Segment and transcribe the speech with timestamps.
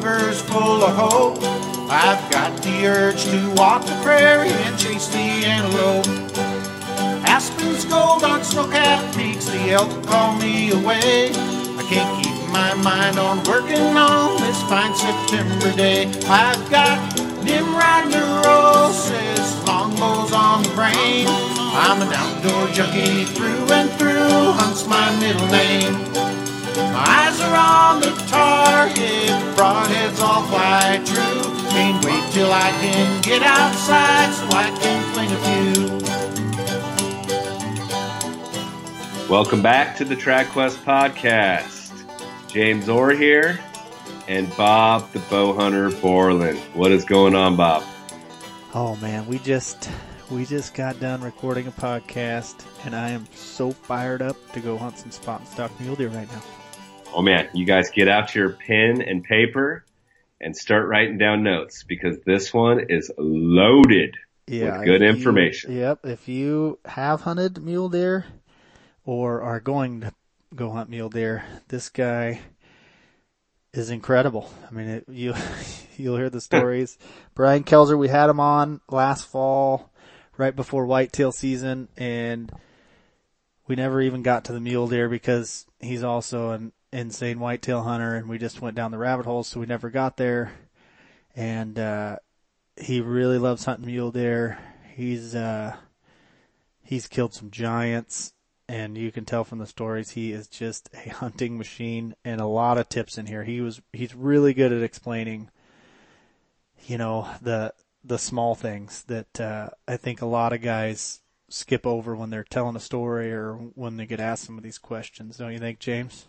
[0.00, 1.38] quiver's full of hope.
[1.90, 6.06] I've got the urge to walk the prairie and chase the antelope.
[7.26, 11.30] Aspens gold on snow-capped peaks, the elk call me away.
[11.30, 16.06] I can't keep my mind on working on this fine September day.
[16.28, 16.98] I've got
[17.42, 21.26] Nimrod neurosis, longbows on the brain.
[21.26, 26.27] I'm an outdoor junkie through and through, hunts my middle name.
[26.78, 31.42] My eyes are on the target, broadheads all fly true.
[31.70, 35.98] Can't wait till I can get outside so I can fling a few.
[39.28, 41.90] Welcome back to the TradQuest podcast.
[42.48, 43.58] James Orr here,
[44.28, 46.60] and Bob the Bow Hunter Borland.
[46.74, 47.82] What is going on, Bob?
[48.72, 49.90] Oh man, we just
[50.30, 54.78] we just got done recording a podcast, and I am so fired up to go
[54.78, 56.42] hunt some spot and stock mule deer right now.
[57.12, 59.84] Oh man, you guys get out your pen and paper
[60.40, 65.72] and start writing down notes because this one is loaded yeah, with good information.
[65.72, 68.24] You, yep, if you have hunted mule deer
[69.04, 70.12] or are going to
[70.54, 71.44] go hunt mule deer.
[71.68, 72.40] This guy
[73.72, 74.50] is incredible.
[74.68, 75.34] I mean, it, you
[75.96, 76.98] you'll hear the stories.
[77.34, 79.90] Brian Kelzer, we had him on last fall,
[80.36, 82.52] right before whitetail season, and
[83.66, 88.14] we never even got to the mule deer because he's also an insane whitetail hunter,
[88.14, 90.52] and we just went down the rabbit hole, so we never got there.
[91.36, 92.16] And uh,
[92.76, 94.58] he really loves hunting mule deer.
[94.94, 95.76] He's uh,
[96.82, 98.32] he's killed some giants
[98.68, 102.46] and you can tell from the stories he is just a hunting machine and a
[102.46, 103.44] lot of tips in here.
[103.44, 105.50] He was he's really good at explaining
[106.86, 107.72] you know the
[108.04, 112.44] the small things that uh, I think a lot of guys skip over when they're
[112.44, 115.38] telling a story or when they get asked some of these questions.
[115.38, 116.26] Don't you think, James?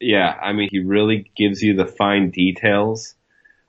[0.00, 3.14] Yeah, I mean he really gives you the fine details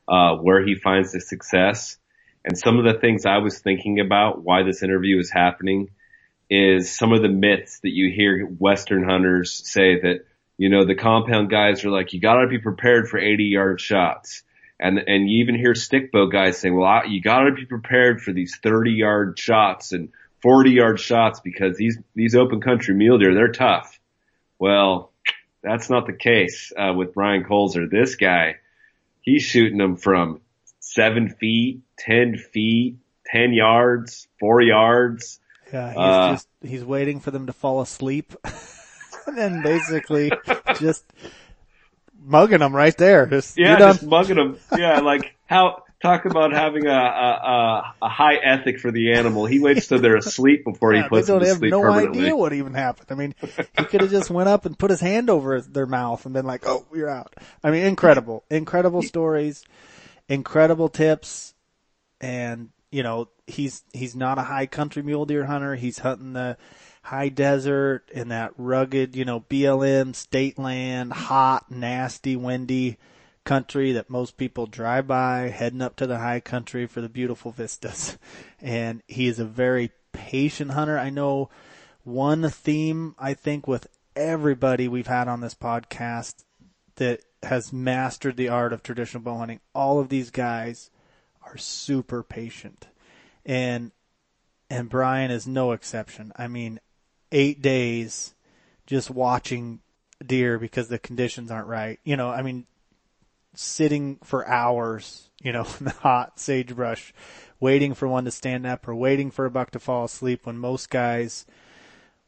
[0.08, 1.98] uh, where he finds the success
[2.44, 5.90] and some of the things I was thinking about why this interview is happening
[6.50, 10.26] is some of the myths that you hear Western hunters say that,
[10.58, 14.44] you know, the compound guys are like, you gotta be prepared for 80 yard shots.
[14.80, 18.22] And, and you even hear stick bow guys saying, well, I, you gotta be prepared
[18.22, 20.10] for these 30 yard shots and
[20.42, 24.00] 40 yard shots because these, these open country mule deer, they're tough.
[24.58, 25.11] Well,
[25.64, 27.90] that's not the case, uh, with Brian Kelzer.
[27.90, 28.56] This guy,
[29.22, 30.42] he's shooting them from
[30.80, 35.40] seven feet, 10 feet, 10 yards, four yards.
[35.72, 38.34] Yeah, he's uh, just he's waiting for them to fall asleep,
[39.26, 40.32] and then basically
[40.80, 41.06] just
[42.22, 43.26] mugging them right there.
[43.26, 44.58] Just, yeah, just mugging them.
[44.78, 49.46] Yeah, like how talk about having a, a, a high ethic for the animal.
[49.46, 52.54] He waits till they're asleep before yeah, he puts them to sleep no idea what
[52.54, 53.08] even happened.
[53.12, 53.36] I mean,
[53.78, 56.46] he could have just went up and put his hand over their mouth and been
[56.46, 59.64] like, "Oh, you're out." I mean, incredible, incredible stories,
[60.28, 61.54] incredible tips,
[62.20, 65.76] and you know, he's, he's not a high country mule deer hunter.
[65.76, 66.58] He's hunting the
[67.04, 72.98] high desert in that rugged, you know, BLM state land, hot, nasty, windy
[73.44, 77.52] country that most people drive by, heading up to the high country for the beautiful
[77.52, 78.18] vistas.
[78.64, 81.00] And he is a very patient hunter.
[81.00, 81.50] I know
[82.04, 86.44] one theme I think with everybody we've had on this podcast
[86.98, 89.60] that has mastered the art of traditional bow hunting.
[89.74, 90.92] All of these guys
[91.44, 92.88] are super patient.
[93.46, 93.92] And
[94.70, 96.32] and Brian is no exception.
[96.38, 96.80] I mean,
[97.32, 98.36] 8 days
[98.86, 99.80] just watching
[100.26, 102.00] deer because the conditions aren't right.
[102.04, 102.68] You know, I mean
[103.54, 107.14] sitting for hours, you know, in the hot sagebrush
[107.60, 110.58] waiting for one to stand up or waiting for a buck to fall asleep when
[110.58, 111.46] most guys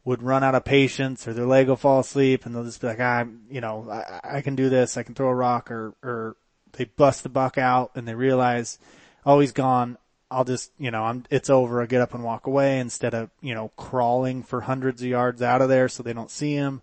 [0.06, 2.88] would run out of patience or their leg will fall asleep and they'll just be
[2.88, 4.96] like, ah, I'm, you know, I, I can do this.
[4.96, 6.36] I can throw a rock or, or
[6.74, 8.78] they bust the buck out and they realize
[9.26, 9.98] oh, he's gone.
[10.30, 11.82] I'll just, you know, I'm, it's over.
[11.82, 15.42] I get up and walk away instead of, you know, crawling for hundreds of yards
[15.42, 16.82] out of there so they don't see him.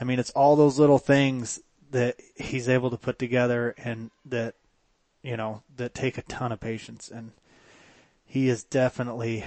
[0.00, 1.60] I mean, it's all those little things
[1.92, 4.54] that he's able to put together and that,
[5.22, 7.32] you know, that take a ton of patience and
[8.26, 9.44] he has definitely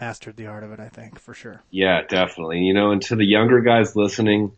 [0.00, 1.62] mastered the art of it, I think, for sure.
[1.70, 2.58] Yeah, definitely.
[2.58, 4.52] You know, and to the younger guys listening,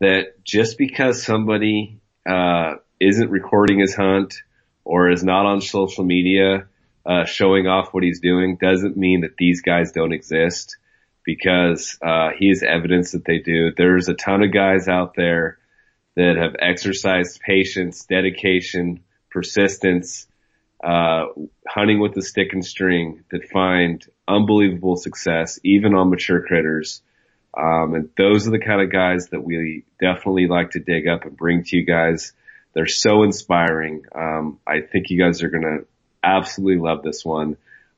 [0.00, 4.34] that just because somebody, uh, isn't recording his hunt
[4.84, 6.66] or is not on social media
[7.04, 10.76] uh, showing off what he's doing doesn't mean that these guys don't exist
[11.24, 13.72] because uh, he is evidence that they do.
[13.76, 15.58] There's a ton of guys out there
[16.16, 20.26] that have exercised patience, dedication, persistence,
[20.82, 21.26] uh,
[21.68, 27.02] hunting with the stick and string that find unbelievable success, even on mature critters.
[27.56, 31.24] Um, and those are the kind of guys that we definitely like to dig up
[31.24, 32.32] and bring to you guys
[32.74, 34.04] They're so inspiring.
[34.14, 35.86] Um, I think you guys are going to
[36.22, 37.56] absolutely love this one.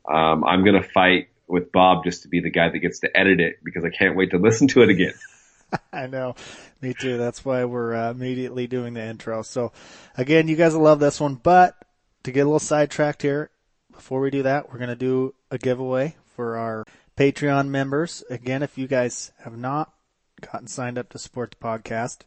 [0.09, 3.17] Um, I'm going to fight with Bob just to be the guy that gets to
[3.17, 5.15] edit it because I can't wait to listen to it again.
[5.93, 6.35] I know.
[6.81, 7.19] Me too.
[7.19, 9.43] That's why we're uh, immediately doing the intro.
[9.43, 9.73] So
[10.17, 11.77] again, you guys will love this one, but
[12.23, 13.51] to get a little sidetracked here,
[13.93, 16.85] before we do that, we're going to do a giveaway for our
[17.17, 18.23] Patreon members.
[18.31, 19.93] Again, if you guys have not
[20.41, 22.19] gotten signed up to support the podcast,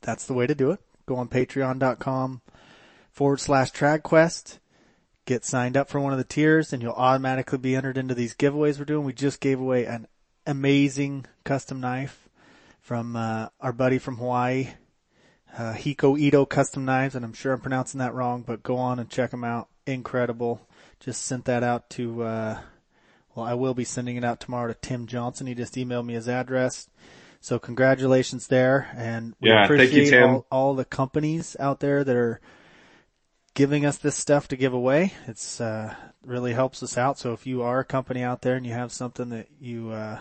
[0.00, 0.80] that's the way to do it.
[1.06, 2.40] Go on patreon.com
[3.12, 4.58] forward slash TradQuest.
[5.26, 8.34] Get signed up for one of the tiers and you'll automatically be entered into these
[8.34, 9.04] giveaways we're doing.
[9.04, 10.06] We just gave away an
[10.46, 12.28] amazing custom knife
[12.80, 14.68] from uh, our buddy from Hawaii,
[15.58, 18.98] uh, Hiko Ito Custom Knives, and I'm sure I'm pronouncing that wrong, but go on
[18.98, 19.68] and check them out.
[19.86, 20.60] Incredible.
[21.00, 22.58] Just sent that out to, uh,
[23.34, 25.46] well, I will be sending it out tomorrow to Tim Johnson.
[25.46, 26.88] He just emailed me his address.
[27.40, 30.28] So congratulations there, and we Yeah, thank you, appreciate Tim.
[30.30, 32.40] all, all the companies out there that are
[33.54, 35.12] giving us this stuff to give away.
[35.26, 35.94] It's uh,
[36.24, 37.18] really helps us out.
[37.18, 40.18] So if you are a company out there and you have something that you uh,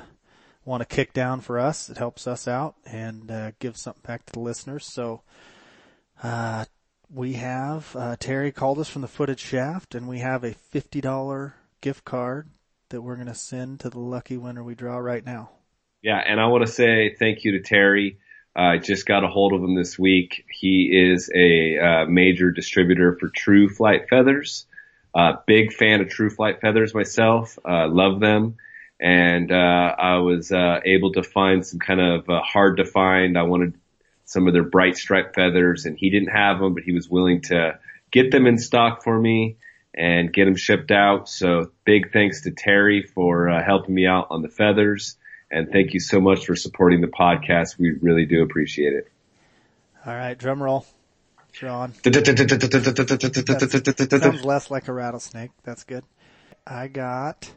[0.66, 4.26] want to kick down for us, it helps us out and uh, gives something back
[4.26, 4.86] to the listeners.
[4.86, 5.22] So
[6.22, 6.66] uh,
[7.14, 11.02] we have uh, Terry called us from the Footed Shaft, and we have a fifty
[11.02, 12.50] dollar gift card
[12.90, 15.52] that we're going to send to the lucky winner we draw right now.
[16.02, 18.20] Yeah, and I want to say thank you to Terry.
[18.56, 20.46] I just got a hold of him this week.
[20.50, 24.66] He is a uh, major distributor for True Flight Feathers.
[25.14, 27.60] Uh, big fan of True Flight Feathers myself.
[27.68, 28.56] Uh, love them.
[29.00, 29.56] And uh,
[29.98, 33.38] I was uh, able to find some kind of uh, hard to find.
[33.38, 33.78] I wanted
[34.24, 37.42] some of their bright stripe feathers, and he didn't have them, but he was willing
[37.44, 37.80] to
[38.12, 39.58] get them in stock for me
[39.94, 41.30] and get them shipped out.
[41.30, 45.18] So big thanks to Terry for uh, helping me out on the feathers.
[45.52, 47.78] And thank you so much for supporting the podcast.
[47.78, 49.12] We really do appreciate it.
[50.06, 50.86] All right, drum roll.
[51.52, 51.94] Sean.
[54.20, 55.52] Sounds less like a rattlesnake.
[55.64, 56.04] That's good.
[56.68, 57.50] I got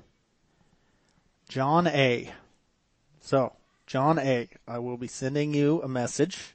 [1.48, 2.30] John A.
[3.20, 3.54] So,
[3.86, 4.48] John A.
[4.66, 6.54] I will be sending you a message.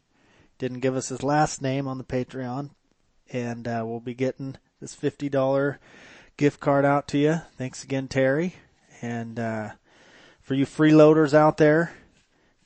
[0.60, 2.70] Didn't give us his last name on the Patreon.
[3.32, 5.78] And uh, we'll be getting this $50
[6.38, 7.42] gift card out to you.
[7.58, 8.56] Thanks again, Terry.
[9.02, 9.72] And uh,
[10.42, 11.94] for you freeloaders out there,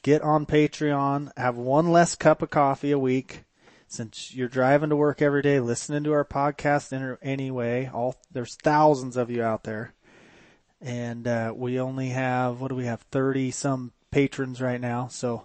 [0.03, 1.31] get on Patreon.
[1.37, 3.45] Have one less cup of coffee a week
[3.87, 9.15] since you're driving to work every day, listening to our podcast anyway, all there's thousands
[9.15, 9.93] of you out there,
[10.81, 15.07] and uh, we only have what do we have thirty some patrons right now.
[15.07, 15.43] So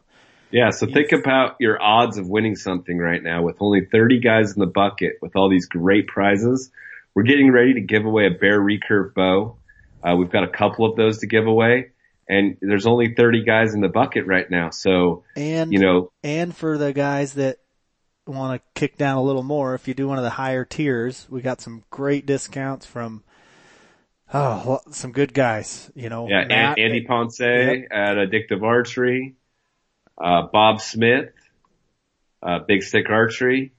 [0.50, 4.52] Yeah, so think about your odds of winning something right now with only 30 guys
[4.52, 6.70] in the bucket with all these great prizes.
[7.14, 9.56] We're getting ready to give away a Bear Recurve bow.
[10.02, 11.92] Uh, we've got a couple of those to give away
[12.28, 14.70] and there's only 30 guys in the bucket right now.
[14.70, 17.58] So, and you know, and for the guys that
[18.26, 21.26] want to kick down a little more, if you do one of the higher tiers,
[21.28, 23.22] we got some great discounts from.
[24.34, 26.28] Oh, some good guys, you know.
[26.28, 27.88] yeah, Matt- An- Andy Ponce Yep.
[27.90, 29.34] at Addictive Archery,
[30.16, 31.30] uh, Bob Smith,
[32.42, 33.72] uh, Big Stick Archery.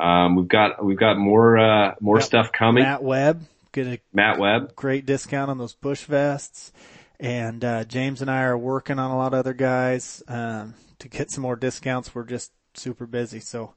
[0.00, 2.24] Um, we've got, we've got more, uh, more Yep.
[2.24, 2.84] stuff coming.
[2.84, 3.42] Matt Webb,
[3.72, 4.74] get a Matt Webb.
[4.76, 6.72] great discount on those bush vests.
[7.18, 11.08] And uh, James and I are working on a lot of other guys um, to
[11.08, 12.14] get some more discounts.
[12.14, 13.40] We're just super busy.
[13.40, 13.74] So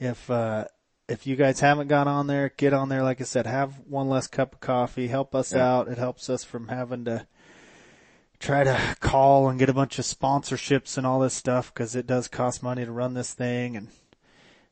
[0.00, 0.66] if uh,
[1.08, 3.02] if you guys haven't got on there, get on there.
[3.02, 5.08] Like I said, have one less cup of coffee.
[5.08, 5.70] Help us Yeah.
[5.70, 5.88] out.
[5.88, 7.26] It helps us from having to
[8.40, 12.06] try to call and get a bunch of sponsorships and all this stuff because it
[12.06, 13.88] does cost money to run this thing and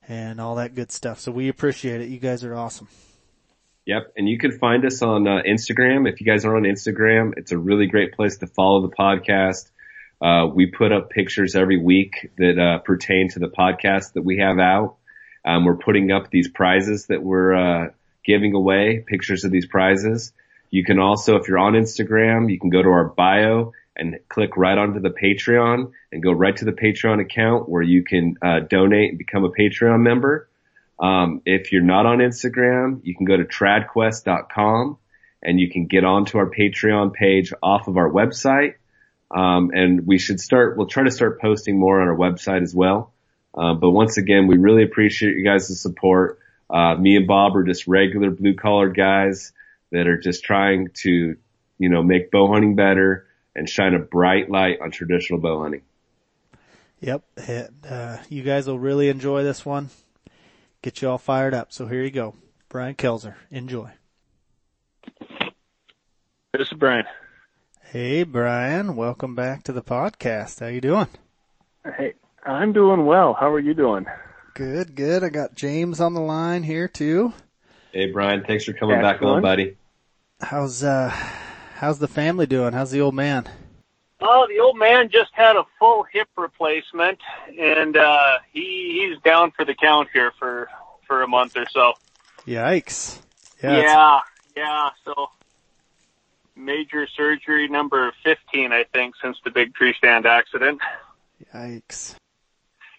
[0.09, 1.21] and all that good stuff.
[1.21, 2.09] So we appreciate it.
[2.09, 2.89] You guys are awesome.
[3.87, 4.13] Yep.
[4.17, 6.11] And you can find us on uh, Instagram.
[6.11, 9.71] If you guys are on Instagram, it's a really great place to follow the podcast.
[10.21, 14.39] Uh, we put up pictures every week that uh, pertain to the podcast that we
[14.39, 14.97] have out.
[15.45, 17.91] Um, we're putting up these prizes that we're uh,
[18.25, 20.33] giving away, pictures of these prizes.
[20.71, 24.57] You can also, if you're on Instagram, you can go to our bio and click
[24.57, 28.61] right onto the Patreon and go right to the Patreon account where you can uh,
[28.61, 30.49] donate and become a Patreon member.
[30.99, 34.97] Um, if you're not on Instagram, you can go to tradquest.com
[35.43, 38.75] and you can get onto our Patreon page off of our website.
[39.31, 42.75] Um, and we should start, we'll try to start posting more on our website as
[42.75, 43.13] well.
[43.55, 46.39] Uh, but once again, we really appreciate you guys' support.
[46.71, 49.53] Uh, me and Bob are just regular blue collar guys
[49.91, 51.37] that are just trying to,
[51.79, 55.83] you know, make bow hunting better and shine a bright light on traditional bow hunting.
[57.01, 57.23] Yep.
[57.47, 59.91] And, uh, you guys will really enjoy this one.
[60.81, 61.73] Get you all fired up.
[61.73, 62.35] So here you go.
[62.69, 63.35] Brian Kelzer.
[63.51, 63.91] Enjoy.
[66.53, 67.05] This is Brian.
[67.85, 70.61] Hey Brian, welcome back to the podcast.
[70.61, 71.09] How you doing?
[71.85, 73.35] Hey, I'm doing well.
[73.35, 74.07] How are you doing?
[74.55, 75.23] Good, good.
[75.25, 77.33] I got James on the line here too.
[77.93, 79.77] Hey Brian, thanks for coming back on, buddy.
[80.41, 81.11] How's uh
[81.77, 82.73] how's the family doing?
[82.73, 83.49] How's the old man?
[84.21, 87.19] Oh, the old man just had a full hip replacement,
[87.59, 90.69] and uh, he he's down for the count here for
[91.07, 91.95] for a month or so.
[92.47, 93.19] Yikes!
[93.63, 94.21] Yeah, yeah.
[94.57, 95.31] yeah so
[96.55, 100.81] major surgery number fifteen, I think, since the big tree stand accident.
[101.53, 102.15] Yikes!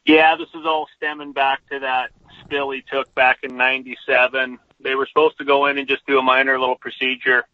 [0.05, 4.59] Yeah, this is all stemming back to that spill he took back in '97.
[4.81, 7.45] They were supposed to go in and just do a minor little procedure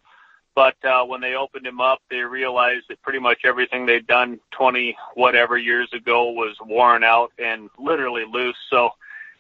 [0.60, 4.42] but uh, when they opened him up, they realized that pretty much everything they'd done
[4.52, 8.58] 20 whatever years ago was worn out and literally loose.
[8.70, 8.90] So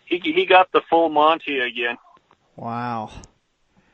[0.06, 1.98] he he got the full Monty again.
[2.56, 3.12] Wow.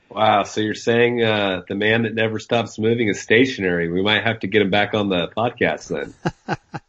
[0.07, 0.43] Wow.
[0.43, 3.91] So you're saying uh, the man that never stops moving is stationary.
[3.91, 6.59] We might have to get him back on the podcast then.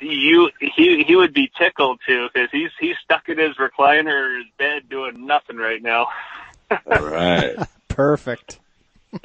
[0.00, 4.36] you he he would be tickled too because he's he's stuck in his recliner or
[4.38, 6.08] his bed doing nothing right now.
[6.70, 7.56] All right.
[7.88, 8.60] Perfect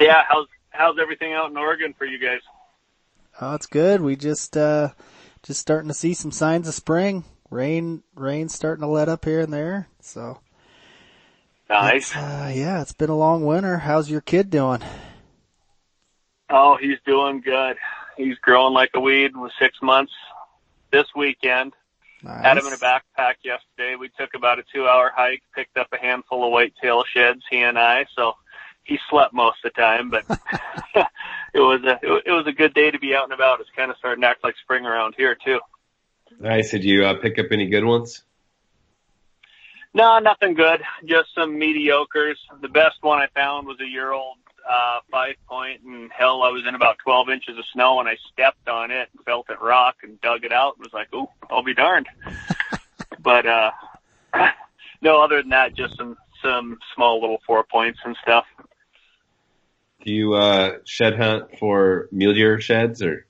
[0.00, 2.40] yeah, how's how's everything out in Oregon for you guys?
[3.40, 4.00] Oh, it's good.
[4.00, 4.90] We just uh
[5.42, 7.24] just starting to see some signs of spring.
[7.50, 9.88] Rain rain's starting to let up here and there.
[10.00, 10.40] So
[11.68, 12.14] Nice.
[12.14, 13.78] Uh, yeah, it's been a long winter.
[13.78, 14.82] How's your kid doing?
[16.48, 17.76] Oh, he's doing good.
[18.16, 20.12] He's growing like a weed with six months
[20.96, 21.74] this weekend.
[22.22, 22.42] Nice.
[22.42, 23.96] Had him in a backpack yesterday.
[23.96, 27.60] We took about a two hour hike, picked up a handful of whitetail sheds, he
[27.60, 28.06] and I.
[28.16, 28.32] So
[28.84, 30.24] he slept most of the time, but
[31.54, 33.60] it was a it was a good day to be out and about.
[33.60, 35.60] It's kind of starting to act like spring around here too.
[36.40, 36.70] Nice.
[36.70, 38.22] Did you uh, pick up any good ones?
[39.92, 40.80] No, nothing good.
[41.04, 42.36] Just some mediocres.
[42.60, 44.36] The best one I found was a year old
[44.68, 48.16] uh, five point, and hell, I was in about 12 inches of snow, and I
[48.32, 51.28] stepped on it, and felt it rock, and dug it out, and was like, "Ooh,
[51.50, 52.08] I'll be darned."
[53.22, 53.70] but uh,
[55.00, 58.44] no, other than that, just some some small little four points and stuff.
[60.04, 63.26] Do you uh, shed hunt for mule deer sheds or?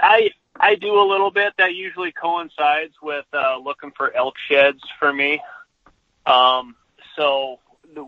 [0.00, 1.54] I I do a little bit.
[1.58, 5.40] That usually coincides with uh, looking for elk sheds for me.
[6.26, 6.76] Um,
[7.16, 7.60] so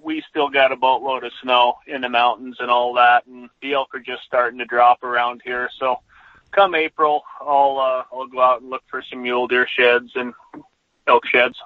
[0.02, 3.74] we still got a boatload of snow in the mountains and all that, and the
[3.74, 5.68] elk are just starting to drop around here.
[5.78, 6.00] So
[6.50, 10.34] come April, I'll uh, I'll go out and look for some mule deer sheds and
[11.06, 11.56] elk sheds.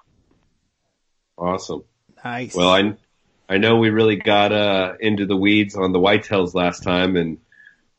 [1.36, 1.84] Awesome.
[2.24, 2.54] Nice.
[2.54, 2.94] Well, I
[3.48, 7.38] I know we really got uh, into the weeds on the whitetails last time, and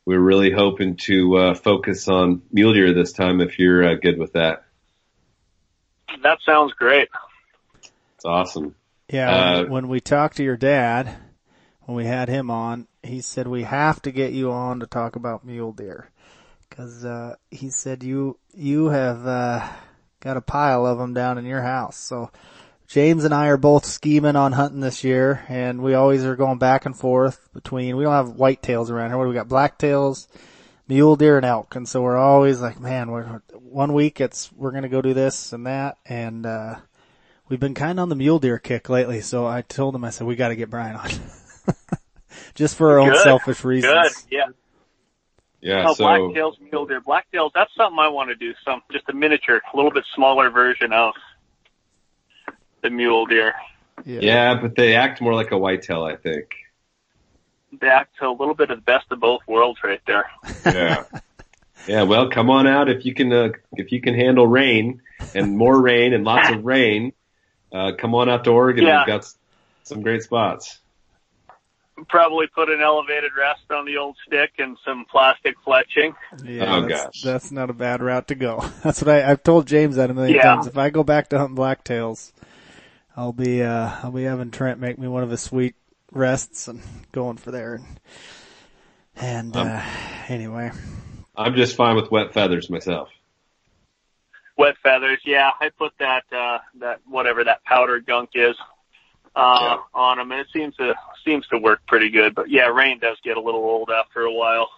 [0.04, 3.40] we're really hoping to uh, focus on mule deer this time.
[3.40, 4.64] If you're uh, good with that,
[6.22, 7.08] that sounds great.
[8.16, 8.75] It's awesome.
[9.08, 11.16] Yeah, uh, when we talked to your dad,
[11.82, 15.14] when we had him on, he said we have to get you on to talk
[15.14, 16.10] about mule deer,
[16.68, 19.68] because uh, he said you you have uh,
[20.20, 22.32] got a pile of them down in your house, so
[22.88, 26.58] James and I are both scheming on hunting this year, and we always are going
[26.58, 27.96] back and forth between.
[27.96, 29.18] We don't have whitetails around here.
[29.18, 29.48] What do we got?
[29.48, 30.26] Blacktails,
[30.88, 34.72] mule deer, and elk, and so we're always like, man, we're one week it's we're
[34.72, 36.76] gonna go do this and that, and uh,
[37.48, 39.20] we've been kind of on the mule deer kick lately.
[39.20, 41.10] So I told him, I said, we got to get Brian on,
[42.54, 43.16] just for our Good.
[43.16, 43.92] own selfish reasons.
[43.92, 44.44] Good, yeah.
[45.60, 47.50] Yeah, oh, so blacktails, mule deer, blacktails.
[47.54, 48.54] That's something I want to do.
[48.64, 51.14] Some just a miniature, a little bit smaller version of
[52.82, 53.54] the mule deer.
[54.04, 54.20] Yeah.
[54.20, 56.50] yeah, but they act more like a whitetail, I think.
[57.80, 60.30] They act a little bit of the best of both worlds, right there.
[60.64, 61.04] Yeah.
[61.88, 62.02] yeah.
[62.02, 63.32] Well, come on out if you can.
[63.32, 65.02] Uh, if you can handle rain
[65.34, 67.12] and more rain and lots of rain,
[67.72, 68.84] uh, come on out to Oregon.
[68.84, 68.98] Yeah.
[69.00, 69.26] We've got
[69.84, 70.80] some great spots.
[72.08, 76.14] Probably put an elevated rest on the old stick and some plastic fletching.
[76.44, 78.62] Yeah, oh that's, gosh, that's not a bad route to go.
[78.82, 80.42] That's what I, I've told James that a million Yeah.
[80.42, 80.66] times.
[80.66, 82.32] If I go back to hunting blacktails,
[83.16, 85.74] I'll be uh I'll be having Trent make me one of his sweet
[86.12, 86.82] rests and
[87.12, 87.76] going for there.
[87.76, 87.86] And,
[89.16, 89.82] and Um, uh
[90.28, 90.72] anyway,
[91.34, 93.08] I'm just fine with wet feathers myself.
[94.58, 95.50] Wet feathers, yeah.
[95.60, 98.56] I put that uh that whatever that powder gunk is
[99.34, 99.76] uh Yeah.
[99.94, 100.94] on them, and it seems to
[101.24, 102.34] seems to work pretty good.
[102.34, 104.68] But yeah, rain does get a little old after a while.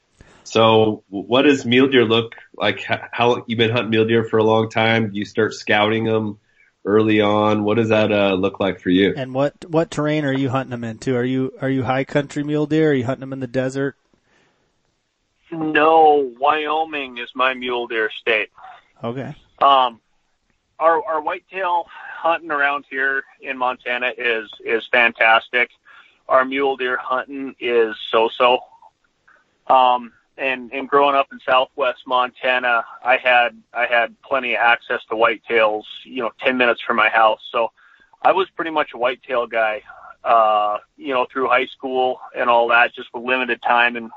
[0.45, 2.83] So, what does mule deer look like?
[2.83, 5.11] How, how you've been hunting mule deer for a long time?
[5.13, 6.39] Do you start scouting them
[6.87, 7.65] early on?
[7.65, 9.13] What does that uh, look like for you?
[9.15, 11.15] and what what terrain are you hunting them into?
[11.17, 12.91] Are you are you high country mule deer?
[12.91, 13.97] Are you hunting them in the desert?
[15.53, 18.49] No, Wyoming is my mule deer state.
[19.05, 19.35] Okay.
[19.61, 20.01] Um,
[20.79, 25.71] our our whitetail hunting around here in Montana is is fantastic.
[26.29, 28.61] Our mule deer hunting is so so.
[29.67, 35.01] Um, and and growing up in Southwest Montana, I had I had plenty of access
[35.11, 37.41] to whitetails, you know, ten minutes from my house.
[37.51, 37.73] So
[38.23, 39.83] I was pretty much a whitetail guy,
[40.25, 44.11] uh, you know, through high school and all that, just with limited time and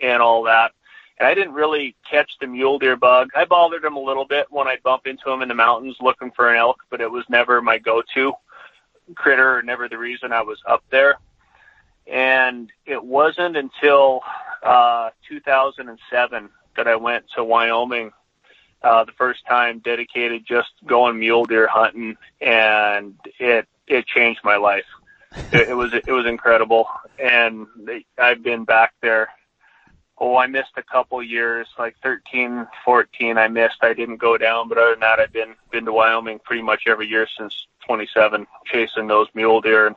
[0.00, 0.72] and all that.
[1.18, 3.30] And I didn't really catch the mule deer bug.
[3.34, 6.30] I bothered them a little bit when I'd bump into them in the mountains looking
[6.30, 8.32] for an elk, but it was never my go-to
[9.14, 11.18] critter, never the reason I was up there.
[12.06, 14.20] And it wasn't until
[14.62, 18.12] uh, 2007 that I went to Wyoming
[18.82, 24.56] uh, the first time, dedicated just going mule deer hunting, and it it changed my
[24.56, 24.84] life.
[25.52, 27.66] It, it was it was incredible, and
[28.16, 29.30] I've been back there
[30.20, 33.38] oh, I missed a couple years, like 13, 14.
[33.38, 33.78] I missed.
[33.82, 36.82] I didn't go down, but other than that, I've been been to Wyoming pretty much
[36.86, 39.94] every year since 27, chasing those mule deer.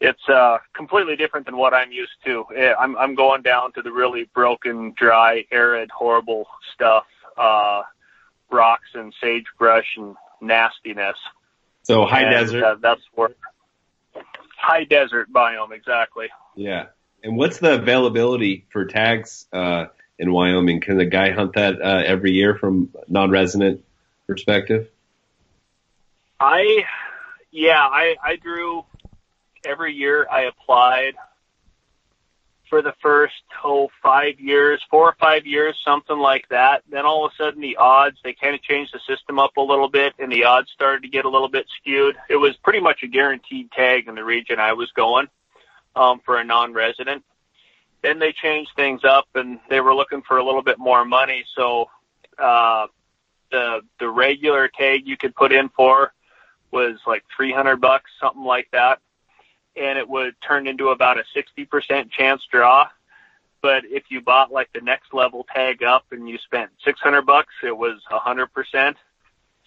[0.00, 2.44] It's uh, completely different than what I'm used to.
[2.78, 7.04] I'm I'm going down to the really broken, dry, arid, horrible stuff,
[7.36, 7.82] uh,
[8.50, 11.16] rocks and sagebrush and nastiness.
[11.82, 12.62] So high and, desert.
[12.62, 13.30] Uh, that's where
[14.56, 16.28] high desert biome exactly.
[16.54, 16.86] Yeah.
[17.22, 19.86] And what's the availability for tags uh,
[20.18, 20.80] in Wyoming?
[20.80, 23.84] Can the guy hunt that uh, every year from non-resident
[24.26, 24.88] perspective?
[26.38, 26.84] I,
[27.50, 28.84] yeah, I, I drew
[29.64, 30.26] every year.
[30.30, 31.14] I applied
[32.70, 33.34] for the first
[33.64, 36.82] oh five years, four or five years, something like that.
[36.88, 39.62] Then all of a sudden the odds they kind of changed the system up a
[39.62, 42.16] little bit, and the odds started to get a little bit skewed.
[42.28, 45.28] It was pretty much a guaranteed tag in the region I was going
[45.98, 47.24] um, for a non-resident.
[48.02, 51.44] Then they changed things up and they were looking for a little bit more money.
[51.56, 51.90] So,
[52.38, 52.86] uh,
[53.50, 56.12] the, the regular tag you could put in for
[56.70, 59.00] was like 300 bucks, something like that.
[59.74, 62.88] And it would turn into about a 60% chance draw.
[63.62, 67.52] But if you bought like the next level tag up and you spent 600 bucks,
[67.64, 68.94] it was a 100%.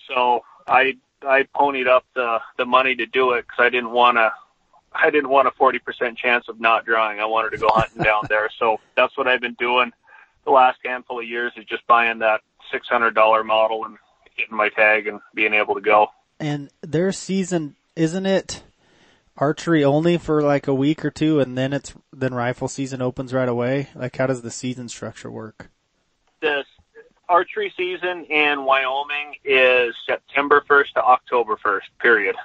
[0.08, 4.18] So I, I ponied up the, the money to do it because I didn't want
[4.18, 4.32] to
[4.94, 7.20] I didn't want a 40% chance of not drawing.
[7.20, 8.50] I wanted to go hunting down there.
[8.60, 9.92] So that's what I've been doing
[10.46, 12.42] the last handful of years is just buying that
[12.74, 13.98] $600 model and
[14.38, 16.08] getting my tag and being able to go.
[16.40, 18.64] And their season, isn't it
[19.38, 23.34] archery only for like a week or two and then it's, then rifle season opens
[23.34, 23.90] right away?
[23.96, 25.70] Like how does the season structure work?
[26.42, 26.64] The
[27.30, 32.36] archery season in Wyoming is September 1st to October 1st, period.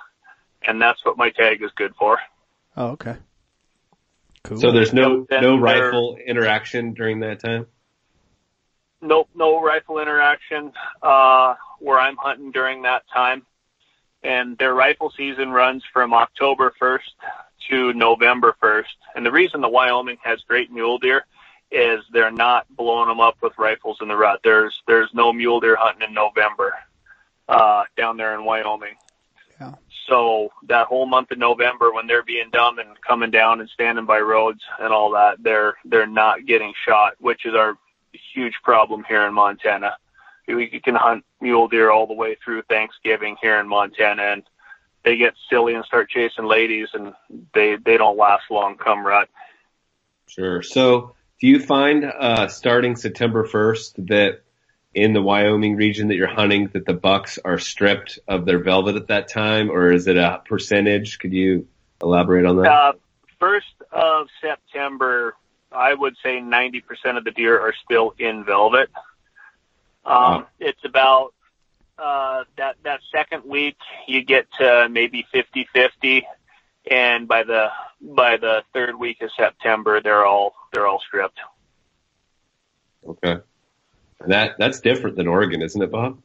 [0.63, 2.19] And that's what my tag is good for.
[2.77, 3.17] Oh, okay.
[4.45, 4.61] Cool.
[4.61, 7.67] So there's no no rifle interaction during that time.
[9.01, 13.45] Nope, no rifle interaction uh, where I'm hunting during that time.
[14.23, 17.01] And their rifle season runs from October 1st
[17.71, 18.85] to November 1st.
[19.15, 21.27] And the reason the Wyoming has great mule deer
[21.71, 24.41] is they're not blowing them up with rifles in the rut.
[24.43, 26.75] There's there's no mule deer hunting in November
[27.49, 28.97] uh, down there in Wyoming.
[30.09, 34.07] So that whole month of November, when they're being dumb and coming down and standing
[34.07, 37.77] by roads and all that, they're they're not getting shot, which is our
[38.35, 39.97] huge problem here in Montana.
[40.47, 44.43] We can hunt mule deer all the way through Thanksgiving here in Montana, and
[45.05, 47.15] they get silly and start chasing ladies, and
[47.53, 49.29] they they don't last long come rut.
[50.29, 50.63] Sure.
[50.63, 54.43] So, do you find uh, starting September first that
[54.97, 58.97] in the Wyoming region that you're hunting that the bucks are stripped of their velvet
[58.97, 61.19] at that time, or is it a percentage?
[61.19, 61.69] Could you
[62.03, 62.73] elaborate on that?
[62.73, 62.93] Uh,
[63.39, 65.37] first of September,
[65.71, 66.83] I would say 90%
[67.19, 68.89] of the deer are still in velvet.
[70.07, 70.47] Um, wow.
[70.61, 71.35] It's about
[71.99, 73.77] uh, that that second week
[74.09, 76.23] you get to maybe 50-50,
[76.91, 77.69] and by the
[78.01, 81.39] by the third week of September, they're all they're all stripped.
[83.07, 83.43] Okay.
[84.25, 86.19] That that's different than Oregon, isn't it, Bob?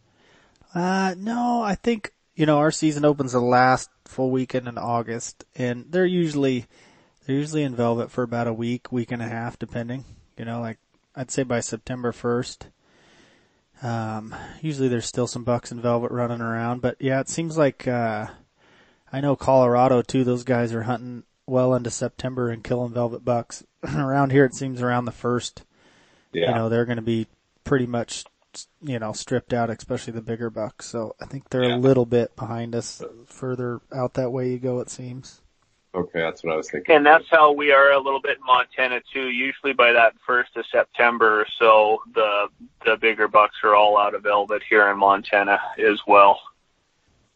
[0.74, 5.44] Uh, no, I think you know our season opens the last full weekend in August,
[5.56, 6.66] and they're usually
[7.26, 10.06] they're usually in velvet for about a week, week and a half, depending.
[10.38, 10.78] You know, like
[11.16, 12.68] I'd say by September first.
[13.84, 17.88] Um, usually there's still some bucks in velvet running around, but yeah, it seems like
[17.88, 18.28] uh,
[19.12, 20.24] I know Colorado too.
[20.24, 23.64] Those guys are hunting well into September and killing velvet bucks.
[23.96, 25.64] around here, it seems around the first.
[26.32, 26.50] Yeah.
[26.50, 27.28] You know, they're going to be
[27.64, 28.26] pretty much
[28.82, 30.88] you know stripped out, especially the bigger bucks.
[30.88, 31.76] So I think they're yeah.
[31.76, 33.02] a little bit behind us.
[33.28, 35.42] Further out that way you go, it seems.
[35.94, 36.96] Okay, that's what I was thinking.
[36.96, 39.28] And that's how we are a little bit in Montana too.
[39.28, 42.48] Usually by that first of September, so the
[42.86, 46.40] the bigger bucks are all out of velvet here in Montana as well.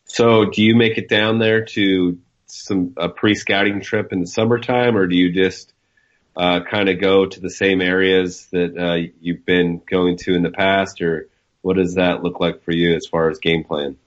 [0.06, 4.96] So, do you make it down there to some a pre-scouting trip in the summertime,
[4.96, 5.74] or do you just
[6.36, 10.44] uh, kind of go to the same areas that uh, you've been going to in
[10.44, 11.30] the past, or
[11.62, 13.98] what does that look like for you as far as game plan?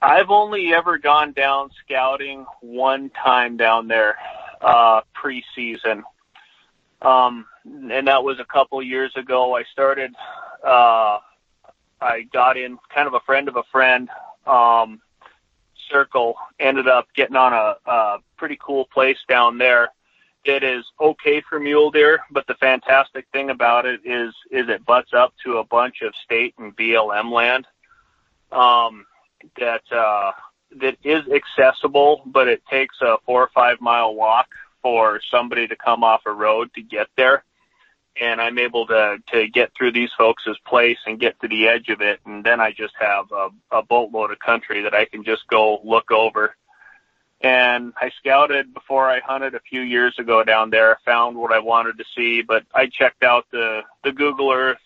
[0.00, 4.16] I've only ever gone down scouting one time down there
[4.60, 6.02] uh, preseason,
[7.02, 9.56] um, and that was a couple years ago.
[9.56, 10.14] I started.
[10.62, 11.18] Uh,
[12.00, 14.08] I got in kind of a friend of a friend
[14.46, 15.00] um,
[15.90, 16.36] circle.
[16.60, 19.90] Ended up getting on a, a pretty cool place down there
[20.48, 24.84] it is okay for mule deer, but the fantastic thing about it is is it
[24.86, 27.66] butts up to a bunch of state and BLM land
[28.52, 29.06] um,
[29.58, 30.32] that uh,
[30.80, 34.48] that is accessible, but it takes a four or five mile walk
[34.82, 37.44] for somebody to come off a road to get there.
[38.20, 41.88] And I'm able to to get through these folks' place and get to the edge
[41.88, 45.22] of it, and then I just have a, a boatload of country that I can
[45.22, 46.56] just go look over
[47.40, 51.58] and I scouted before I hunted a few years ago down there, found what I
[51.58, 54.78] wanted to see, but I checked out the, the Google Earth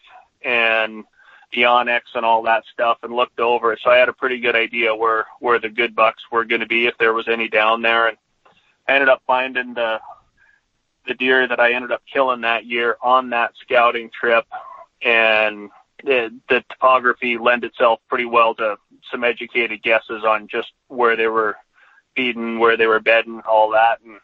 [0.42, 1.04] and
[1.52, 3.80] the onX and all that stuff and looked over it.
[3.82, 6.66] So I had a pretty good idea where, where the good bucks were going to
[6.66, 8.08] be if there was any down there.
[8.08, 8.16] And
[8.88, 10.00] I ended up finding the,
[11.06, 14.44] the deer that I ended up killing that year on that scouting trip.
[15.02, 15.70] And
[16.04, 18.76] the, the topography lent itself pretty well to
[19.10, 21.56] some educated guesses on just where they were
[22.20, 24.20] feeding, where they were bedding, all that, and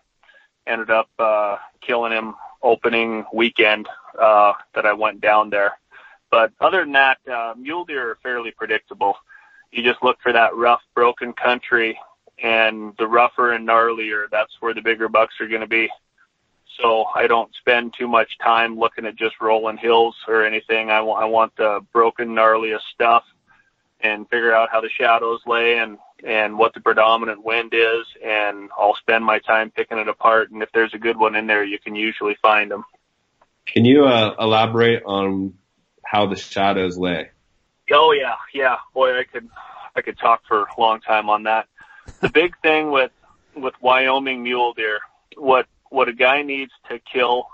[0.66, 3.88] ended up uh, killing him opening weekend
[4.20, 5.78] uh, that I went down there.
[6.30, 9.14] But other than that, uh, mule deer are fairly predictable.
[9.72, 11.98] You just look for that rough, broken country,
[12.42, 15.88] and the rougher and gnarlier, that's where the bigger bucks are going to be.
[16.78, 20.90] So I don't spend too much time looking at just rolling hills or anything.
[20.90, 23.24] I I want the broken, gnarliest stuff,
[24.00, 28.70] and figure out how the shadows lay and and what the predominant wind is, and
[28.78, 30.50] I'll spend my time picking it apart.
[30.50, 32.84] And if there's a good one in there, you can usually find them.
[33.66, 35.54] Can you uh, elaborate on
[36.04, 37.30] how the shadows lay?
[37.90, 38.76] Oh yeah, yeah.
[38.94, 39.48] Boy, I could
[39.94, 41.68] I could talk for a long time on that.
[42.20, 43.12] The big thing with
[43.54, 45.00] with Wyoming mule deer,
[45.36, 47.48] what what a guy needs to kill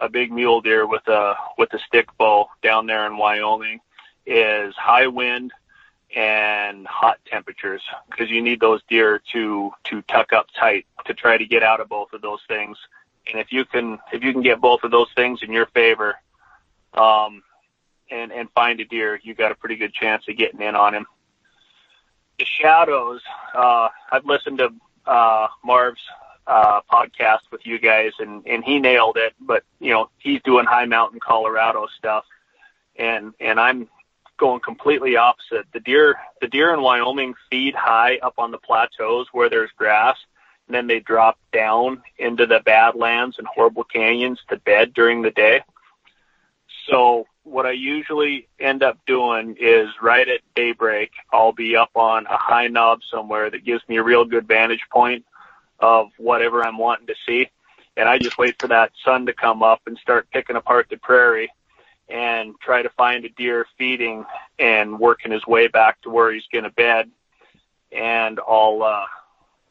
[0.00, 3.80] a big mule deer with a with a stick bow down there in Wyoming
[4.26, 5.52] is high wind
[6.14, 11.36] and hot temperatures because you need those deer to to tuck up tight to try
[11.36, 12.78] to get out of both of those things.
[13.30, 16.16] And if you can if you can get both of those things in your favor,
[16.94, 17.42] um,
[18.10, 20.94] and and find a deer, you got a pretty good chance of getting in on
[20.94, 21.06] him.
[22.38, 23.20] The shadows.
[23.54, 24.70] Uh, I've listened to
[25.06, 26.02] uh, Marv's
[26.46, 29.34] uh, podcast with you guys, and and he nailed it.
[29.40, 32.24] But you know he's doing high mountain Colorado stuff,
[32.96, 33.88] and and I'm
[34.36, 35.66] going completely opposite.
[35.72, 40.16] The deer, the deer in Wyoming feed high up on the plateaus where there's grass,
[40.66, 45.30] and then they drop down into the badlands and horrible canyons to bed during the
[45.30, 45.62] day.
[46.88, 52.26] So what I usually end up doing is right at daybreak, I'll be up on
[52.26, 55.24] a high knob somewhere that gives me a real good vantage point
[55.78, 57.50] of whatever I'm wanting to see.
[57.96, 60.96] And I just wait for that sun to come up and start picking apart the
[60.96, 61.50] prairie
[62.08, 64.24] and try to find a deer feeding
[64.58, 67.10] and working his way back to where he's going to bed.
[67.92, 69.06] And I'll, uh,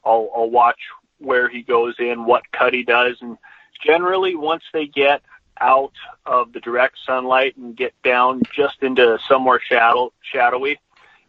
[0.05, 0.79] I'll, I'll watch
[1.19, 3.17] where he goes in, what cut he does.
[3.21, 3.37] And
[3.85, 5.21] generally once they get
[5.59, 5.93] out
[6.25, 10.79] of the direct sunlight and get down just into somewhere shadow, shadowy,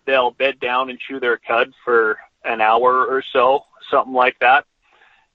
[0.07, 4.65] they'll bed down and chew their cud for an hour or so, something like that.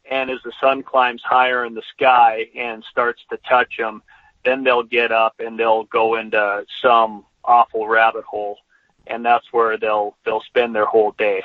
[0.10, 4.02] And as the sun climbs higher in the sky and starts to touch them,
[4.44, 8.58] then they'll get up and they'll go into some awful rabbit hole
[9.08, 11.44] and that's where they'll they'll spend their whole day.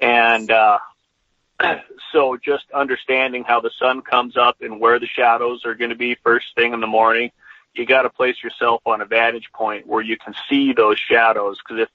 [0.00, 0.78] And uh
[2.12, 5.96] so just understanding how the sun comes up and where the shadows are going to
[5.96, 7.30] be first thing in the morning
[7.74, 11.58] you got to place yourself on a vantage point where you can see those shadows
[11.58, 11.88] because if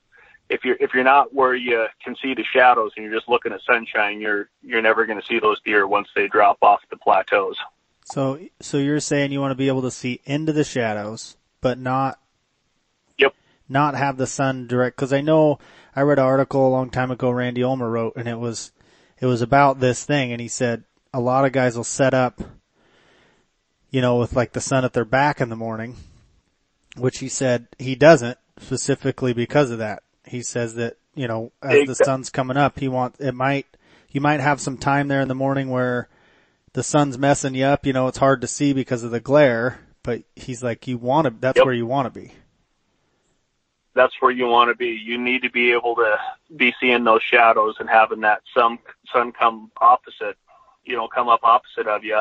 [0.50, 3.52] if you're if you're not where you can see the shadows and you're just looking
[3.52, 6.97] at sunshine you're you're never going to see those deer once they drop off the
[6.97, 7.58] plateaus
[8.10, 11.78] so, so you're saying you want to be able to see into the shadows, but
[11.78, 12.17] not,
[13.17, 13.36] yep,
[13.67, 14.96] not have the sun direct.
[14.96, 15.60] Cause I know
[15.93, 18.72] I read an article a long time ago Randy Ulmer wrote and it was,
[19.20, 22.39] it was about this thing and he said a lot of guys will set up,
[23.91, 25.98] you know, with like the sun at their back in the morning,
[26.96, 30.04] which he said he doesn't specifically because of that.
[30.24, 33.67] He says that, you know, as the sun's coming up, he wants, it might,
[34.12, 36.08] you might have some time there in the morning where
[36.78, 39.80] the sun's messing you up, you know, it's hard to see because of the glare,
[40.04, 41.66] but he's like, you want to, that's yep.
[41.66, 42.32] where you want to be.
[43.96, 44.90] That's where you want to be.
[44.90, 46.20] You need to be able to
[46.56, 48.78] be seeing those shadows and having that sun,
[49.12, 50.38] sun come opposite.
[50.86, 52.20] you know, come up opposite of you.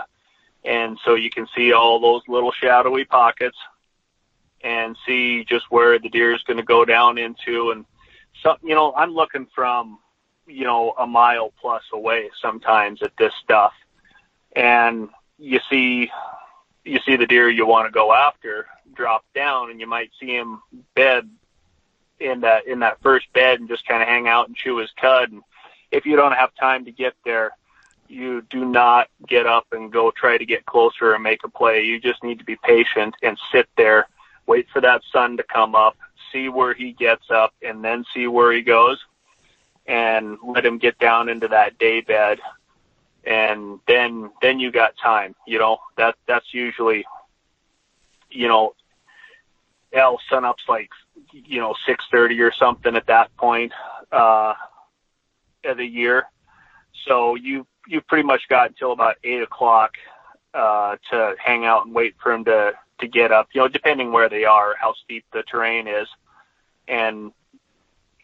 [0.64, 3.59] And so you can see all those little shadowy pockets
[4.62, 7.73] and see just where the deer is going to go down into.
[7.73, 7.85] And
[8.42, 9.99] so, you know, I'm looking from,
[10.47, 13.75] you know, a mile plus away sometimes at this stuff.
[14.57, 16.11] And you see,
[16.85, 20.35] you see the deer you want to go after drop down and you might see
[20.35, 20.62] him
[20.95, 21.29] bed
[22.19, 24.90] in that, in that first bed and just kind of hang out and chew his
[24.99, 25.31] cud.
[25.31, 25.42] And
[25.92, 27.53] if you don't have time to get there,
[28.09, 31.83] you do not get up and go try to get closer and make a play.
[31.83, 34.07] You just need to be patient and sit there,
[34.47, 35.97] wait for that sun to come up,
[36.33, 39.05] see where he gets up, and then see where he goes,
[39.87, 42.38] and let him get down into that day bed,
[43.27, 45.35] and then then you got time.
[45.47, 47.05] You know that that's usually,
[48.31, 48.75] you know,
[49.93, 50.91] L sunup's like
[51.33, 53.73] you know six thirty or something at that point
[54.12, 54.55] uh,
[55.65, 56.27] of the year.
[57.07, 59.95] So you you pretty much got until about eight o'clock
[60.55, 63.49] uh, to hang out and wait for them to to get up.
[63.53, 66.09] You know, depending where they are, how steep the terrain is,
[66.87, 67.33] and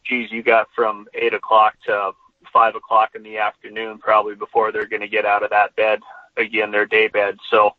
[0.04, 2.12] geez, you got from eight o'clock to
[2.52, 6.00] five o'clock in the afternoon probably before they're going to get out of that bed
[6.36, 7.36] again, their day bed.
[7.50, 7.74] So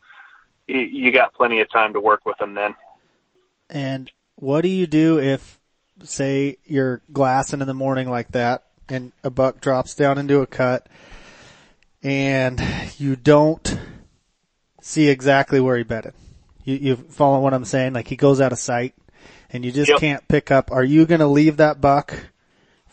[0.67, 2.75] you, you got plenty of time to work with them then.
[3.69, 5.59] And what do you do if,
[6.03, 10.47] say, you're glassing in the morning like that, and a buck drops down into a
[10.47, 10.87] cut?
[12.03, 12.61] and
[12.97, 13.79] you don't
[14.81, 16.13] see exactly where he bedded.
[16.65, 17.93] You, you follow what I'm saying?
[17.93, 18.93] Like he goes out of sight
[19.49, 19.99] and you just Yep.
[19.99, 20.71] can't pick up.
[20.71, 22.13] Are you going to leave that buck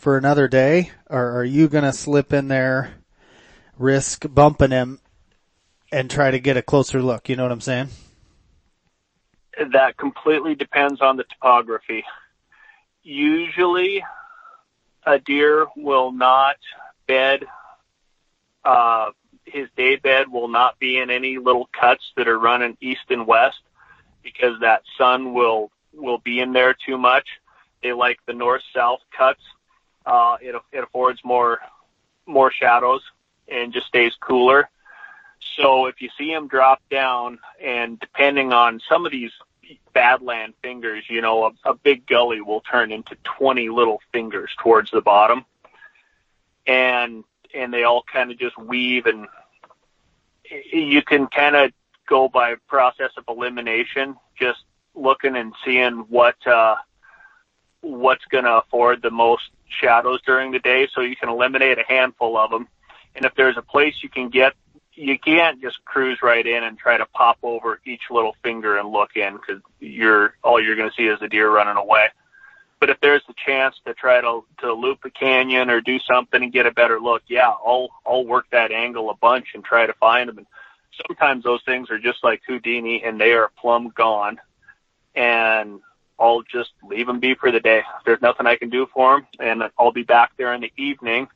[0.01, 2.91] for another day or are you going to slip in there,
[3.77, 4.99] risk bumping him
[5.91, 7.29] and try to get a closer look?
[7.29, 7.89] You know what I'm saying?
[9.73, 12.03] That completely depends on the topography.
[13.03, 14.03] Usually,
[15.05, 16.55] a deer will not
[17.05, 17.45] bed.
[18.65, 19.11] Uh,
[19.45, 23.27] his day bed will not be in any little cuts that are running east and
[23.27, 23.59] west
[24.23, 27.27] because that sun will will be in there too much.
[27.83, 29.41] They like the north south cuts.
[30.05, 31.59] Uh, it it affords more
[32.25, 33.01] more shadows
[33.47, 34.69] and just stays cooler.
[35.57, 39.31] So if you see him drop down, and depending on some of these
[39.95, 44.91] badland fingers, you know, a, a big gully will turn into 20 little fingers towards
[44.91, 45.45] the bottom.
[46.67, 49.27] And, and they all kind of just weave and
[50.71, 51.71] you can kind of
[52.07, 54.59] go by process of elimination, just
[54.93, 56.75] looking and seeing what, uh,
[57.81, 59.43] what's going to afford the most
[59.79, 60.87] shadows during the day.
[60.93, 62.67] So you can eliminate a handful of them.
[63.15, 64.53] And if there's a place you can get
[64.93, 68.89] you can't just cruise right in and try to pop over each little finger and
[68.89, 72.07] look in because you're all you're going to see is a deer running away.
[72.79, 76.43] But if there's a chance to try to to loop a canyon or do something
[76.43, 79.85] and get a better look, yeah, I'll I'll work that angle a bunch and try
[79.85, 80.39] to find them.
[80.39, 80.47] And
[81.07, 84.39] sometimes those things are just like Houdini and they are plumb gone,
[85.15, 85.79] and
[86.21, 87.81] I'll just leave them be for the day.
[88.05, 91.27] There's nothing I can do for them, and I'll be back there in the evening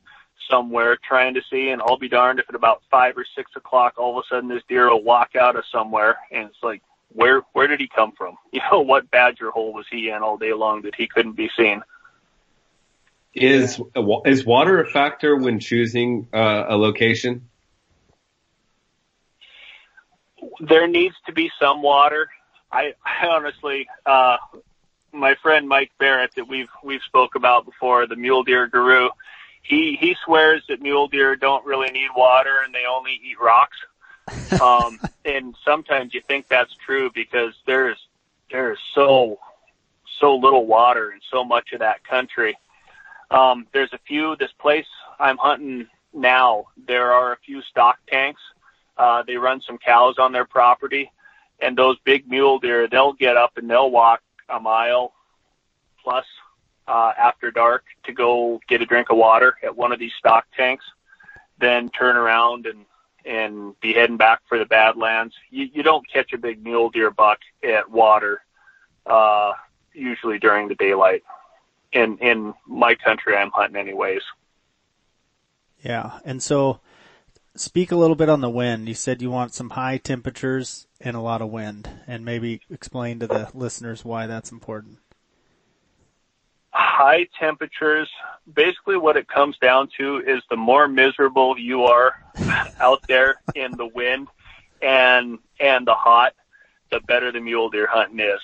[0.49, 3.95] somewhere trying to see, and I'll be darned if at about five or six o'clock,
[3.97, 7.41] all of a sudden this deer will walk out of somewhere, and it's like, where
[7.53, 8.37] where did he come from?
[8.51, 11.49] You know, what badger hole was he in all day long that he couldn't be
[11.57, 11.81] seen?
[13.33, 13.81] Is
[14.25, 17.49] is water a factor when choosing uh, a location?
[20.61, 22.29] There needs to be some water.
[22.71, 24.37] I, I honestly, uh,
[25.15, 29.09] my friend Mike Barrett that we've we've spoke about before, the mule deer guru,
[29.61, 33.77] he he swears that mule deer don't really need water and they only eat rocks.
[34.61, 37.97] Um, and sometimes you think that's true because there's
[38.51, 39.39] there's so
[40.19, 42.57] so little water in so much of that country.
[43.31, 44.35] Um, there's a few.
[44.35, 44.87] This place
[45.19, 48.41] I'm hunting now, there are a few stock tanks.
[48.97, 51.11] Uh, they run some cows on their property,
[51.59, 55.13] and those big mule deer, they'll get up and they'll walk a mile
[56.03, 56.25] plus
[56.87, 60.45] uh, after dark to go get a drink of water at one of these stock
[60.55, 60.85] tanks,
[61.59, 62.85] then turn around and
[63.25, 65.33] and be heading back for the Badlands.
[65.49, 68.43] You, you don't catch a big mule deer buck at water
[69.07, 69.53] uh,
[69.93, 71.23] usually during the daylight.
[71.91, 74.21] In in my country, I'm hunting anyways.
[75.81, 76.19] Yeah.
[76.25, 76.79] And so
[77.55, 78.87] speak a little bit on the wind.
[78.87, 83.19] You said you want some high temperatures and a lot of wind and maybe explain
[83.19, 84.99] to the listeners why that's important.
[86.71, 88.09] high temperatures,
[88.53, 92.13] basically what it comes down to is the more miserable you are
[92.79, 94.27] out there in the wind
[94.81, 96.33] and and the hot,
[96.91, 98.41] the better the mule deer hunting is.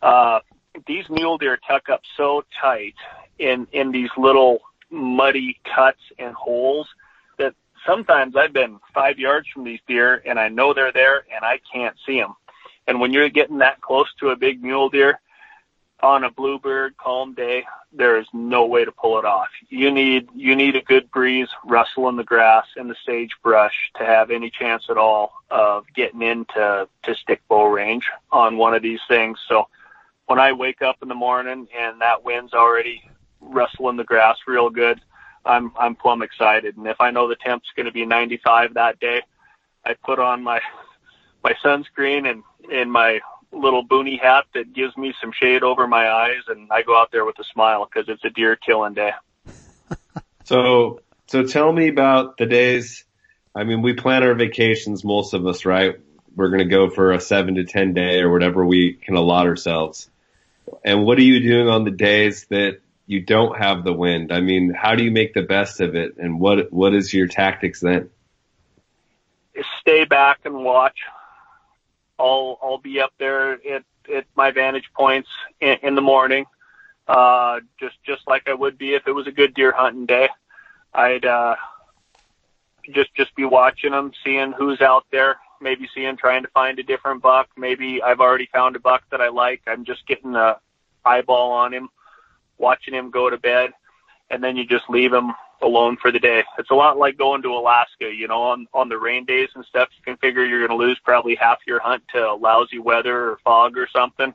[0.00, 0.40] Uh,
[0.86, 2.94] these mule deer tuck up so tight
[3.38, 6.88] in in these little muddy cuts and holes
[7.86, 11.60] sometimes I've been five yards from these deer and I know they're there and I
[11.72, 12.34] can't see them.
[12.86, 15.20] And when you're getting that close to a big mule deer
[16.02, 19.48] on a bluebird calm day, there is no way to pull it off.
[19.68, 24.04] You need you need a good breeze, rustle in the grass and the sagebrush to
[24.04, 28.82] have any chance at all of getting into to stick bow range on one of
[28.82, 29.38] these things.
[29.48, 29.68] So
[30.26, 33.02] when I wake up in the morning and that wind's already
[33.40, 35.00] rustling the grass real good,
[35.44, 36.76] I'm I'm plumb excited.
[36.76, 39.22] And if I know the temp's going to be 95 that day,
[39.84, 40.60] I put on my
[41.42, 43.20] my sunscreen and in my
[43.52, 47.12] little boonie hat that gives me some shade over my eyes, and I go out
[47.12, 49.12] there with a smile because it's a deer killing day.
[50.44, 53.04] so, so tell me about the days.
[53.54, 56.00] I mean, we plan our vacations, most of us, right?
[56.34, 59.46] We're going to go for a seven to 10 day or whatever we can allot
[59.46, 60.08] ourselves.
[60.82, 62.80] And what are you doing on the days that
[63.12, 64.32] you don't have the wind?
[64.32, 66.16] I mean, how do you make the best of it?
[66.16, 68.10] And what, what is your tactics then?
[69.80, 70.98] Stay back and watch.
[72.18, 75.28] I'll, I'll be up there at, at my vantage points
[75.60, 76.46] in, in the morning.
[77.06, 80.30] Uh, just, just like I would be if it was a good deer hunting day.
[80.94, 81.56] I'd, uh,
[82.90, 86.82] just, just be watching them, seeing who's out there, maybe seeing, trying to find a
[86.82, 87.48] different buck.
[87.56, 89.62] Maybe I've already found a buck that I like.
[89.66, 90.58] I'm just getting a
[91.04, 91.90] eyeball on him
[92.62, 93.72] watching him go to bed,
[94.30, 96.42] and then you just leave him alone for the day.
[96.58, 99.64] It's a lot like going to Alaska, you know, on on the rain days and
[99.64, 99.88] stuff.
[99.96, 103.38] You can figure you're going to lose probably half your hunt to lousy weather or
[103.44, 104.32] fog or something.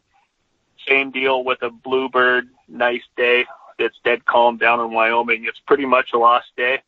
[0.88, 3.46] Same deal with a bluebird, nice day.
[3.80, 5.46] It's dead calm down in Wyoming.
[5.46, 6.82] It's pretty much a lost day,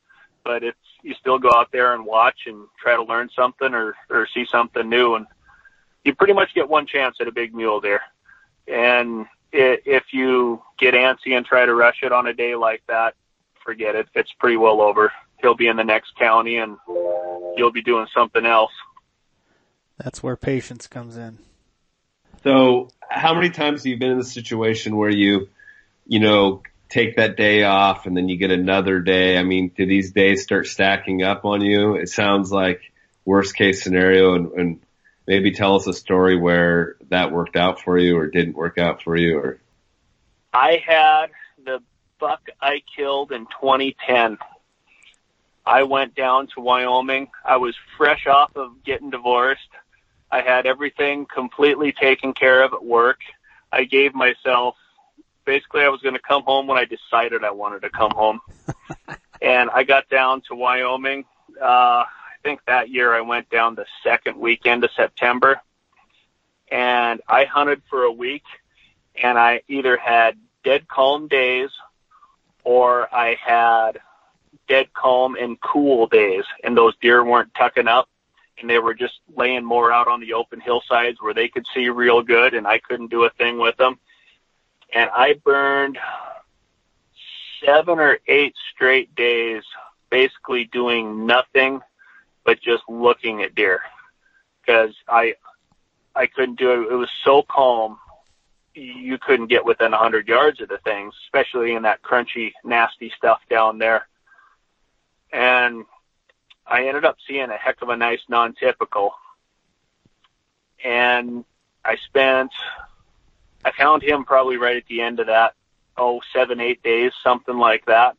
[0.44, 3.96] but it's you still go out there and watch and try to learn something or
[4.10, 5.26] or see something new and
[6.04, 8.02] you pretty much get one chance at a big mule deer.
[8.68, 13.16] And if you get antsy and try to rush it on a day like that,
[13.64, 14.08] forget it.
[14.16, 15.12] It's pretty well over.
[15.42, 16.78] He'll be in the next county and
[17.58, 18.72] you'll be doing something else.
[19.98, 21.40] That's where patience comes in.
[22.44, 25.50] So how many times have you been in the situation where you,
[26.08, 29.38] you know, take that day off and then you get another day?
[29.38, 31.96] I mean, do these days start stacking up on you?
[31.96, 32.82] It sounds like
[33.26, 34.80] worst case scenario and, and
[35.30, 39.04] maybe tell us a story where that worked out for you or didn't work out
[39.04, 39.60] for you or
[40.52, 41.28] I had
[41.64, 41.84] the
[42.20, 44.40] buck I killed in 2010.
[45.68, 47.30] I went down to Wyoming.
[47.46, 49.70] I was fresh off of getting divorced.
[50.32, 53.20] I had everything completely taken care of at work.
[53.72, 54.78] I gave myself
[55.46, 58.40] basically I was going to come home when I decided I wanted to come home.
[59.44, 61.26] and I got down to Wyoming
[61.62, 62.06] uh
[62.44, 65.62] think that year I went down the second weekend of September
[66.72, 68.44] and I hunted for a week
[69.22, 71.70] and I either had dead calm days
[72.64, 74.00] or I had
[74.68, 78.08] dead calm and cool days and those deer weren't tucking up
[78.60, 81.90] and they were just laying more out on the open hillsides where they could see
[81.90, 84.00] real good and I couldn't do a thing with them.
[84.94, 85.98] And I burned
[87.64, 89.64] seven or eight straight days
[90.10, 91.82] basically doing nothing
[92.50, 93.80] but just looking at deer
[94.60, 95.36] because I
[96.16, 96.92] I couldn't do it.
[96.92, 98.00] It was so calm.
[98.74, 103.14] You couldn't get within a hundred yards of the things, especially in that crunchy, nasty
[103.16, 104.08] stuff down there.
[105.32, 105.86] And
[106.66, 109.14] I ended up seeing a heck of a nice non-typical.
[110.84, 111.46] And
[111.86, 112.52] I spent,
[113.64, 115.54] I found him probably right at the end of that,
[115.98, 118.18] oh, seven, eight days, something like that.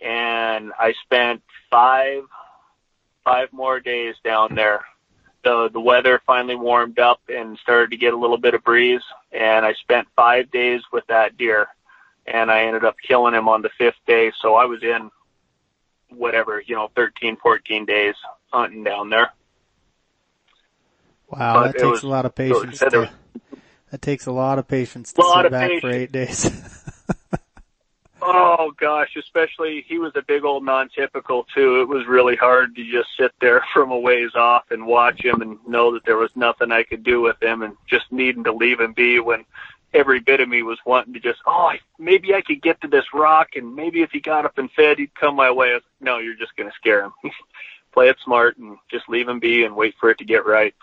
[0.00, 2.24] And I spent five
[3.26, 4.84] five more days down there.
[5.44, 9.02] The the weather finally warmed up and started to get a little bit of breeze,
[9.32, 11.68] and I spent five days with that deer,
[12.26, 14.32] and I ended up killing him on the fifth day.
[14.40, 15.10] So I was in
[16.08, 18.14] whatever you know, thirteen, fourteen days
[18.52, 19.30] hunting down there.
[21.28, 22.78] Wow, but that takes was, a lot of patience.
[22.78, 23.10] To,
[23.90, 25.80] that takes a lot of patience to sit back patience.
[25.80, 26.84] for eight days.
[28.28, 31.80] Oh gosh, especially he was a big old non-typical too.
[31.80, 35.42] It was really hard to just sit there from a ways off and watch him
[35.42, 38.52] and know that there was nothing I could do with him and just needing to
[38.52, 39.44] leave him be when
[39.94, 41.70] every bit of me was wanting to just, oh,
[42.00, 44.98] maybe I could get to this rock and maybe if he got up and fed,
[44.98, 45.74] he'd come my way.
[45.74, 47.12] Was, no, you're just going to scare him.
[47.92, 50.74] Play it smart and just leave him be and wait for it to get right.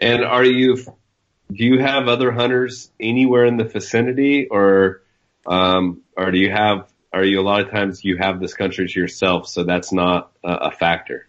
[0.00, 5.02] And are you, do you have other hunters anywhere in the vicinity or,
[5.46, 8.88] um, or do you have, are you a lot of times you have this country
[8.88, 11.28] to yourself, so that's not a, a factor?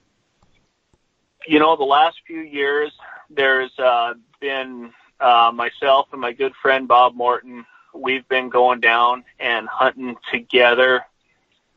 [1.47, 2.91] You know, the last few years,
[3.29, 7.65] there's uh, been uh, myself and my good friend Bob Morton.
[7.93, 11.03] We've been going down and hunting together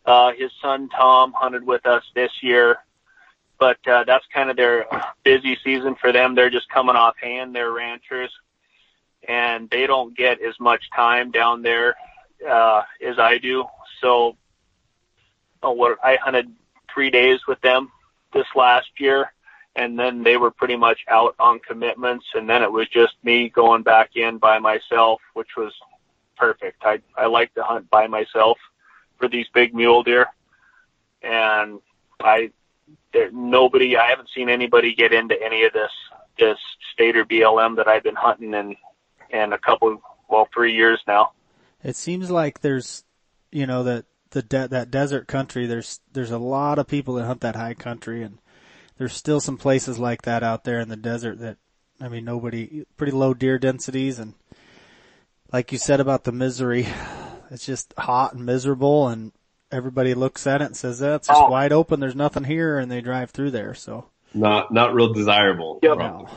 [0.05, 2.79] Uh, his son Tom hunted with us this year,
[3.59, 4.87] but uh, that's kind of their
[5.23, 6.35] busy season for them.
[6.35, 7.55] They're just coming off hand.
[7.55, 8.33] They're ranchers,
[9.29, 11.97] and they don't get as much time down there
[12.49, 13.65] uh, as I do.
[14.01, 14.37] So,
[15.63, 16.51] oh, what I hunted
[16.93, 17.91] three days with them
[18.33, 19.33] this last year,
[19.77, 23.49] and then they were pretty much out on commitments, and then it was just me
[23.49, 25.73] going back in by myself, which was
[26.37, 26.83] perfect.
[26.85, 28.59] I I like to hunt by myself
[29.19, 30.27] for these big mule deer,
[31.23, 31.81] and
[32.21, 32.51] I
[33.13, 35.93] there nobody I haven't seen anybody get into any of this
[36.39, 36.59] this
[36.93, 38.77] stater BLM that I've been hunting in
[39.31, 41.33] in a couple well three years now.
[41.83, 43.05] It seems like there's
[43.53, 47.27] you know that the de- that desert country there's there's a lot of people that
[47.27, 48.39] hunt that high country and
[48.99, 51.57] there's still some places like that out there in the desert that
[52.01, 54.35] I mean nobody pretty low deer densities and
[55.53, 56.87] like you said about the misery
[57.51, 59.33] it's just hot and miserable and
[59.73, 61.49] everybody looks at it and says that's just Oh.
[61.49, 65.81] wide open there's nothing here and they drive through there so Not not real desirable.
[65.83, 65.99] Yep.
[65.99, 66.29] no.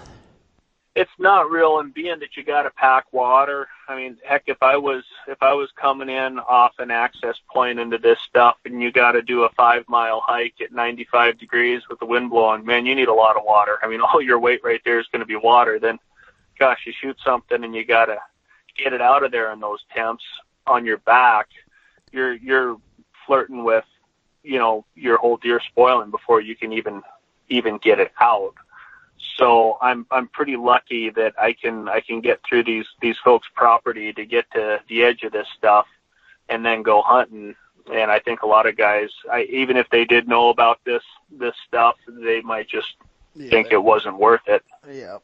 [0.95, 4.61] It's not real and being that you got to pack water i mean heck if
[4.61, 8.81] i was if i was coming in off an access point into this stuff and
[8.81, 12.65] you got to do a five mile hike at 95 degrees with the wind blowing
[12.65, 13.79] man you need a lot of water.
[13.81, 15.79] I mean all your weight right there is going to be water.
[15.79, 15.99] Then
[16.59, 18.17] gosh you shoot something and you got to
[18.77, 20.23] get it out of there in those temps
[20.67, 21.49] on your back
[22.11, 22.77] you're you're
[23.25, 23.85] flirting with
[24.43, 27.01] you know your whole deer spoiling before you can even
[27.49, 28.53] even get it out
[29.37, 33.47] so I'm I'm pretty lucky that I can I can get through these these folks'
[33.55, 35.87] property to get to the edge of this stuff,
[36.49, 37.55] and then go hunting.
[37.93, 41.03] And I think a lot of guys, I, even if they did know about this
[41.31, 42.87] this stuff, they might just
[43.49, 44.63] think it wasn't worth it.
[44.89, 45.17] yeah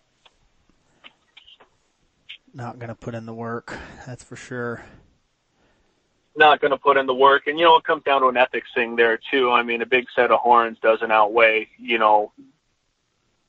[2.54, 3.78] not gonna put in the work
[4.08, 4.84] that's for sure
[6.36, 8.38] Not going to put in the work, and you know it comes down to an
[8.38, 9.52] ethics thing there too.
[9.52, 12.32] I mean, a big set of horns doesn't outweigh you know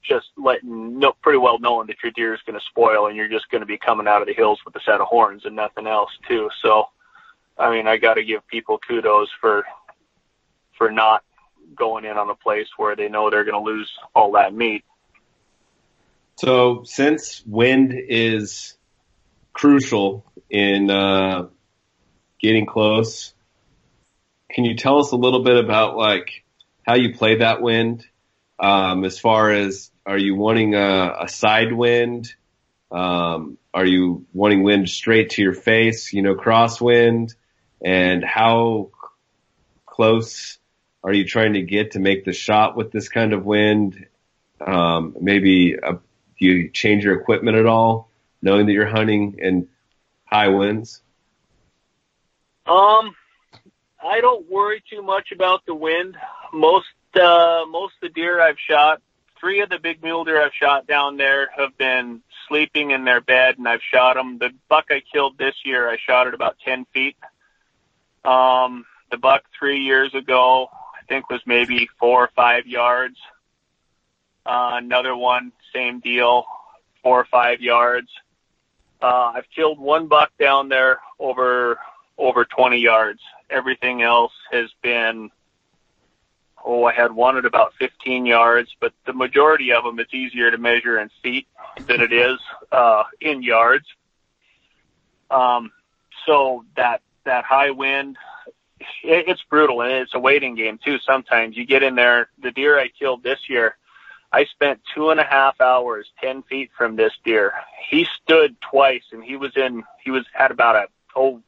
[0.02, 3.28] just letting know pretty well knowing that your deer is going to spoil and you're
[3.28, 5.56] just going to be coming out of the hills with a set of horns and
[5.56, 6.48] nothing else too.
[6.62, 6.84] So,
[7.58, 9.64] I mean, I got to give people kudos for
[10.76, 11.22] for not
[11.76, 14.84] going in on a place where they know they're going to lose all that meat.
[16.36, 18.76] So since wind is
[19.52, 21.48] crucial in uh,
[22.40, 23.34] getting close,
[24.50, 26.44] can you tell us a little bit about like
[26.82, 28.06] how you play that wind?
[28.60, 32.34] Um, as far as are you wanting a, a side wind?
[32.90, 36.12] Um, are you wanting wind straight to your face?
[36.12, 37.34] You know, crosswind,
[37.82, 38.90] and how
[39.86, 40.58] close
[41.02, 44.06] are you trying to get to make the shot with this kind of wind?
[44.60, 45.98] Um, maybe a
[46.40, 49.68] do you change your equipment at all, knowing that you're hunting in
[50.24, 51.02] high winds?
[52.66, 53.14] Um,
[54.02, 56.16] I don't worry too much about the wind.
[56.52, 56.86] Most
[57.16, 59.00] uh, most of the deer I've shot,
[59.38, 63.20] three of the big mule deer I've shot down there have been sleeping in their
[63.20, 64.38] bed, and I've shot them.
[64.38, 67.16] The buck I killed this year, I shot at about ten feet.
[68.24, 73.16] Um, the buck three years ago, I think was maybe four or five yards.
[74.44, 76.44] Uh, another one, same deal,
[77.02, 78.08] four or five yards.
[79.02, 81.78] Uh, I've killed one buck down there over
[82.18, 83.20] over 20 yards.
[83.48, 85.30] Everything else has been,
[86.64, 90.50] oh, I had one at about 15 yards, but the majority of them, it's easier
[90.50, 91.46] to measure in feet
[91.86, 92.38] than it is
[92.72, 93.86] uh, in yards.
[95.30, 95.70] Um,
[96.26, 98.16] so that that high wind,
[99.02, 100.98] it, it's brutal, and it's a waiting game too.
[100.98, 102.30] Sometimes you get in there.
[102.42, 103.76] The deer I killed this year,
[104.32, 107.52] I spent two and a half hours, 10 feet from this deer.
[107.88, 109.82] He stood twice, and he was in.
[110.04, 110.86] He was at about a
[111.16, 111.42] oh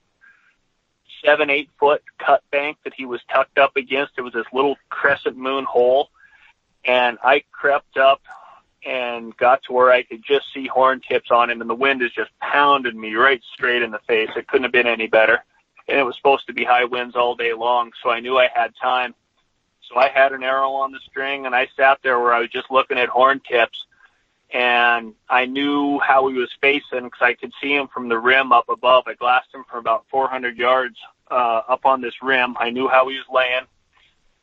[1.25, 4.12] seven, eight foot cut bank that he was tucked up against.
[4.16, 6.11] It was this little crescent moon hole.
[6.85, 8.20] And I crept up
[8.85, 12.03] and got to where I could just see horn tips on him and the wind
[12.03, 14.31] is just pounding me right straight in the face.
[14.37, 15.45] It couldn't have been any better.
[15.89, 17.93] And it was supposed to be high winds all day long.
[18.03, 19.14] So I knew I had time.
[19.89, 22.51] So I had an arrow on the string and I sat there where I was
[22.51, 23.85] just looking at horn tips
[24.53, 28.53] and I knew how he was facing because I could see him from the rim
[28.53, 29.05] up above.
[29.07, 30.96] I glassed him from about 400 yards
[31.30, 32.57] uh, up on this rim.
[32.61, 33.66] I knew how he was laying.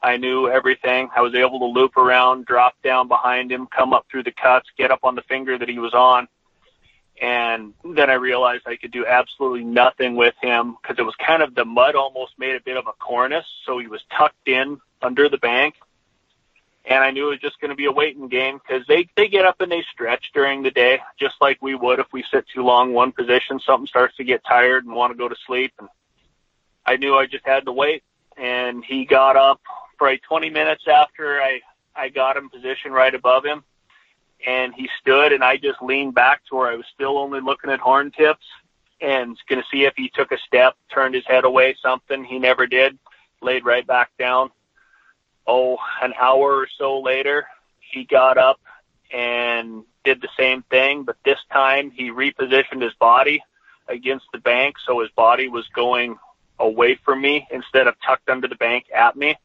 [0.02, 1.10] I knew everything.
[1.16, 4.68] I was able to loop around, drop down behind him, come up through the cuts,
[4.78, 6.28] get up on the finger that he was on.
[7.22, 11.44] And then I realized I could do absolutely nothing with him because it was kind
[11.44, 13.46] of the mud almost made a bit of a cornice.
[13.66, 15.76] So he was tucked in under the bank
[16.86, 19.28] and I knew it was just going to be a waiting game because they they
[19.28, 22.46] get up and they stretch during the day, just like we would if we sit
[22.54, 23.60] too long one position.
[23.60, 25.90] Something starts to get tired and want to go to sleep, and
[26.86, 28.04] I knew I just had to wait.
[28.38, 29.62] and he got up
[29.98, 31.62] probably 20 minutes after I
[31.96, 33.64] I got him positioned right above him,
[34.46, 37.70] and he stood, and I just leaned back to where I was still only looking
[37.70, 38.46] at horn tips
[39.02, 42.24] and going to see if he took a step, turned his head away, something.
[42.24, 42.98] He never did.
[43.42, 44.52] Laid right back down.
[45.48, 47.48] Oh, an hour or so later,
[47.80, 48.60] he got up
[49.12, 53.44] and did the same thing, but this time he repositioned his body
[53.88, 56.18] against the bank, so his body was going
[56.60, 59.36] away from me instead of tucked under the bank at me.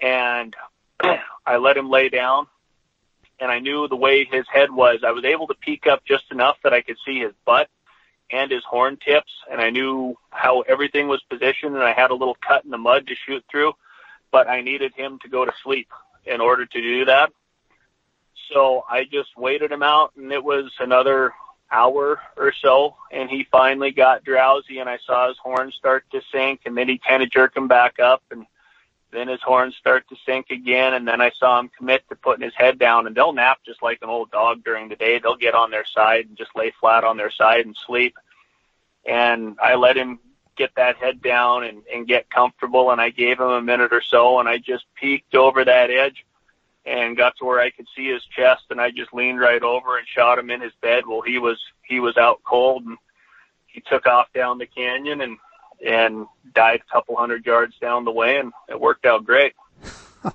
[0.00, 0.54] And
[1.46, 2.46] I let him lay down,
[3.38, 5.00] and I knew the way his head was.
[5.06, 7.68] I was able to peek up just enough that I could see his butt
[8.30, 12.14] and his horn tips, and I knew how everything was positioned, and I had a
[12.14, 13.72] little cut in the mud to shoot through,
[14.32, 15.88] but I needed him to go to sleep
[16.24, 17.32] in order to do that.
[18.52, 21.32] So I just waited him out, and it was another
[21.70, 26.20] hour or so, and he finally got drowsy, and I saw his horns start to
[26.32, 28.44] sink, and then he kind of jerked him back up, and
[29.12, 32.44] then his horns start to sink again, and then I saw him commit to putting
[32.44, 35.18] his head down, and they'll nap just like an old dog during the day.
[35.18, 38.16] They'll get on their side and just lay flat on their side and sleep.
[39.04, 40.18] And I let him
[40.60, 44.02] get that head down and, and get comfortable, and I gave him a minute or
[44.02, 46.26] so, and I just peeked over that edge
[46.84, 49.96] and got to where I could see his chest, and I just leaned right over
[49.96, 51.04] and shot him in his bed.
[51.08, 52.98] Well, he was he was out cold, and
[53.66, 55.38] he took off down the canyon, and
[55.84, 59.54] and died a couple hundred yards down the way, and it worked out great.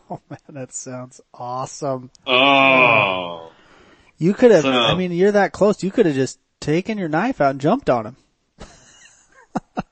[0.09, 2.09] Oh man, that sounds awesome.
[2.26, 3.51] Oh.
[4.17, 5.84] You could have, So- I mean, you're that close.
[5.84, 8.15] You could have just taken your knife out and jumped on him.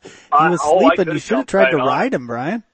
[0.03, 1.13] He Uh, was oh, sleeping.
[1.13, 1.87] You should have tried right to on.
[1.87, 2.63] ride him, Brian.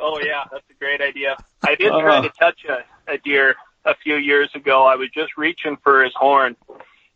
[0.00, 1.36] Oh yeah, that's a great idea.
[1.62, 2.00] I did Uh.
[2.00, 4.84] try to touch a, a deer a few years ago.
[4.84, 6.56] I was just reaching for his horn,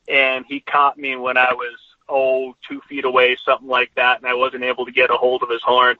[0.08, 1.74] and he caught me when I was
[2.08, 5.42] oh two feet away, something like that, and I wasn't able to get a hold
[5.42, 5.96] of his horn.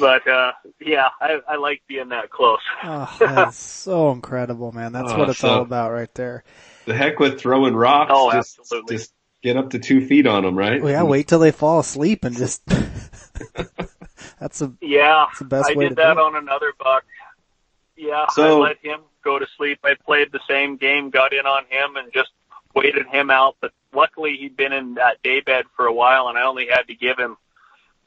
[0.00, 2.58] But uh yeah, I, I like being that close.
[2.82, 4.92] Oh, that's so incredible, man.
[4.92, 6.42] That's Oh, what it's so- all about right there.
[6.86, 8.10] The heck with throwing rocks.
[8.12, 8.96] Oh, just, absolutely.
[8.96, 9.12] Just
[9.42, 10.82] get up to two feet on them, right?
[10.82, 12.62] Well, yeah, wait till they fall asleep and just,
[14.40, 17.04] that's a, Yeah, That's the best I way did to that do on another buck.
[17.96, 19.80] Yeah, So- I let him go to sleep.
[19.84, 22.30] I played the same game, got in on him, and just
[22.74, 23.56] waited him out.
[23.60, 26.94] But luckily, he'd been in that daybed for a while, and I only had to
[26.94, 27.36] give him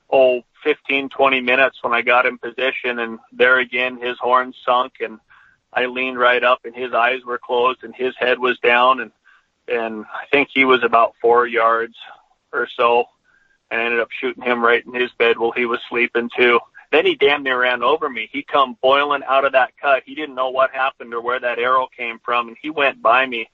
[0.10, 3.00] oh fifteen, twenty minutes when I got him position.
[3.00, 5.20] And there again, his horns sunk, and
[5.74, 9.12] I leaned right up, and his eyes were closed, and his head was down, and
[9.68, 11.95] and I think he was about four yards
[12.51, 13.05] or so.
[13.70, 16.59] And ended up shooting him right in his bed while he was sleeping too.
[16.91, 18.30] Then he damn near ran over me.
[18.32, 20.03] He come boiling out of that cut.
[20.05, 23.26] He didn't know what happened or where that arrow came from, and he went by
[23.26, 23.47] me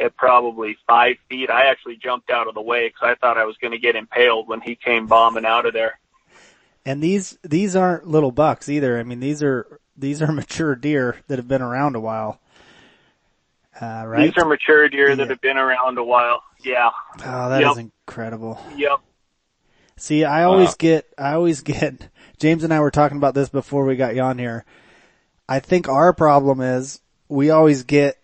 [0.00, 1.50] at probably five feet.
[1.50, 3.94] I actually jumped out of the way because I thought I was going to get
[3.94, 6.00] impaled when he came bombing out of there.
[6.84, 8.98] and these, these aren't little bucks either.
[8.98, 12.40] I mean, these are, these are mature deer that have been around a while.
[13.80, 14.24] Uh, right?
[14.26, 16.42] These are mature deer that have been around a while.
[16.62, 16.90] Yeah.
[17.24, 17.90] oh, that is Yep.
[18.06, 18.58] incredible.
[18.76, 18.98] Yep.
[19.96, 20.74] See, I always Wow.
[20.78, 22.08] get, I always get,
[22.38, 24.64] James and I were talking about this before we got you on here.
[25.48, 28.18] I think our problem is we always get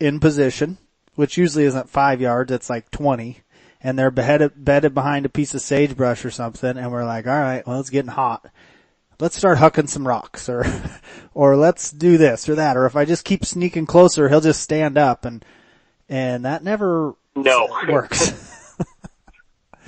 [0.00, 0.78] in position,
[1.14, 3.40] which usually isn't five yards, it's like 20,
[3.82, 7.66] and they're beheaded, bedded behind a piece of sagebrush or something, and we're like, alright,
[7.66, 8.46] well it's getting hot.
[9.20, 10.64] Let's start hucking some rocks, or,
[11.34, 14.62] or let's do this or that, or if I just keep sneaking closer, he'll just
[14.62, 15.44] stand up, and,
[16.08, 17.68] and that never No.
[17.88, 18.32] works.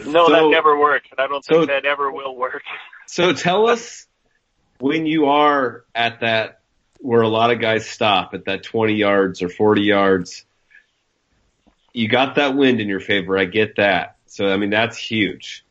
[0.05, 1.07] No, So- that never works.
[1.13, 2.63] and I don't think so- that ever will work.
[3.07, 4.07] So tell us
[4.79, 6.61] when you are at that
[6.99, 10.47] where a lot of guys stop at that 20 yards or 40 yards.
[11.93, 13.37] You got that wind in your favor.
[13.37, 14.17] I get that.
[14.27, 15.63] So, I mean, that's huge.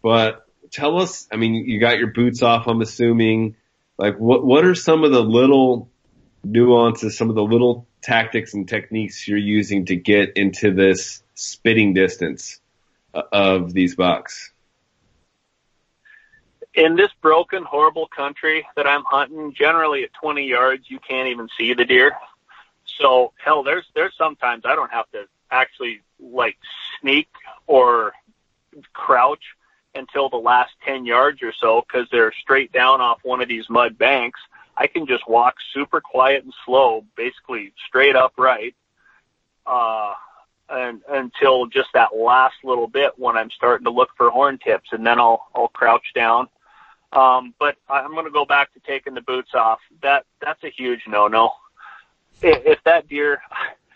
[0.00, 3.56] But tell us, I mean, you got your boots off, I'm assuming.
[3.98, 5.90] Like, what, what are some of the little
[6.44, 11.94] nuances, some of the little tactics and techniques you're using to get into this spitting
[11.94, 12.60] distance
[13.14, 14.52] uh, of these bucks?
[16.76, 21.48] in this broken, horrible country that I'm hunting, generally at 20 yards, you can't even
[21.56, 22.12] see the deer.
[23.00, 26.56] So hell, there's there's sometimes I don't have to actually like
[27.00, 27.28] sneak
[27.66, 28.12] or
[28.92, 29.42] crouch
[29.96, 33.68] until the last 10 yards or so because they're straight down off one of these
[33.68, 34.40] mud banks.
[34.76, 38.74] I can just walk super quiet and slow, basically straight upright,
[39.66, 40.12] uh,
[40.68, 44.90] and until just that last little bit when I'm starting to look for horn tips,
[44.92, 46.48] and then I'll I'll crouch down.
[47.12, 49.78] Um, but I'm going to go back to taking the boots off.
[50.02, 51.52] That that's a huge no-no.
[52.42, 53.40] If, if that deer,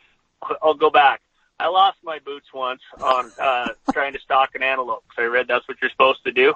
[0.62, 1.20] I'll go back.
[1.60, 5.46] I lost my boots once on uh, trying to stalk an antelope because I read
[5.48, 6.54] that's what you're supposed to do.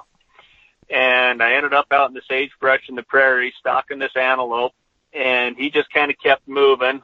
[0.89, 4.73] and I ended up out in the sagebrush in the prairie stalking this antelope,
[5.13, 7.01] and he just kind of kept moving.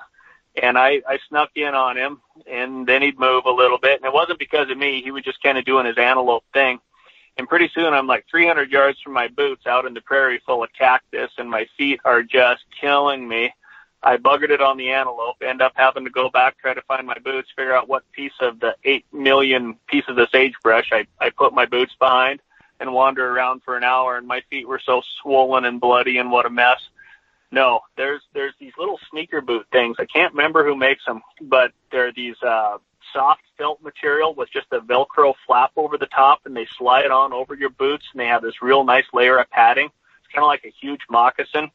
[0.61, 3.97] And I, I snuck in on him, and then he'd move a little bit.
[3.97, 5.01] And it wasn't because of me.
[5.01, 6.79] He was just kind of doing his antelope thing.
[7.37, 10.63] And pretty soon I'm like 300 yards from my boots out in the prairie full
[10.63, 13.53] of cactus, and my feet are just killing me.
[14.03, 17.05] I buggered it on the antelope, end up having to go back, try to find
[17.05, 21.29] my boots, figure out what piece of the 8 million pieces of sagebrush I, I
[21.29, 22.41] put my boots behind
[22.79, 26.31] and wander around for an hour and my feet were so swollen and bloody and
[26.31, 26.79] what a mess.
[27.51, 29.97] No, there's there's these little sneaker boot things.
[29.99, 32.77] I can't remember who makes them, but they're these uh
[33.13, 37.33] soft felt material with just a velcro flap over the top and they slide on
[37.33, 39.85] over your boots and they have this real nice layer of padding.
[39.85, 41.69] It's kind of like a huge moccasin.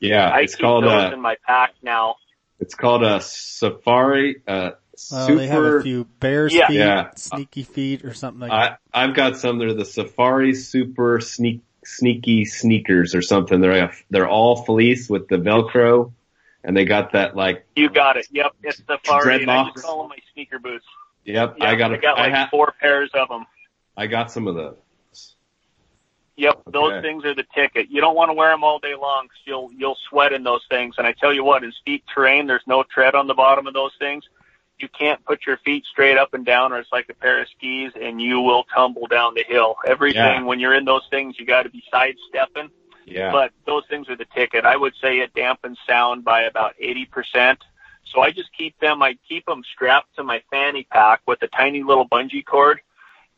[0.00, 2.16] Yeah, I it's keep called those a in my pack now.
[2.58, 4.70] it's called a safari uh
[5.10, 6.68] Well, super they have a few bear's Yeah.
[6.68, 7.10] feet, Yeah.
[7.16, 8.80] sneaky feet, or something like I, that.
[8.92, 9.58] I've got some.
[9.58, 13.60] They're the Safari Super Sneak Sneaky Sneakers or something.
[13.60, 16.12] They're they're all fleece with the Velcro,
[16.64, 17.64] and they got that like.
[17.76, 18.26] You got it.
[18.30, 19.40] Yep, it's the Fari.
[19.42, 19.72] and I Dreadlocks.
[19.74, 20.84] just call them my sneaker boots.
[21.24, 21.92] Yep, Yep, I got.
[21.92, 23.46] I A, got I like ha- four pairs of them.
[23.96, 24.76] I got some of those.
[26.40, 27.02] Yep, those Okay.
[27.02, 27.90] things are the ticket.
[27.90, 30.64] You don't want to wear them all day long 'cause you'll you'll sweat in those
[30.70, 30.94] things.
[30.96, 33.74] And I tell you what, in steep terrain, there's no tread on the bottom of
[33.74, 34.26] those things.
[34.78, 37.48] You can't put your feet straight up and down, or it's like a pair of
[37.48, 39.76] skis, and you will tumble down the hill.
[39.86, 40.42] Everything Yeah.
[40.42, 42.70] when you're in those things, you got to be sidestepping.
[43.04, 43.30] Yeah.
[43.32, 44.64] But those things are the ticket.
[44.64, 47.62] I would say it dampens sound by about eighty percent.
[48.06, 49.02] So I just keep them.
[49.02, 52.80] I keep them strapped to my fanny pack with a tiny little bungee cord.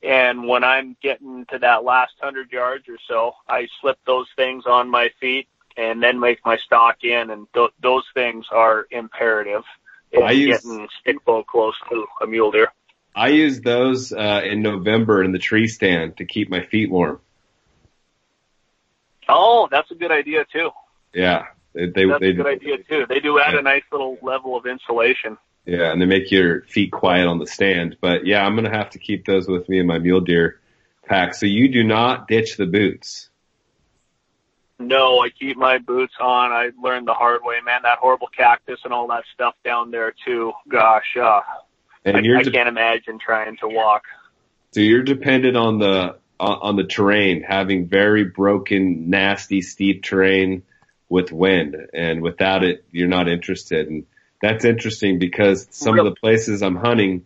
[0.03, 4.64] And when I'm getting to that last hundred yards or so, I slip those things
[4.66, 5.46] on my feet
[5.76, 7.30] and then make my stalk in.
[7.30, 9.62] And th- those things are imperative
[10.11, 12.72] in I use- getting stick bow close to a mule deer.
[13.14, 17.20] I use those uh, in November in the tree stand to keep my feet warm.
[19.28, 20.70] Oh, that's a good idea too.
[21.14, 21.44] Yeah,
[21.74, 23.07] they they, That's they a good idea too.
[23.09, 23.61] They do add Yeah.
[23.61, 25.36] a nice little level of insulation.
[25.65, 27.97] Yeah, and they make your feet quiet on the stand.
[28.01, 30.61] But yeah, I'm gonna have to keep those with me in my mule deer
[31.07, 31.35] pack.
[31.35, 33.29] So you do not ditch the boots.
[34.79, 36.51] No, I keep my boots on.
[36.51, 37.83] I learned the hard way, man.
[37.85, 40.53] That horrible cactus and all that stuff down there too.
[40.69, 41.41] Gosh, uh,
[42.05, 44.03] And I, you're I de- can't imagine trying to walk.
[44.73, 50.65] So you're dependent on the on on the terrain, having very broken, nasty, steep terrain
[51.09, 53.89] with wind, and without it, you're not interested.
[53.89, 54.07] And
[54.43, 57.24] that's interesting because some of the places I'm hunting,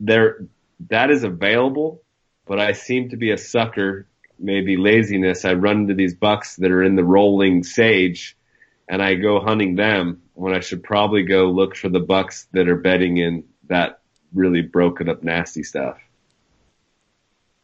[0.00, 0.46] there
[0.90, 2.02] that is available,
[2.46, 4.06] but I seem to be a sucker.
[4.38, 5.44] Maybe laziness.
[5.44, 8.36] I run into these bucks that are in the rolling sage,
[8.88, 12.68] and I go hunting them when I should probably go look for the bucks that
[12.68, 14.00] are bedding in that
[14.34, 15.98] really broken up, nasty stuff.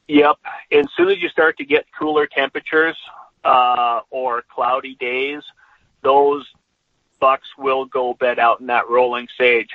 [0.07, 0.37] Yep.
[0.71, 2.97] And as soon as you start to get cooler temperatures
[3.43, 5.43] uh, or cloudy days,
[6.03, 6.47] those
[7.21, 9.71] bucks will go bed out in that rolling sage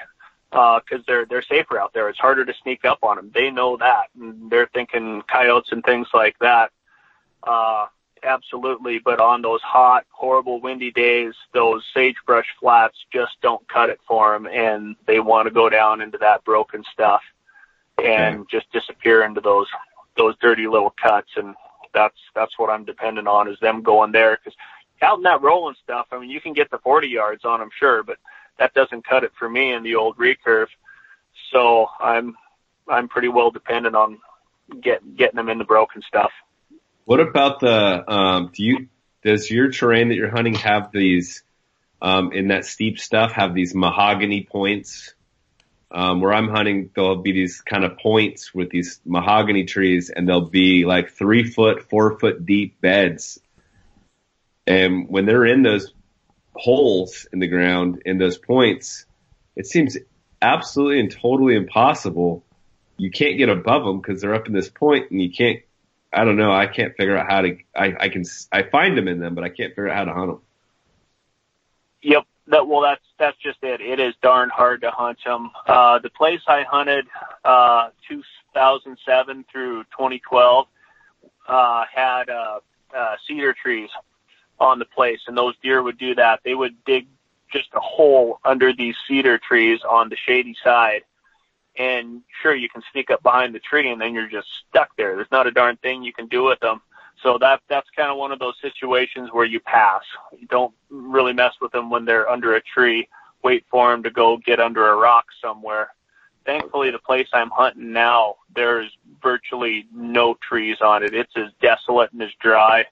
[0.51, 2.09] because they're they're safer out there.
[2.09, 3.31] It's harder to sneak up on them.
[3.33, 6.71] They know that, and they're thinking coyotes and things like that.
[7.41, 7.87] Uh,
[8.23, 13.99] absolutely, but on those hot, horrible, windy days, those sagebrush flats just don't cut it
[14.07, 17.21] for them, and they want to go down into that broken stuff
[18.03, 19.67] and just disappear into those
[20.15, 21.55] those dirty little cuts, and
[21.93, 24.57] that's that's what I'm dependent on is them going there because
[25.03, 27.69] out in that rolling stuff, I mean, you can get the 40 yards on them,
[27.77, 28.17] sure, but
[28.57, 30.67] that doesn't cut it for me in the old recurve.
[31.51, 32.35] So I'm
[32.87, 34.19] I'm pretty well dependent on
[34.81, 36.31] get, getting them in the broken stuff.
[37.05, 38.87] What about the um do you
[39.23, 41.43] does your terrain that you're hunting have these
[42.01, 45.13] um in that steep stuff have these mahogany points?
[45.91, 50.27] Um where I'm hunting there'll be these kind of points with these mahogany trees and
[50.27, 53.39] they'll be like three foot, four foot deep beds.
[54.65, 55.93] And when they're in those
[56.53, 59.05] holes in the ground in those points,
[59.55, 59.97] it seems
[60.41, 62.43] absolutely and totally impossible.
[62.97, 65.61] You can't get above them because they're up in this point and you can't
[66.13, 66.51] I don't know.
[66.51, 67.57] I can't figure out how to.
[67.75, 70.13] I I can I find them in them, but I can't figure out how to
[70.13, 70.41] hunt them.
[72.03, 72.23] Yep.
[72.47, 73.81] That well, that's that's just it.
[73.81, 75.49] It is darn hard to hunt them.
[75.65, 77.07] Uh, the place I hunted,
[77.43, 80.67] uh, 2007 through 2012,
[81.47, 82.59] uh, had uh,
[82.95, 83.89] uh, cedar trees
[84.63, 86.39] on the place, and those deer would do that.
[86.43, 87.07] They would dig
[87.51, 91.03] just a hole under these cedar trees on the shady side,
[91.77, 95.15] and sure you can sneak up behind the tree, and then you're just stuck there.
[95.15, 96.81] There's not a darn thing you can do with them.
[97.21, 100.01] So that that's kind of one of those situations where you pass.
[100.37, 103.07] You don't really mess with them when they're under a tree.
[103.43, 105.93] Wait for them to go get under a rock somewhere.
[106.45, 108.91] Thankfully, the place I'm hunting now, there's
[109.21, 111.13] virtually no trees on it.
[111.13, 112.85] It's as desolate and as dry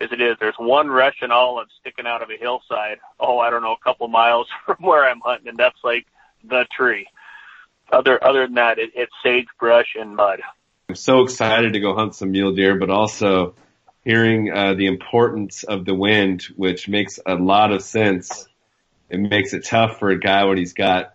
[0.00, 0.36] as it is.
[0.40, 2.98] There's one Russian olive sticking out of a hillside.
[3.18, 6.06] Oh, I don't know, a couple miles from where I'm hunting, and that's like
[6.44, 7.06] the tree.
[7.92, 10.40] Other other than that, it, it's sagebrush and mud.
[10.88, 13.54] I'm so excited to go hunt some mule deer, but also
[14.04, 18.48] hearing uh, the importance of the wind, which makes a lot of sense.
[19.08, 21.14] It makes it tough for a guy when he's got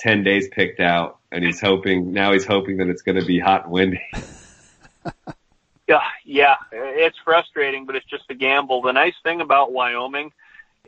[0.00, 3.38] 10 days picked out and he's hoping, now he's hoping that it's going to be
[3.38, 4.02] hot and windy.
[5.86, 8.80] Yeah, yeah, it's frustrating, but it's just a gamble.
[8.80, 10.32] The nice thing about Wyoming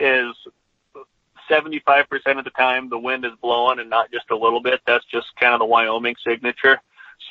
[0.00, 0.34] is
[1.50, 2.06] 75%
[2.38, 4.80] of the time the wind is blowing and not just a little bit.
[4.86, 6.80] That's just kind of the Wyoming signature.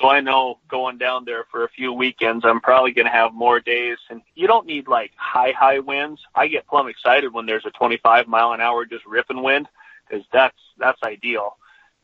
[0.00, 3.32] So I know going down there for a few weekends, I'm probably going to have
[3.32, 3.98] more days.
[4.10, 6.20] And you don't need like high, high winds.
[6.34, 9.68] I get plumb excited when there's a 25 mile an hour just ripping wind
[10.08, 11.56] because that's, that's ideal.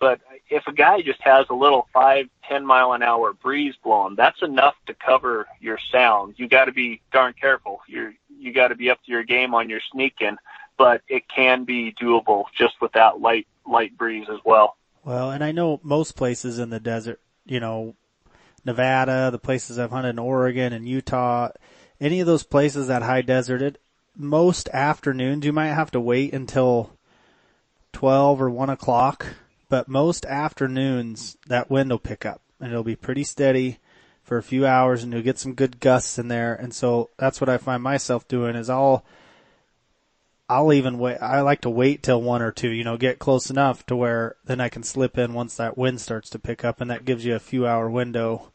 [0.03, 4.17] But if a guy just has a little five, ten mile an hour breeze blowing,
[4.17, 6.35] that's enough to cover your sound.
[6.39, 7.83] You got to be darn careful.
[7.87, 10.39] You're, you got to be up to your game on your sneaking,
[10.77, 14.77] but it can be doable just with that light, light breeze as well.
[15.05, 17.95] Well, and I know most places in the desert, you know,
[18.65, 21.51] Nevada, the places I've hunted in Oregon and Utah,
[22.01, 23.79] any of those places that high deserted,
[24.17, 26.91] most afternoons you might have to wait until
[27.93, 29.27] 12 or 1 o'clock
[29.73, 33.79] but most afternoons that wind will pick up and it'll be pretty steady
[34.23, 36.55] for a few hours and you'll get some good gusts in there.
[36.55, 39.03] And so that's what I find myself doing is I'll,
[40.47, 41.17] I'll even wait.
[41.23, 44.37] I like to wait till one or two, you know, get close enough to where
[44.45, 47.25] then I can slip in once that wind starts to pick up and that gives
[47.25, 48.53] you a few hour window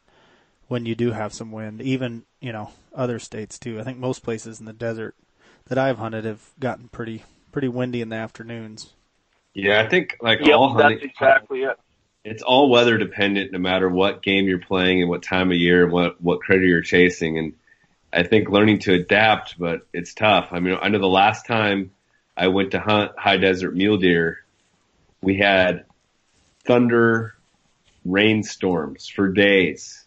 [0.68, 1.82] when you do have some wind.
[1.82, 3.80] Even, you know, other states too.
[3.80, 5.16] I think most places in the desert
[5.66, 8.92] that I've hunted have gotten pretty, pretty windy in the afternoons.
[9.58, 11.76] Yeah, I think like Yep, all hunting, that's exactly it.
[12.24, 15.82] it's all weather dependent no matter what game you're playing and what time of year
[15.82, 17.38] and what, what critter you're chasing.
[17.38, 17.54] And
[18.12, 20.50] I think learning to adapt, but it's tough.
[20.52, 21.90] I mean, I know the last time
[22.36, 24.44] I went to hunt high desert mule deer,
[25.22, 25.86] we had
[26.64, 27.34] thunder
[28.04, 30.04] rainstorms for days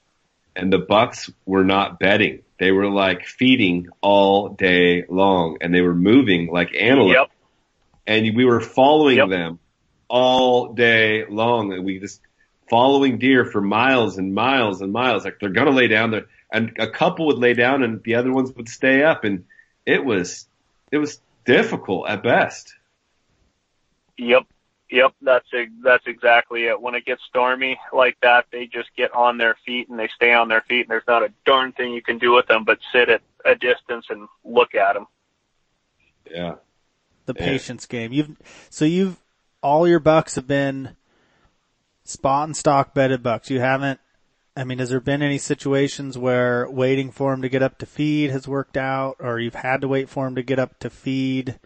[0.55, 2.43] and the bucks were not bedding.
[2.57, 7.31] They were like feeding all day long and they were moving like antelope Yep.
[8.07, 9.29] And we were following Yep.
[9.29, 9.59] them
[10.07, 12.21] all day long and we just
[12.69, 16.73] following deer for miles and miles and miles like they're gonna lay down there and
[16.79, 19.45] a couple would lay down and the other ones would stay up and
[19.85, 20.47] it was
[20.91, 22.73] it was difficult at best
[24.17, 24.43] Yep.
[24.91, 25.47] Yep, that's
[25.83, 26.81] that's exactly it.
[26.81, 30.33] When it gets stormy like that, they just get on their feet and they stay
[30.33, 32.77] on their feet, and there's not a darn thing you can do with them but
[32.91, 35.07] sit at a distance and look at them.
[36.29, 36.55] yeah
[37.33, 37.45] the Yeah.
[37.49, 38.11] patience game.
[38.11, 38.37] You've
[38.69, 39.17] so you've
[39.63, 40.95] all your bucks have been
[42.03, 43.49] spot and stalk bedded bucks.
[43.49, 43.99] You haven't.
[44.55, 47.85] I mean, has there been any situations where waiting for them to get up to
[47.85, 50.89] feed has worked out, or you've had to wait for them to get up to
[50.89, 51.57] feed,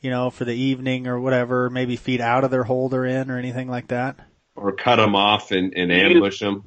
[0.00, 3.30] you know, for the evening or whatever, maybe feed out of their hole they're in
[3.30, 4.16] or anything like that?
[4.56, 6.64] or cut them off and, and ambush them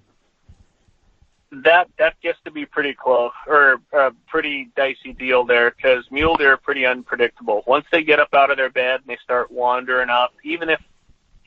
[1.51, 6.37] That that gets to be pretty close or a pretty dicey deal there because mule
[6.37, 7.63] deer are pretty unpredictable.
[7.67, 10.79] Once they get up out of their bed and they start wandering up, even if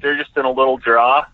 [0.02, 1.24] they're just in a little draw,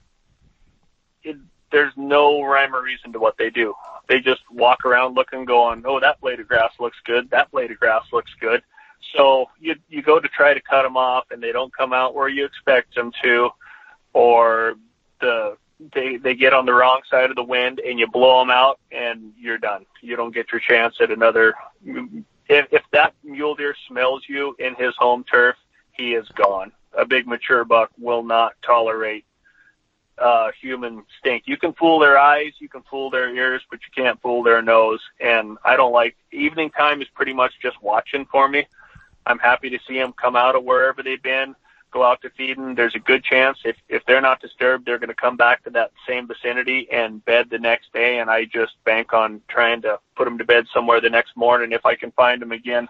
[1.25, 1.37] it,
[1.73, 3.75] there's no rhyme or reason to what they do.
[4.09, 7.29] They just walk around looking, going, "Oh, that blade of grass looks good.
[7.31, 8.63] That blade of grass looks good."
[9.17, 12.15] So you you go to try to cut them off, and they don't come out
[12.15, 13.51] where you expect them to,
[14.13, 14.75] or
[15.21, 15.57] the
[15.95, 18.79] they they get on the wrong side of the wind, and you blow them out,
[18.93, 19.87] and you're done.
[20.03, 21.55] You don't get your chance at another.
[21.85, 25.57] If if that mule deer smells you in his home turf,
[25.93, 26.73] he is gone.
[26.97, 29.25] A big mature buck will not tolerate
[30.19, 31.45] uh, human stink.
[31.47, 34.61] You can fool their eyes, you can fool their ears, but you can't fool their
[34.61, 35.01] nose.
[35.19, 38.67] And I don't like evening time is pretty much just watching for me.
[39.27, 41.55] I'm happy to see them come out of wherever they've been,
[41.91, 42.75] go out to feeding.
[42.75, 45.71] There's a good chance if if they're not disturbed, they're going to come back to
[45.71, 48.19] that same vicinity and bed the next day.
[48.19, 51.73] And I just bank on trying to put them to bed somewhere the next morning
[51.73, 52.89] if I can find them again,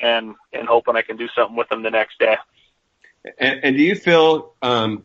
[0.00, 2.36] and and hoping I can do something with them the next day.
[3.38, 5.04] And, and do you feel um,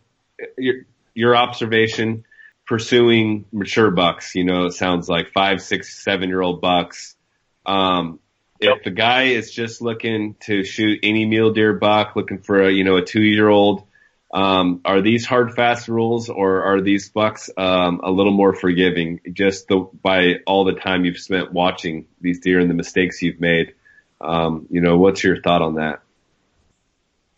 [0.58, 0.76] your
[1.14, 2.26] your observation
[2.66, 4.36] pursuing mature bucks?
[4.36, 7.16] You know, it sounds like five, six, seven year old bucks.
[7.66, 8.20] Um.
[8.64, 12.72] If the guy is just looking to shoot any mule deer buck, looking for a
[12.72, 13.84] you know a two year old,
[14.34, 19.20] um, are these hard fast rules or are these bucks um, a little more forgiving
[19.32, 23.40] just the, by all the time you've spent watching these deer and the mistakes you've
[23.40, 23.74] made?
[24.22, 26.00] Um, you know, what's your thought on that?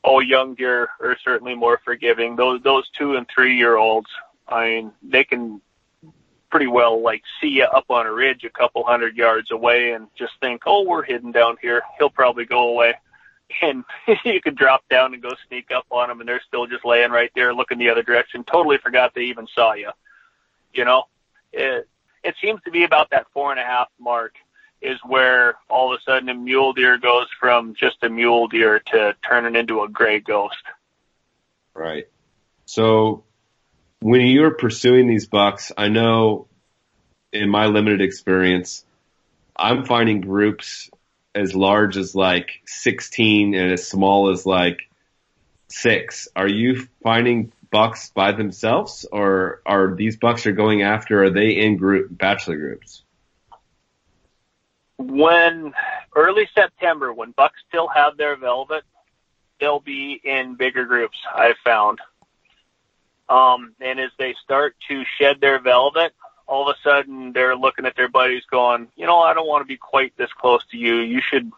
[0.05, 2.35] oh, young deer are certainly more forgiving.
[2.35, 4.09] Those those two and three year olds,
[4.47, 5.61] I mean, they can
[6.55, 10.07] pretty well like see you up on a ridge a couple hundred yards away and
[10.17, 11.81] just think, oh, we're hidden down here.
[11.99, 12.93] He'll probably go away.
[13.61, 13.83] And
[14.25, 17.11] you could drop down and go sneak up on them and they're still just laying
[17.11, 18.43] right there looking the other direction.
[18.43, 19.91] Totally forgot they even saw you.
[20.73, 21.03] You know,
[21.53, 21.87] it,
[22.23, 24.33] it seems to be about that four and a half mark
[24.81, 28.79] is where all of a sudden a mule deer goes from just a mule deer
[28.93, 30.63] to turning into a gray ghost.
[31.75, 32.07] Right.
[32.65, 33.25] So
[34.05, 36.45] when you're pursuing these bucks, I know
[37.33, 38.85] in my limited experience,
[39.55, 40.91] I'm finding groups
[41.33, 44.81] as large as like 16 and as small as like
[45.69, 46.27] six.
[46.35, 51.53] Are you finding bucks by themselves or are these bucks you're going after, are they
[51.53, 53.01] in group bachelor groups?
[54.97, 55.73] When
[56.15, 58.83] early September, when bucks still have their velvet,
[59.59, 61.97] they'll be in bigger groups, I've found.
[63.27, 66.13] Um, and as they start to shed their velvet,
[66.47, 69.61] all of a sudden they're looking at their buddies going, you know, I don't want
[69.61, 70.97] to be quite this close to you.
[70.97, 71.51] You should,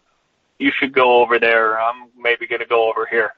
[0.60, 1.80] you should go over there.
[1.80, 3.34] I'm maybe going to go over here.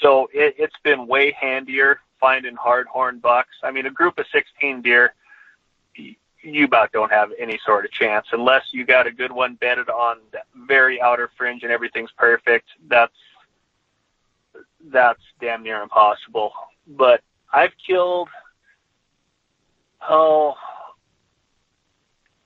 [0.00, 3.56] So it, it's been way handier finding hard horn bucks.
[3.62, 5.14] I mean, a group of 16 deer,
[5.96, 9.88] you about don't have any sort of chance unless you got a good one bedded
[9.88, 12.68] on the very outer fringe and everything's perfect.
[12.88, 13.12] That's,
[14.86, 16.52] that's damn near impossible.
[16.86, 17.22] But
[17.54, 18.28] I've killed,
[20.10, 20.54] oh,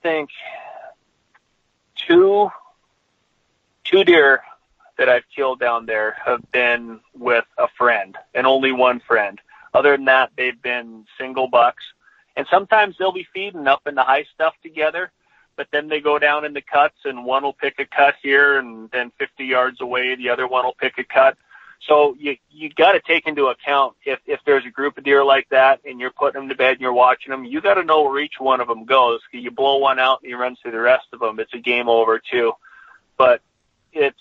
[0.02, 0.28] think
[1.96, 2.50] two,
[3.84, 4.42] two deer
[4.98, 9.40] that I've killed down there have been with a friend and only one friend.
[9.72, 11.84] Other than that, they've been single bucks.
[12.36, 15.10] And sometimes they'll be feeding up in the high stuff together,
[15.56, 18.58] but then they go down in the cuts and one will pick a cut here
[18.58, 21.38] and then 50 yards away, the other one will pick a cut.
[21.86, 25.24] So you you got to take into account if if there's a group of deer
[25.24, 27.84] like that and you're putting them to bed and you're watching them, you got to
[27.84, 29.20] know where each one of them goes.
[29.32, 31.88] You blow one out and you run through the rest of them, it's a game
[31.88, 32.52] over too.
[33.16, 33.42] But
[33.92, 34.18] it's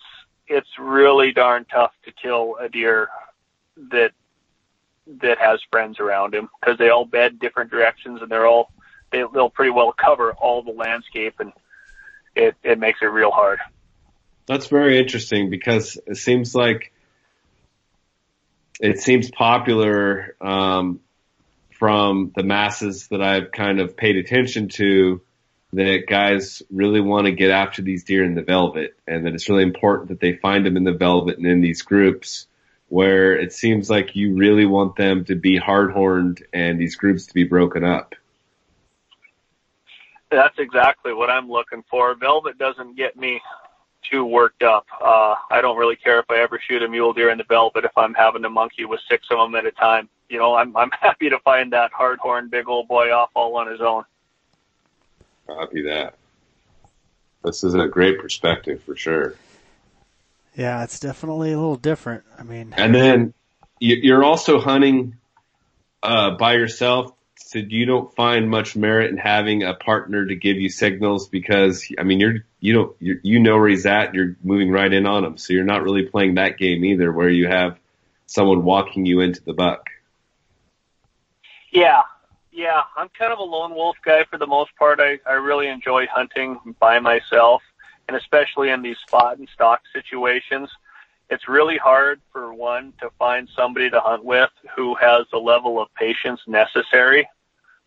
[0.47, 3.10] it's really darn tough to kill a deer
[3.91, 4.12] that
[5.22, 8.72] that has friends around him because they all bed different directions and they're all
[9.12, 11.53] they, they'll pretty well cover all the landscape and
[12.36, 13.60] it it makes it real hard.
[14.45, 16.93] That's very interesting because it seems like
[18.80, 20.99] it seems popular um,
[21.71, 25.21] from the masses that I've kind of paid attention to
[25.73, 29.49] that guys really want to get after these deer in the velvet and that it's
[29.49, 32.47] really important that they find them in the velvet and in these groups
[32.89, 37.25] where it seems like you really want them to be hard horned and these groups
[37.25, 38.15] to be broken up.
[40.32, 42.15] That's exactly what I'm looking for.
[42.15, 43.41] Velvet doesn't get me
[44.10, 44.86] too worked up.
[45.01, 47.74] Uh, I don't really care if I ever shoot a mule deer in the velvet,
[47.74, 50.55] but if I'm having to monkey with six of them at a time, you know,
[50.55, 53.82] I'm I'm happy to find that hard horn big old boy off all on his
[53.82, 54.03] own.
[55.47, 56.16] Copy that.
[57.43, 59.36] This is a great perspective for sure.
[60.55, 62.24] Yeah, it's definitely a little different.
[62.38, 63.34] I mean, and then
[63.80, 65.16] you're also hunting
[66.01, 67.14] uh, by yourself
[67.47, 71.88] so you don't find much merit in having a partner to give you signals because
[71.97, 75.05] I mean you're you don't you you know where he's at you're moving right in
[75.05, 75.38] on him.
[75.38, 77.78] So you're not really playing that game either where you have
[78.26, 79.89] someone walking you into the buck.
[81.72, 82.01] Yeah,
[82.51, 84.99] yeah, I'm kind of a lone wolf guy for the most part.
[84.99, 87.62] I I really enjoy hunting by myself,
[88.08, 90.70] and especially in these spot and stalk situations.
[91.30, 95.80] It's really hard for one to find somebody to hunt with who has the level
[95.80, 97.28] of patience necessary.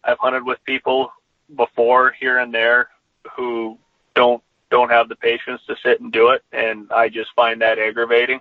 [0.05, 1.11] I've hunted with people
[1.57, 2.91] before here and there
[3.35, 3.79] who
[4.14, 7.79] don't don't have the patience to sit and do it, and I just find that
[7.79, 8.41] aggravating.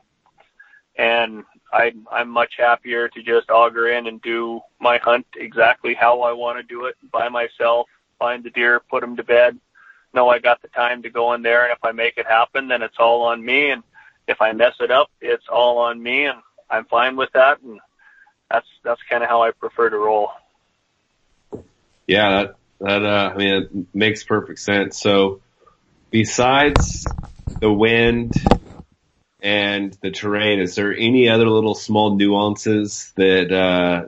[0.97, 6.21] And I, I'm much happier to just auger in and do my hunt exactly how
[6.21, 7.87] I want to do it by myself.
[8.17, 9.57] Find the deer, put them to bed.
[10.13, 12.67] Know I got the time to go in there, and if I make it happen,
[12.67, 13.69] then it's all on me.
[13.69, 13.83] And
[14.27, 17.61] if I mess it up, it's all on me, and I'm fine with that.
[17.61, 17.79] And
[18.49, 20.31] that's that's kind of how I prefer to roll.
[22.07, 24.99] Yeah, that, that, uh, I mean, it makes perfect sense.
[24.99, 25.41] So
[26.09, 27.05] besides
[27.59, 28.33] the wind
[29.41, 34.07] and the terrain, is there any other little small nuances that, uh,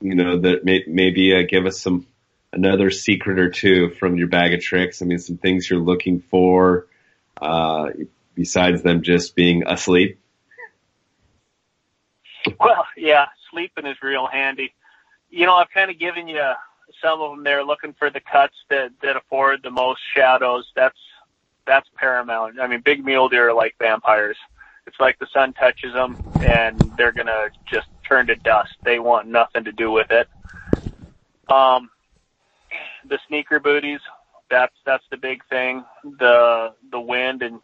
[0.00, 2.06] you know, that may, maybe uh, give us some,
[2.52, 5.02] another secret or two from your bag of tricks?
[5.02, 6.86] I mean, some things you're looking for,
[7.40, 7.90] uh,
[8.34, 10.18] besides them just being asleep?
[12.58, 14.72] Well, yeah, sleeping is real handy.
[15.30, 16.42] You know, I've kind of given you
[17.02, 20.70] some of them they're looking for the cuts that that afford the most shadows.
[20.74, 20.98] That's
[21.70, 22.58] that's paramount.
[22.58, 24.36] I mean, big mule deer are like vampires.
[24.88, 28.72] It's like the sun touches them and they're gonna just turn to dust.
[28.82, 30.28] They want nothing to do with it.
[31.48, 31.88] Um,
[33.08, 34.00] the winter booties.
[34.50, 35.84] That's that's the big thing.
[36.18, 37.60] The the wind and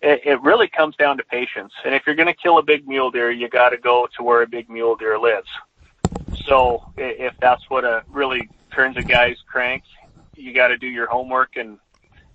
[0.00, 1.74] it, it really comes down to patience.
[1.84, 4.40] And if you're to kill a big mule deer, you got to go to where
[4.40, 5.50] a big mule deer lives.
[6.46, 9.82] So if that's what a really turns a guy's crank,
[10.34, 11.78] you got to do your homework and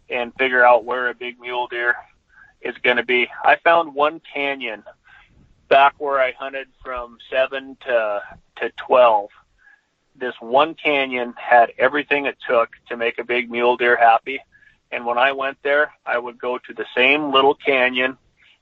[0.10, 1.96] and figure out where a big mule deer
[2.62, 3.30] is going to be.
[3.44, 4.84] I found one canyon
[5.68, 8.22] back where I hunted from seven to
[8.58, 9.30] to twelve.
[10.16, 14.40] This one canyon had everything it took to make a big mule deer happy.
[14.92, 18.18] And when I went there, I would go to the same little canyon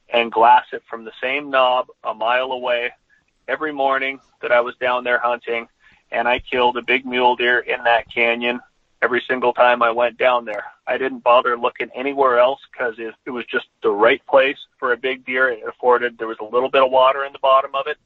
[0.09, 2.91] and glass it from the same knob a mile away
[3.47, 5.67] every morning that I was down there hunting.
[6.11, 8.59] And I killed a big mule deer in that canyon
[9.01, 10.65] every single time I went down there.
[10.85, 14.93] I didn't bother looking anywhere else because it, it was just the right place for
[14.93, 15.49] a big deer.
[15.49, 17.97] It afforded, there was a little bit of water in the bottom of it.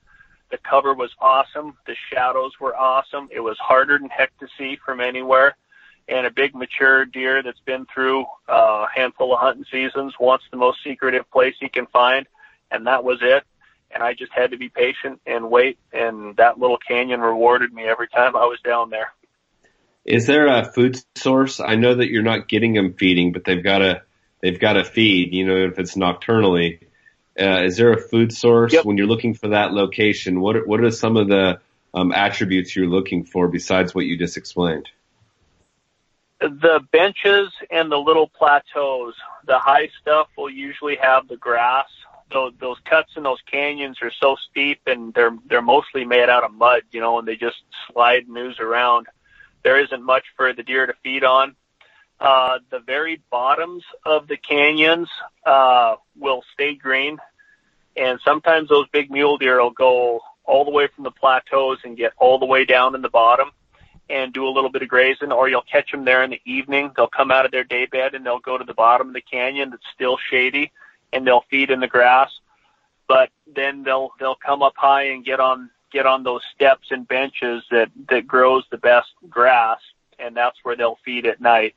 [0.50, 1.78] The cover was awesome.
[1.88, 3.30] The shadows were awesome.
[3.32, 5.56] It was harder than heck to see from anywhere.
[6.10, 10.44] And a big mature deer that's been through uh, a handful of hunting seasons wants
[10.52, 12.28] the most secretive place he can find.
[12.70, 13.44] And that was it.
[13.92, 15.78] And I just had to be patient and wait.
[15.94, 19.14] And that little canyon rewarded me every time I was down there.
[20.06, 21.60] Is there a food source?
[21.60, 24.02] I know that you're not getting them feeding, but they've got to
[24.42, 25.34] they've got to feed.
[25.34, 26.80] You know, if it's nocturnally,
[27.40, 28.86] uh, is there a food source Yep.
[28.86, 30.42] when you're looking for that location?
[30.42, 31.60] What are, what are some of the
[31.94, 34.90] um, attributes you're looking for besides what you just explained?
[36.42, 39.14] the benches and the little plateaus,
[39.46, 41.88] the high stuff will usually have the grass.
[42.32, 46.44] Those, those cuts in those canyons are so steep and they're they're mostly made out
[46.44, 47.58] of mud, you know, and they just
[47.92, 49.08] slide and ooze around.
[49.64, 51.56] There isn't much for the deer to feed on.
[52.20, 55.10] Uh, the very bottoms of the canyons
[55.46, 57.18] uh, will stay green,
[57.98, 61.98] and sometimes those big mule deer will go all the way from the plateaus and
[61.98, 63.52] get all the way down in the bottom
[64.10, 66.92] and do a little bit of grazing, or you'll catch them there in the evening.
[66.96, 69.22] They'll come out of their day bed and they'll go to the bottom of the
[69.22, 70.72] canyon that's still shady,
[71.14, 72.30] and they'll feed in the grass.
[73.08, 77.08] But then they'll they'll come up high and get on get on those steps and
[77.08, 79.80] benches that that grows the best grass,
[80.20, 81.76] and that's where they'll feed at night.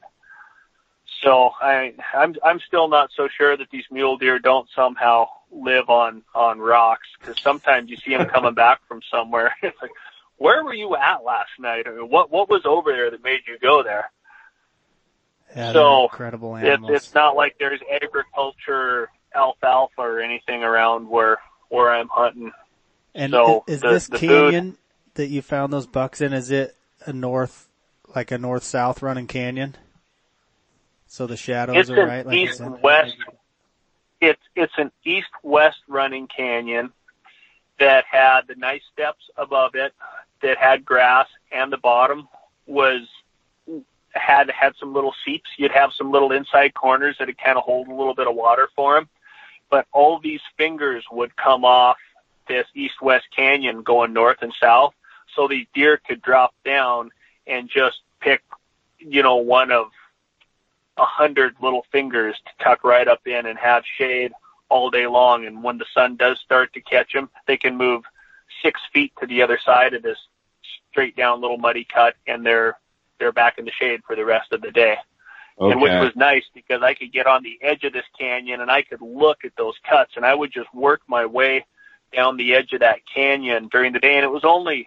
[1.22, 5.88] So I I'm I'm still not so sure that these mule deer don't somehow live
[5.88, 9.54] on on rocks because sometimes you see them coming back from somewhere.
[9.62, 9.92] It's like,
[10.36, 11.86] where were you at last night?
[11.86, 14.10] Or what what was over there that made you go there?
[15.54, 16.92] Yeah, So, incredible It, animals.
[16.94, 21.38] it's not like there's agriculture alfalfa or anything around where
[21.68, 22.52] where I'm hunting.
[23.14, 24.78] And so i- is the- this the food- canyon
[25.14, 26.32] that you found those bucks in?
[26.32, 27.68] Is it a north,
[28.14, 29.76] like a north south running canyon?
[31.06, 33.16] So the shadows are right, like east west.
[34.20, 36.92] It's it's an east west running canyon
[37.78, 39.92] that had the nice steps above it
[40.40, 42.28] that had grass, and the bottom
[42.66, 43.02] was
[44.10, 45.50] had had some little seeps.
[45.56, 48.34] You'd have some little inside corners that would kind of hold a little bit of
[48.34, 49.08] water for them.
[49.70, 51.98] But all these fingers would come off
[52.47, 54.95] this east west canyon going north and south,
[55.34, 57.11] so these deer could drop down
[57.47, 58.42] and just pick,
[58.99, 59.88] you know, one of
[60.97, 64.32] a hundred little fingers to tuck right up in and have shade
[64.68, 65.45] all day long.
[65.45, 68.05] And when the sun does start to catch them, they can move
[68.62, 70.18] six feet to the other side of this
[70.90, 72.78] straight down little muddy cut, and they're
[73.18, 74.97] they're back in the shade for the rest of the day.
[75.59, 78.70] And which was nice because I could get on the edge of this canyon and
[78.70, 81.64] I could look at those cuts, and I would just work my way
[82.14, 84.16] down the edge of that canyon during the day.
[84.16, 84.86] And it was only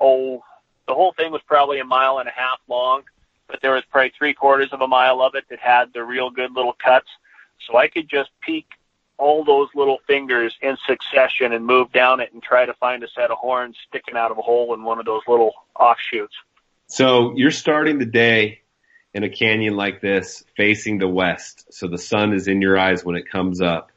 [0.00, 0.42] oh,
[0.86, 3.02] the whole thing was probably a mile and a half long
[3.46, 6.30] but there was probably three quarters of a mile of it that had the real
[6.30, 7.08] good little cuts.
[7.66, 8.66] So I could just peek
[9.16, 13.08] all those little fingers in succession and move down it and try to find a
[13.08, 16.34] set of horns sticking out of a hole in one of those little offshoots.
[16.88, 18.62] So you're starting the day
[19.12, 21.72] in a canyon like this facing the west.
[21.72, 23.92] So the sun is in your eyes when it comes up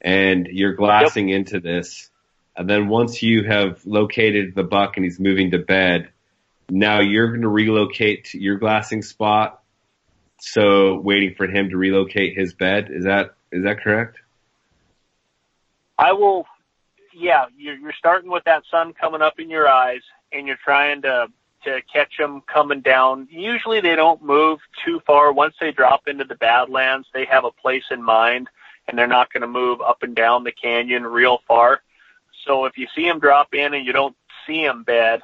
[0.00, 2.10] and you're glassing into this.
[2.56, 6.10] And then once you have located the buck and he's moving to bed,
[6.68, 9.62] now you're going to relocate to your glassing spot.
[10.40, 12.88] So waiting for him to relocate his bed.
[12.90, 14.18] Is that, is that correct?
[15.96, 16.46] I will,
[17.14, 21.02] yeah, you're, you're starting with that sun coming up in your eyes and you're trying
[21.02, 21.28] to,
[21.64, 23.26] to catch them coming down.
[23.30, 25.32] Usually they don't move too far.
[25.32, 28.48] Once they drop into the Badlands, they have a place in mind
[28.88, 31.82] and they're not going to move up and down the canyon real far.
[32.46, 34.16] So if you see them drop in and you don't
[34.46, 35.20] see them bed,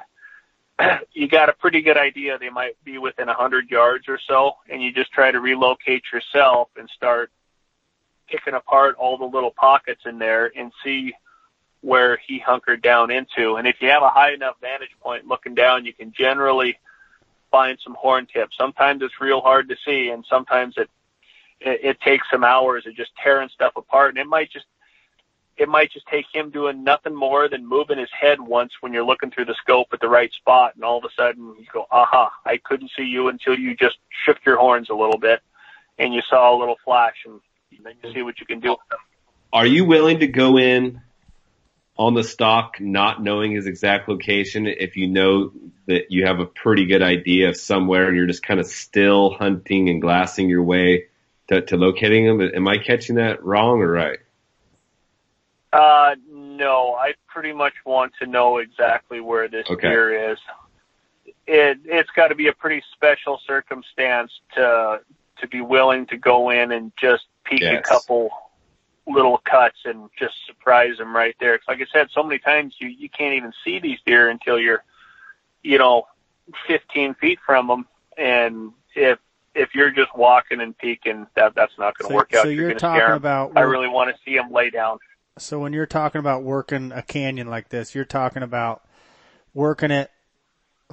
[1.13, 4.53] you got a pretty good idea they might be within a hundred yards or so,
[4.69, 7.31] and you just try to relocate yourself and start
[8.29, 11.13] picking apart all the little pockets in there and see
[11.81, 13.55] where he hunkered down into.
[13.55, 16.77] And if you have a high enough vantage point looking down, you can generally
[17.51, 18.57] find some horn tips.
[18.57, 20.89] Sometimes it's real hard to see, and sometimes it
[21.59, 24.09] it, it takes some hours of just tearing stuff apart.
[24.09, 24.65] And it might just
[25.57, 29.05] it might just take him doing nothing more than moving his head once when you're
[29.05, 31.85] looking through the scope at the right spot, and all of a sudden you go,
[31.91, 32.29] "Aha!
[32.45, 35.41] I couldn't see you until you just shook your horns a little bit,
[35.97, 37.39] and you saw a little flash, and
[37.83, 38.99] then you see what you can do with them."
[39.53, 41.01] Are you willing to go in
[41.97, 45.53] on the stock not knowing his exact location if you know
[45.85, 49.29] that you have a pretty good idea of somewhere and you're just kind of still
[49.29, 51.05] hunting and glassing your way
[51.47, 52.41] to, to locating them?
[52.53, 54.19] Am I catching that wrong or right?
[55.73, 59.89] Uh, no, I pretty much want to know exactly where this Okay.
[59.89, 60.37] deer is.
[61.47, 65.01] It it's got to be a pretty special circumstance to
[65.39, 68.29] to be willing to go in and just peek a couple
[69.05, 71.57] little cuts and just surprise them right there.
[71.57, 74.57] 'Cause like I said, so many times you you can't even see these deer until
[74.57, 74.83] you're,
[75.61, 76.07] you know,
[76.67, 77.87] 15 feet from them,
[78.17, 79.19] and if
[79.55, 82.43] if you're just walking and peeking, that that's not going to So, work out.
[82.43, 84.99] so you're you're talking about I really want to see them lay down.
[85.37, 88.83] So when you're talking about working a canyon like this, you're talking about
[89.53, 90.11] working it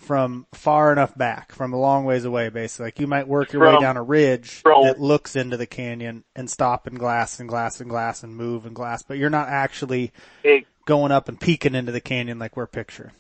[0.01, 2.87] from far enough back, from a long ways away, basically.
[2.87, 6.25] Like you might work your way down a ridge from- that looks into the canyon
[6.35, 9.49] and stop and glass and glass and glass and move and glass, but you're not
[9.49, 13.13] actually It, going up and peeking into the canyon like we're picturing.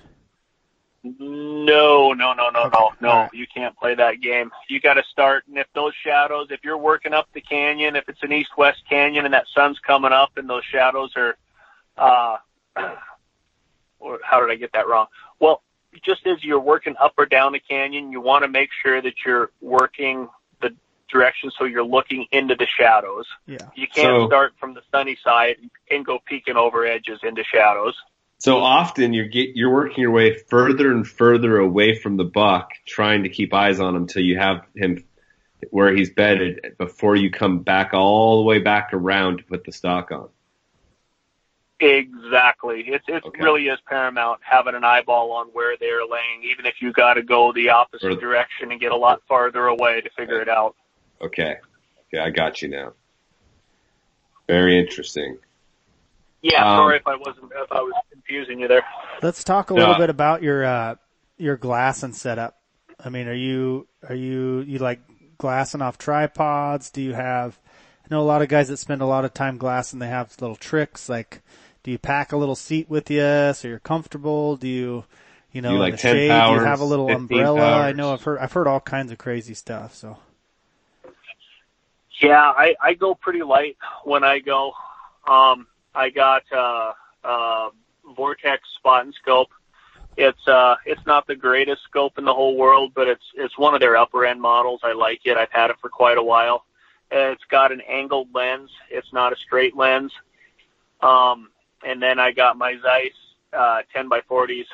[1.05, 2.71] No, no, no, no, Okay.
[2.79, 3.09] no, no.
[3.11, 3.31] All right.
[3.35, 4.51] You can't play that game.
[4.69, 8.09] You got to start, and if those shadows, if you're working up the canyon, if
[8.09, 11.37] it's an east-west canyon and that sun's coming up and those shadows are,
[11.97, 12.37] uh,
[13.99, 15.07] or how did I get that wrong?
[15.41, 15.63] Well,
[16.03, 19.15] just as you're working up or down the canyon, you want to make sure that
[19.27, 20.29] you're working
[20.61, 20.75] the
[21.11, 23.27] direction so you're looking into the shadows.
[23.47, 23.59] Yeah.
[23.75, 25.57] You can't So- start from the sunny side
[25.91, 27.97] and go peeking over edges into shadows.
[28.43, 32.71] So often you're get, you're working your way further and further away from the buck,
[32.85, 35.05] trying to keep eyes on him till you have him
[35.71, 39.71] where he's bedded before you come back all the way back around to put the
[39.71, 40.29] stock on.
[41.79, 42.81] Exactly.
[42.89, 43.45] It's it Okay.
[43.45, 47.23] really is paramount having an eyeball on where they're laying, even if you got to
[47.23, 50.75] go the opposite Or- direction and get a lot farther away to figure it out.
[51.21, 51.59] Okay.
[52.09, 52.95] Okay, I got you now.
[54.49, 55.39] Very interesting.
[56.43, 58.85] Yeah, Um, sorry if I wasn't if I was confusing you there.
[59.23, 59.97] Let's talk a little Yeah.
[59.97, 60.97] bit about your uh
[61.39, 62.57] your glassing setup.
[63.03, 65.01] I mean, are you are you you like
[65.39, 66.91] glassing off tripods?
[66.91, 67.59] Do you have
[68.05, 70.35] I know a lot of guys that spend a lot of time glassing, they have
[70.41, 71.41] little tricks like
[71.85, 74.57] do you pack a little seat with you so you're comfortable?
[74.57, 75.05] Do you
[75.53, 77.83] you know, you in the 10 shade, do you have a little 15 umbrella?
[77.83, 80.19] I know I've heard I've heard all kinds of crazy stuff, so
[82.21, 84.73] Yeah, I I go pretty light when I go.
[85.27, 86.93] Um, I got uh,
[87.25, 87.71] uh,
[88.17, 89.51] Vortex spot and scope.
[90.17, 93.75] It's uh, it's not the greatest scope in the whole world, but it's it's one
[93.75, 94.81] of their upper end models.
[94.83, 95.37] I like it.
[95.37, 96.65] I've had it for quite a while.
[97.11, 98.71] It's got an angled lens.
[98.91, 100.13] It's not a straight lens.
[101.01, 101.51] Um,
[101.85, 103.13] and then I got my Zeiss
[103.53, 104.65] uh, 10 by 40s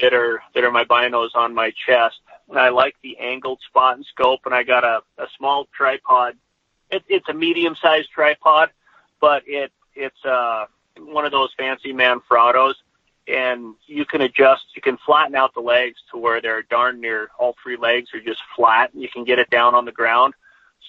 [0.00, 2.16] that are that are my binos on my chest.
[2.48, 4.40] And I like the angled spot and scope.
[4.44, 6.34] And I got a, a small tripod.
[6.90, 8.70] It, it's a medium sized tripod,
[9.20, 10.66] but it it's uh,
[10.98, 12.74] one of those fancy Manfrottos.
[13.28, 17.30] And you can adjust, you can flatten out the legs to where they're darn near
[17.38, 18.92] all three legs are just flat.
[18.92, 20.34] And you can get it down on the ground.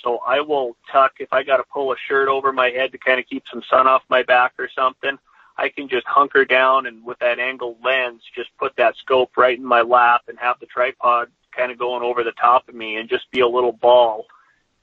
[0.03, 2.99] So I will tuck if I got to pull a shirt over my head to
[2.99, 5.17] kind of keep some sun off my back or something.
[5.57, 9.57] I can just hunker down and with that angled lens, just put that scope right
[9.57, 12.97] in my lap and have the tripod kind of going over the top of me
[12.97, 14.25] and just be a little ball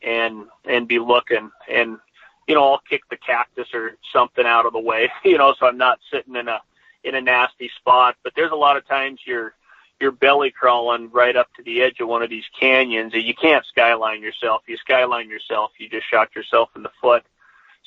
[0.02, 1.98] and and be looking and
[2.46, 5.66] you know I'll kick the cactus or something out of the way you know so
[5.66, 6.60] I'm not sitting in a
[7.04, 8.16] in a nasty spot.
[8.24, 9.54] But there's a lot of times you're
[10.00, 13.34] you're belly crawling right up to the edge of one of these canyons and you
[13.34, 14.62] can't skyline yourself.
[14.66, 17.24] You skyline yourself you just shot yourself in the foot.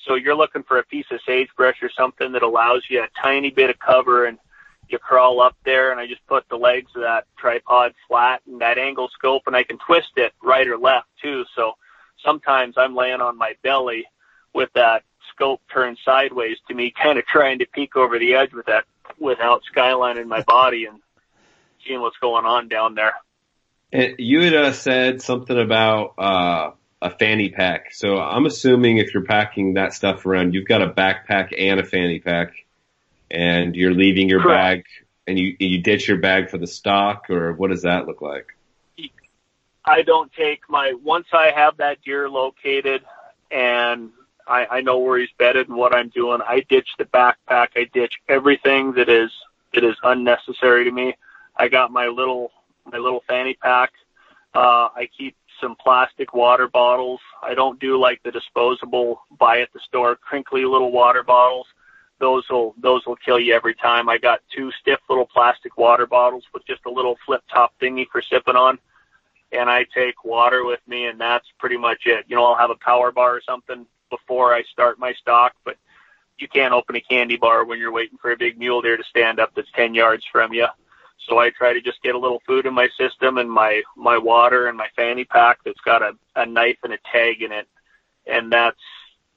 [0.05, 3.49] So you're looking for a piece of sagebrush or something that allows you a tiny
[3.49, 4.37] bit of cover and
[4.87, 5.91] you crawl up there.
[5.91, 9.55] And I just put the legs of that tripod flat and that angle scope and
[9.55, 11.43] I can twist it right or left too.
[11.55, 11.73] So
[12.23, 14.05] sometimes I'm laying on my belly
[14.57, 18.53] with that scope turned sideways to me, kind of trying to peek over the edge
[18.53, 18.85] with that
[19.19, 20.99] without skylining my body and
[21.85, 23.13] seeing what's going on down there.
[23.93, 26.71] And you had uh, said something about uh,
[27.03, 27.93] a fanny pack.
[27.93, 31.85] So I'm assuming if you're packing that stuff around, you've got a backpack and a
[31.85, 32.53] fanny pack,
[33.29, 34.57] and you're leaving your Correct.
[34.57, 34.83] bag,
[35.27, 38.47] and you you ditch your bag for the stock, or what does that look like?
[39.85, 43.03] I don't take my once I have that deer located
[43.51, 44.09] and
[44.47, 46.39] I, I know where he's bedded and what I'm doing.
[46.47, 47.69] I ditch the backpack.
[47.75, 49.31] I ditch everything that is
[49.73, 51.15] that is unnecessary to me.
[51.55, 52.51] I got my little
[52.85, 53.91] my little fanny pack
[54.53, 57.19] Uh, I keep some plastic water bottles.
[57.43, 61.67] I don't do like the disposable buy at the store crinkly little water bottles.
[62.19, 64.09] Those will those will kill you every time.
[64.09, 68.07] I got two stiff little plastic water bottles with just a little flip top thingy
[68.11, 68.79] for sipping on.
[69.51, 72.25] And I take water with me and that's pretty much it.
[72.27, 75.77] You know, I'll have a power bar or something before I start my stock, but
[76.37, 79.03] you can't open a candy bar when you're waiting for a big mule deer to
[79.03, 80.67] stand up that's 10 yards from you.
[81.27, 84.17] So I try to just get a little food in my system and my, my
[84.17, 87.67] water and my fanny pack that's got a, a knife and a tag in it.
[88.25, 88.79] And that's,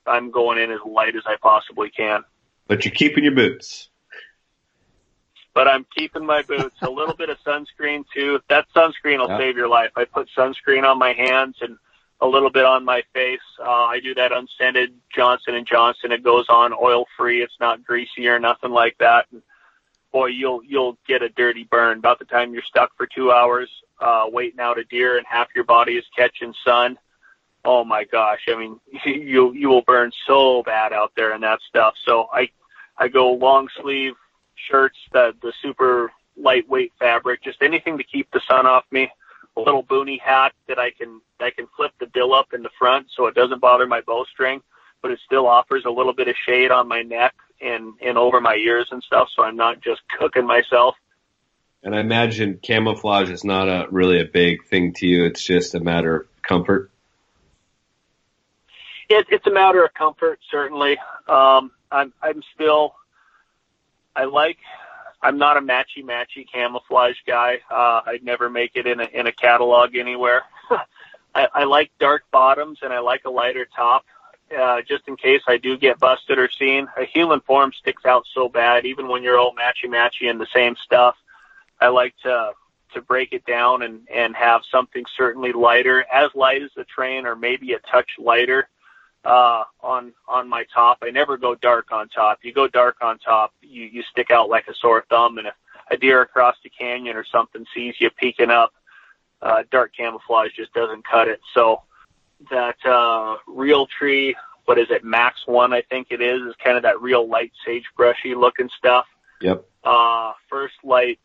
[0.06, 2.22] I'm going in as light as I possibly can.
[2.66, 3.88] But you're keeping your boots.
[5.55, 6.76] But I'm keeping my boots.
[6.82, 8.40] a little bit of sunscreen too.
[8.48, 9.90] That sunscreen will save your life.
[9.97, 11.76] I put sunscreen on my hands and
[12.20, 13.40] a little bit on my face.
[13.59, 16.12] Uh, I do that unscented Johnson and Johnson.
[16.12, 17.42] It goes on oil free.
[17.42, 19.26] It's not greasy or nothing like that.
[19.32, 19.42] And
[20.12, 23.70] boy, you'll you'll get a dirty burn about the time you're stuck for two hours
[24.01, 26.98] uh, waiting out a deer and half your body is catching sun.
[27.64, 28.40] Oh my gosh!
[28.48, 31.94] I mean, you you will burn so bad out there in that stuff.
[32.05, 32.51] So I
[32.97, 34.14] I go long sleeve
[34.68, 39.10] shirts, the the super lightweight fabric, just anything to keep the sun off me.
[39.56, 42.70] A little boonie hat that I can I can flip the bill up in the
[42.78, 44.62] front so it doesn't bother my bowstring,
[45.02, 48.40] but it still offers a little bit of shade on my neck and and over
[48.40, 50.94] my ears and stuff, so I'm not just cooking myself.
[51.82, 55.24] And I imagine camouflage is not a really a big thing to you.
[55.24, 56.90] It's just a matter of comfort.
[59.09, 60.98] It, it's a matter of comfort, certainly.
[61.27, 62.94] Um, I'm I'm still
[64.14, 64.59] I like
[65.22, 67.59] I'm not a matchy matchy camouflage guy.
[67.70, 70.42] Uh, I'd never make it in a in a catalog anywhere.
[71.34, 74.05] I, I like dark bottoms and I like a lighter top
[74.59, 76.88] uh, just in case I do get busted or seen.
[76.97, 80.48] A human form sticks out so bad, even when you're all matchy matchy in the
[80.52, 81.16] same stuff.
[81.80, 82.52] I like to
[82.94, 87.26] to break it down and and have something certainly lighter, as light as the train,
[87.26, 88.68] or maybe a touch lighter
[89.24, 90.98] uh, on on my top.
[91.02, 92.40] I never go dark on top.
[92.42, 95.55] You go dark on top, you you stick out like a sore thumb, and if
[95.90, 98.72] a deer across the canyon or something sees you peeking up,
[99.42, 101.40] uh, dark camouflage just doesn't cut it.
[101.52, 101.82] So
[102.51, 104.34] that uh, Realtree,
[104.64, 107.52] what is it, Max One, I think it is, is kind of that real light
[107.66, 109.06] sagebrushy looking stuff.
[109.40, 109.64] Yep.
[109.84, 111.18] Uh, First Lite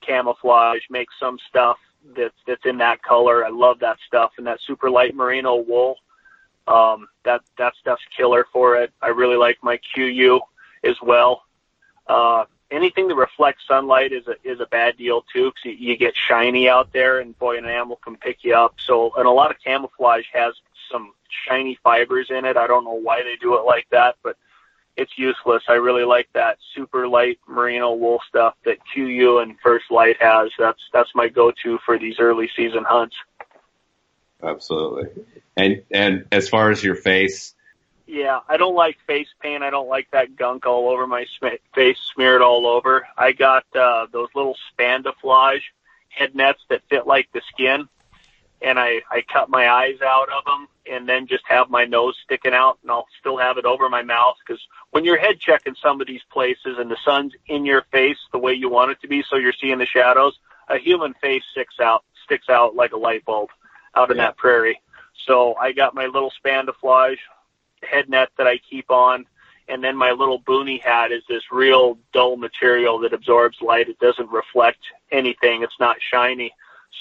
[0.00, 1.76] camouflage makes some stuff
[2.16, 3.44] that's that's in that color.
[3.44, 5.96] I love that stuff and that super light merino wool.
[6.66, 8.92] Um, that that stuff's killer for it.
[9.00, 10.40] I really like my KUIU
[10.82, 11.44] as well.
[12.06, 15.96] Uh, anything that reflects sunlight is a is a bad deal too, because you, you
[15.96, 18.74] get shiny out there, and boy, an animal can pick you up.
[18.84, 20.54] So, and a lot of camouflage has
[20.90, 21.12] some
[21.48, 22.56] shiny fibers in it.
[22.56, 24.36] I don't know why they do it like that, but
[24.96, 25.62] it's useless.
[25.68, 30.50] I really like that super light merino wool stuff that KUIU and First Lite has.
[30.58, 33.16] That's that's my go-to for these early season hunts.
[34.42, 35.24] Absolutely.
[35.56, 37.54] And and as far as your face,
[38.06, 39.62] yeah, I don't like face paint.
[39.62, 43.06] I don't like that gunk all over my sm- face, smeared all over.
[43.16, 45.62] I got uh, those little Spandaflage
[46.08, 47.88] head nets that fit like the skin,
[48.60, 52.16] and I I cut my eyes out of them, and then just have my nose
[52.22, 55.74] sticking out, and I'll still have it over my mouth because when you're head checking
[55.82, 59.00] some of these places and the sun's in your face the way you want it
[59.00, 60.38] to be, so you're seeing the shadows,
[60.68, 63.48] a human face sticks out sticks out like a light bulb
[63.94, 64.24] out in Yeah.
[64.24, 64.80] that prairie.
[65.26, 67.18] So I got my little Spandaflage
[67.82, 69.26] head net that I keep on.
[69.68, 73.88] And then my little boonie hat is this real dull material that absorbs light.
[73.88, 74.78] It doesn't reflect
[75.10, 75.62] anything.
[75.62, 76.52] It's not shiny.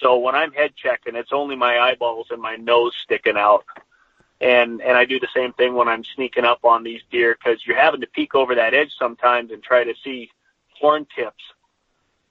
[0.02, 3.66] So when I'm head checking, it's only my eyeballs and my nose sticking out.
[4.42, 7.66] And, and I do the same thing when I'm sneaking up on these deer because
[7.66, 10.30] you're having to peek over that edge sometimes and try to see
[10.78, 11.44] horn tips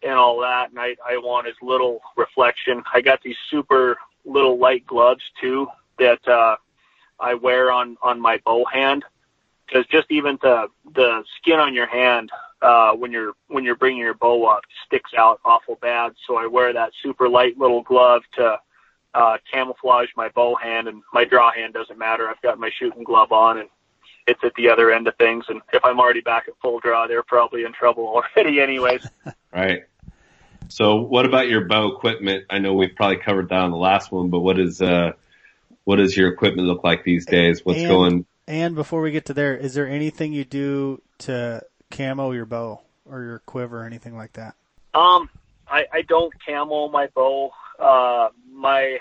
[0.03, 0.71] and all that.
[0.71, 2.83] And I, I want as little reflection.
[2.93, 5.69] I got these super little light gloves too
[5.99, 6.57] that, uh,
[7.19, 9.05] I wear on on my bow hand
[9.67, 12.31] because just even the the skin on your hand
[12.63, 16.13] uh, when you're when you're bringing your bow up sticks out awful bad.
[16.27, 18.59] So I wear that super light little glove to
[19.15, 22.29] uh, camouflage my bow hand, and my draw hand doesn't matter.
[22.29, 23.69] I've got my shooting glove on, and
[24.27, 25.45] it's at the other end of things.
[25.49, 29.07] And if I'm already back at full draw, they're probably in trouble already, anyways.
[29.53, 29.85] right?
[30.69, 32.47] So what about your bow equipment?
[32.51, 35.13] I know we've probably covered that on the last one, but what is uh
[35.85, 37.65] what does your equipment look like these days?
[37.65, 41.63] What's And- going And before we get to there, is there anything you do to
[41.91, 42.81] camo your bow
[43.11, 44.55] or your quiver or anything like that?
[44.93, 45.31] Um,
[45.67, 47.53] I, I don't camo my bow.
[47.79, 48.99] Uh, my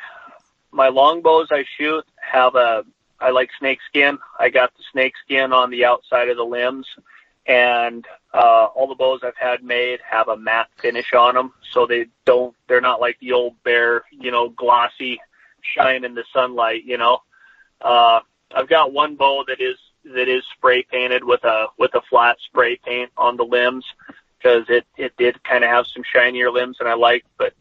[0.72, 2.84] my long bows I shoot have a
[3.20, 4.18] I like snake skin.
[4.40, 6.88] I got the snake skin on the outside of the limbs,
[7.46, 11.86] and Uh, all the bows I've had made have a matte finish on them, so
[11.86, 15.22] they don't, they're not like the old bare, you know, glossy
[15.76, 17.20] shine in the sunlight, you know.
[17.82, 18.22] Uh,
[18.56, 22.38] I've got one bow that is, that is spray painted with a, with a flat
[22.46, 23.86] spray paint on the limbs
[24.38, 27.54] because it, it did kind of have some shinier limbs and I liked, but,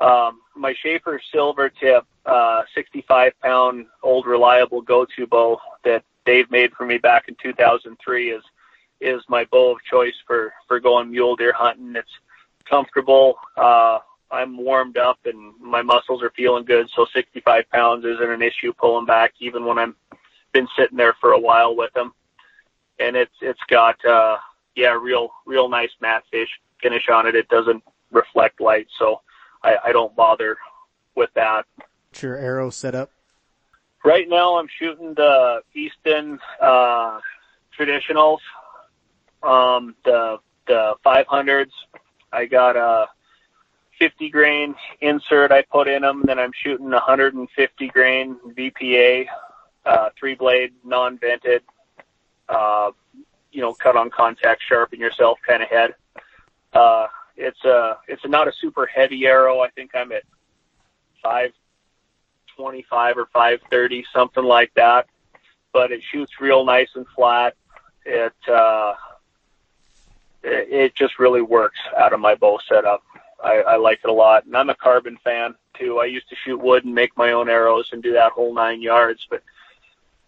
[0.00, 6.72] um, my Schaefer silver tip, uh, 65 pound old reliable go-to bow that Dave made
[6.72, 8.42] for me back in 2003 is,
[9.00, 11.94] is my bow of choice for for going mule deer hunting.
[11.96, 12.10] It's
[12.68, 13.36] comfortable.
[13.56, 13.98] Uh,
[14.30, 16.88] I'm warmed up and my muscles are feeling good.
[16.94, 19.94] So 65 pounds isn't an issue pulling back, even when I'm
[20.52, 22.12] been sitting there for a while with them.
[22.98, 24.36] And it's it's got uh,
[24.76, 26.48] yeah, real real nice matte fish
[26.82, 27.34] finish on it.
[27.34, 29.20] It doesn't reflect light, so
[29.62, 30.56] I, I don't bother
[31.14, 31.64] with that.
[32.10, 33.10] What's your arrow setup?
[34.04, 37.20] Right now, I'm shooting the Easton uh,
[37.78, 38.38] traditionals
[39.42, 41.70] um, the the 500s.
[42.32, 43.06] I got a
[44.00, 46.22] 50 grain insert I put in them.
[46.24, 49.26] Then I'm shooting 150 grain VPA,
[49.84, 51.62] uh, three blade, non vented,
[52.48, 52.90] uh,
[53.52, 55.94] you know, cut on contact, sharpen yourself kind of head.
[56.72, 57.06] Uh,
[57.36, 59.60] it's a, it's a, not a super heavy arrow.
[59.60, 60.24] I think I'm at
[61.22, 65.06] 525 or 530, something like that,
[65.72, 67.54] but it shoots real nice and flat.
[68.06, 68.94] It, uh,
[70.42, 73.02] it just really works out of my bow setup.
[73.42, 75.98] I, I like it a lot, and I'm a carbon fan too.
[75.98, 78.82] I used to shoot wood and make my own arrows and do that whole nine
[78.82, 79.42] yards, but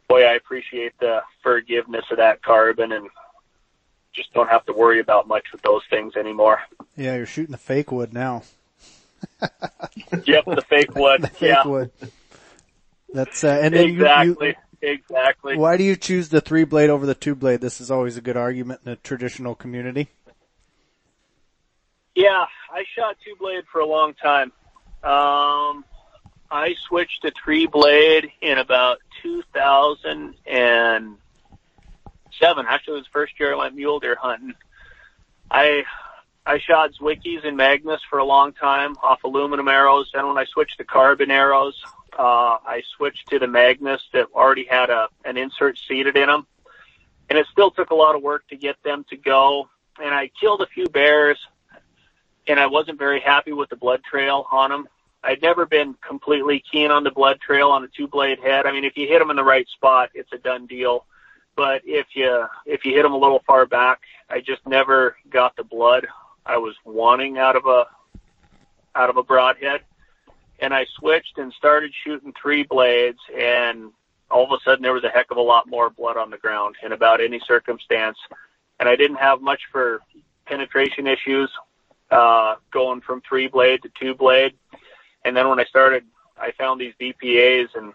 [0.08, 3.08] boy, I appreciate the forgiveness of that carbon and
[4.12, 6.60] just don't have to worry about much with those things anymore.
[6.96, 8.42] Yeah, you're shooting the fake wood now.
[10.26, 11.22] yep, the fake wood.
[11.22, 11.66] the fake yeah.
[11.66, 11.90] wood.
[13.12, 14.48] That's uh, and then exactly.
[14.48, 15.56] You, you, Exactly.
[15.56, 17.60] Why do you choose the three blade over the two blade?
[17.60, 20.08] This is always a good argument in the traditional community.
[22.14, 24.52] Yeah, I shot two blade for a long time.
[25.02, 25.84] Um,
[26.50, 31.16] I switched to three blade in about 2007.
[32.68, 34.52] Actually, it was the first year I went mule deer hunting.
[35.50, 35.84] I
[36.44, 40.10] I shot Zwickeys and Magnus for a long time off aluminum arrows.
[40.12, 41.80] Then when I switched to carbon arrows,
[42.18, 46.46] uh, I switched to the Magnus that already had a an insert seated in them,
[47.30, 49.70] and it still took a lot of work to get them to go.
[50.02, 51.38] And I killed a few bears,
[52.46, 54.88] and I wasn't very happy with the blood trail on them.
[55.24, 58.66] I'd never been completely keen on the blood trail on a two blade head.
[58.66, 61.06] I mean, if you hit them in the right spot, it's a done deal.
[61.54, 65.54] But if you if you hit them a little far back, I just never got
[65.56, 66.06] the blood
[66.44, 67.86] I was wanting out of a
[68.94, 69.82] out of a broadhead
[70.62, 73.90] and I switched and started shooting three blades and
[74.30, 76.38] all of a sudden there was a heck of a lot more blood on the
[76.38, 78.16] ground in about any circumstance.
[78.80, 80.00] And I didn't have much for
[80.46, 81.50] penetration issues,
[82.12, 84.54] uh, going from three blade to two blade.
[85.24, 86.04] And then when I started,
[86.36, 87.92] I found these VPAs and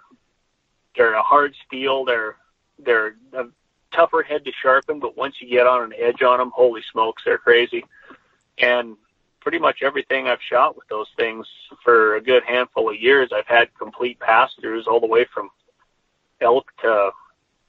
[0.96, 2.04] they're a hard steel.
[2.04, 2.36] They're,
[2.80, 3.46] they're a
[3.94, 7.24] tougher head to sharpen, but once you get on an edge on them, holy smokes,
[7.26, 7.86] they're crazy.
[8.58, 8.98] And
[9.40, 11.48] pretty much everything I've shot with those things
[11.84, 13.30] for a good handful of years.
[13.34, 15.50] I've had complete pass throughs all the way from
[16.42, 17.12] elk to,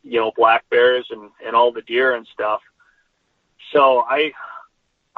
[0.03, 2.63] you know, black bears and, and all the deer and stuff.
[3.73, 4.33] So I,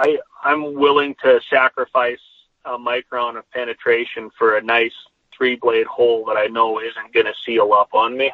[0.00, 2.20] I, I'm willing to sacrifice
[2.64, 4.94] a micron of penetration for a nice
[5.36, 8.32] three blade hole that I know isn't going to seal up on me.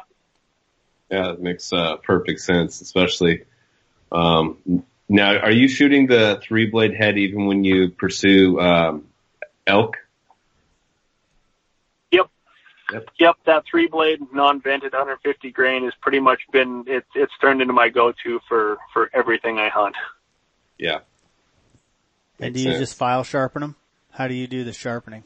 [1.09, 3.45] Yeah, that makes uh, perfect sense, especially
[4.11, 9.05] um, now, are you shooting the three blade head even when you pursue um,
[9.65, 9.97] elk?
[12.11, 12.29] Yep.
[12.91, 13.09] yep.
[13.17, 13.35] Yep.
[13.45, 17.73] That three blade non vented 150 grain has pretty much been it's it's turned into
[17.73, 19.95] my go to for for everything I hunt.
[20.77, 20.99] Yeah.
[22.39, 22.79] And do you sense.
[22.79, 23.75] just file sharpen them?
[24.11, 25.23] How do you do the sharpening?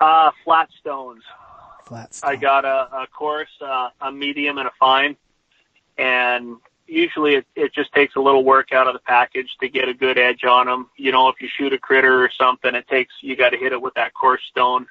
[0.00, 1.22] Uh, flat stones.
[1.84, 2.32] Flat stones.
[2.32, 5.16] I got a, a coarse, uh, a medium, and a fine,
[5.98, 9.88] and usually it, it just takes a little work out of the package to get
[9.88, 10.90] a good edge on them.
[10.96, 13.72] You know, if you shoot a critter or something, it takes, you got to hit
[13.72, 14.86] it with that coarse stone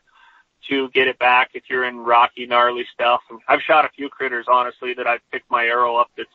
[0.69, 3.21] to get it back if you're in rocky, gnarly stuff.
[3.47, 6.29] I've shot a few critters, honestly, that I've picked my arrow up that's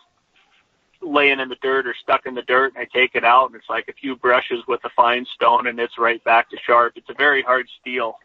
[1.01, 3.57] laying in the dirt or stuck in the dirt and I take it out and
[3.57, 6.95] it's like a few brushes with a fine stone and it's right back to sharp.
[6.97, 8.19] It's a very hard steel.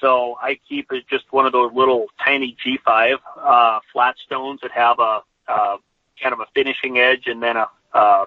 [0.00, 4.72] So I keep it just one of those little tiny G5, uh, flat stones that
[4.72, 5.76] have a, uh,
[6.20, 8.26] kind of a finishing edge and then a, uh,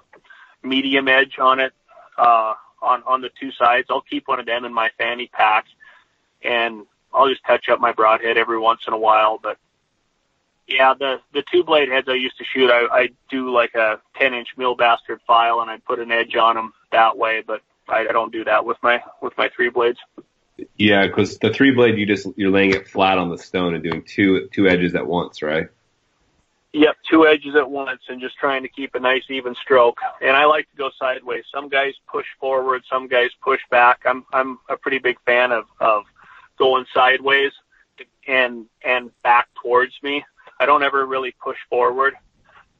[0.62, 1.72] medium edge on it,
[2.16, 3.86] uh, on, on the two sides.
[3.90, 5.66] I'll keep one of them in my fanny pack
[6.42, 9.58] and I'll just touch up my broadhead every once in a while, but
[10.68, 14.00] Yeah, the the two blade heads I used to shoot, I, I do like a
[14.16, 17.42] 10 inch mill bastard file, and I put an edge on them that way.
[17.44, 19.98] But I, I don't do that with my with my three blades.
[20.76, 23.82] Yeah, because the three blade, you just you're laying it flat on the stone and
[23.82, 25.68] doing two two edges at once, right?
[26.74, 30.00] Yep, two edges at once, and just trying to keep a nice even stroke.
[30.20, 31.44] And I like to go sideways.
[31.52, 34.02] Some guys push forward, some guys push back.
[34.04, 36.04] I'm I'm a pretty big fan of of
[36.58, 37.52] going sideways
[38.26, 40.24] and and back towards me.
[40.60, 42.14] I don't ever really push forward,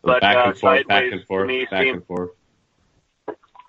[0.02, 2.30] but back uh, forth, sideways back and forth, me back seems and forth.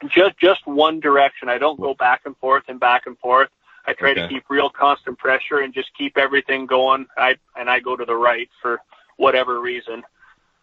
[0.08, 1.50] just just one direction.
[1.50, 3.50] I don't go back and forth and back and forth.
[3.86, 7.08] I try to keep real constant pressure and just keep everything going.
[7.18, 8.82] I and I go to the right for
[9.18, 10.04] whatever reason,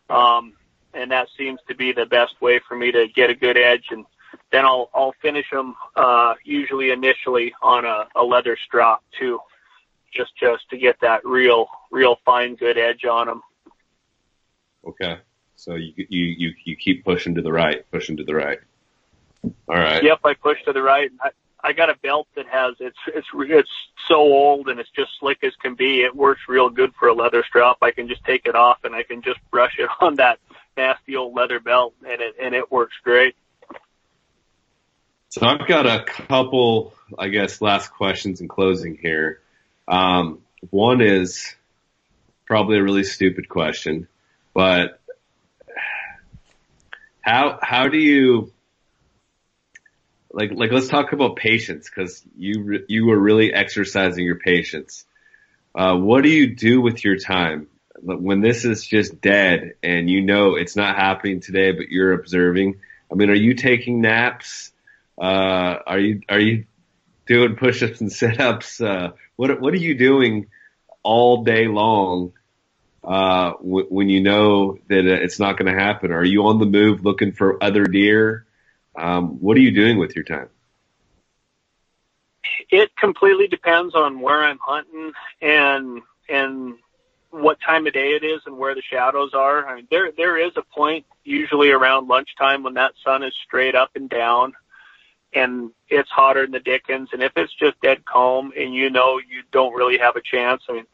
[0.08, 0.54] um,
[0.94, 3.86] and that seems to be the best way for me to get a good edge.
[3.90, 4.04] And
[4.52, 9.40] then I'll I'll finish them uh, usually initially on a, a leather strop too,
[10.16, 13.42] just just to get that real real fine good edge on them.
[14.86, 15.18] Okay,
[15.56, 18.58] so you you you you keep pushing to the right, pushing to the right.
[19.68, 20.02] All right.
[20.02, 21.10] Yep, I push to the right.
[21.20, 21.30] I,
[21.62, 23.70] I got a belt that has it's it's it's
[24.08, 26.02] so old and it's just slick as can be.
[26.02, 27.78] It works real good for a leather strap.
[27.82, 30.38] I can just take it off and I can just brush it on that
[30.76, 33.34] nasty old leather belt and it and it works great.
[35.28, 39.40] So I've got a couple, I guess, last questions in closing here.
[39.88, 40.40] Um,
[40.70, 41.54] one is
[42.46, 44.08] probably a really stupid question,
[44.54, 45.00] but
[47.20, 48.52] how how do you
[50.36, 55.04] like like let's talk about patience because you re- you were really exercising your patience.
[55.74, 57.68] Uh, what do you do with your time
[58.02, 62.80] when this is just dead and you know it's not happening today, but you're observing?
[63.10, 64.72] I mean, are you taking naps?
[65.18, 66.66] Uh, are you are you
[67.26, 68.80] doing push-ups and sit-ups?
[68.80, 70.48] Uh, what what are you doing
[71.02, 72.32] all day long
[73.04, 76.10] uh, w- when you know that it's not going to happen?
[76.12, 78.46] Are you on the move looking for other deer?
[78.96, 80.48] Um, what are you doing with your time?
[82.70, 86.74] It completely depends on where I'm hunting and and
[87.30, 89.66] what time of day it is and where the shadows are.
[89.66, 93.74] I mean, there there is a point usually around lunchtime when that sun is straight
[93.74, 94.54] up and down
[95.36, 97.10] and it's hotter than the dickens.
[97.12, 100.62] And if it's just dead calm and you know you don't really have a chance,
[100.68, 100.86] I mean,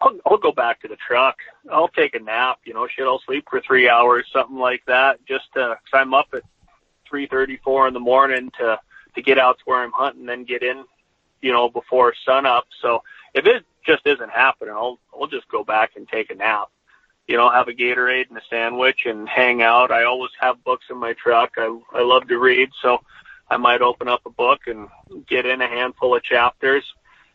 [0.00, 1.38] I'll, I'll go back to the truck.
[1.72, 2.58] I'll take a nap.
[2.64, 6.28] You know, shit, I'll sleep for three hours, something like that, just cause I'm up
[6.34, 6.42] at
[7.08, 8.78] three thirty, four in the morning to
[9.14, 10.84] to get out to where I'm hunting, then get in,
[11.40, 12.66] you know, before sun up.
[12.82, 13.02] So
[13.34, 16.68] if it just isn't happening, I'll I'll just go back and take a nap.
[17.26, 19.90] You know, have a Gatorade and a sandwich and hang out.
[19.90, 21.52] I always have books in my truck.
[21.56, 22.98] I I love to read, so
[23.50, 24.88] I might open up a book and
[25.26, 26.84] get in a handful of chapters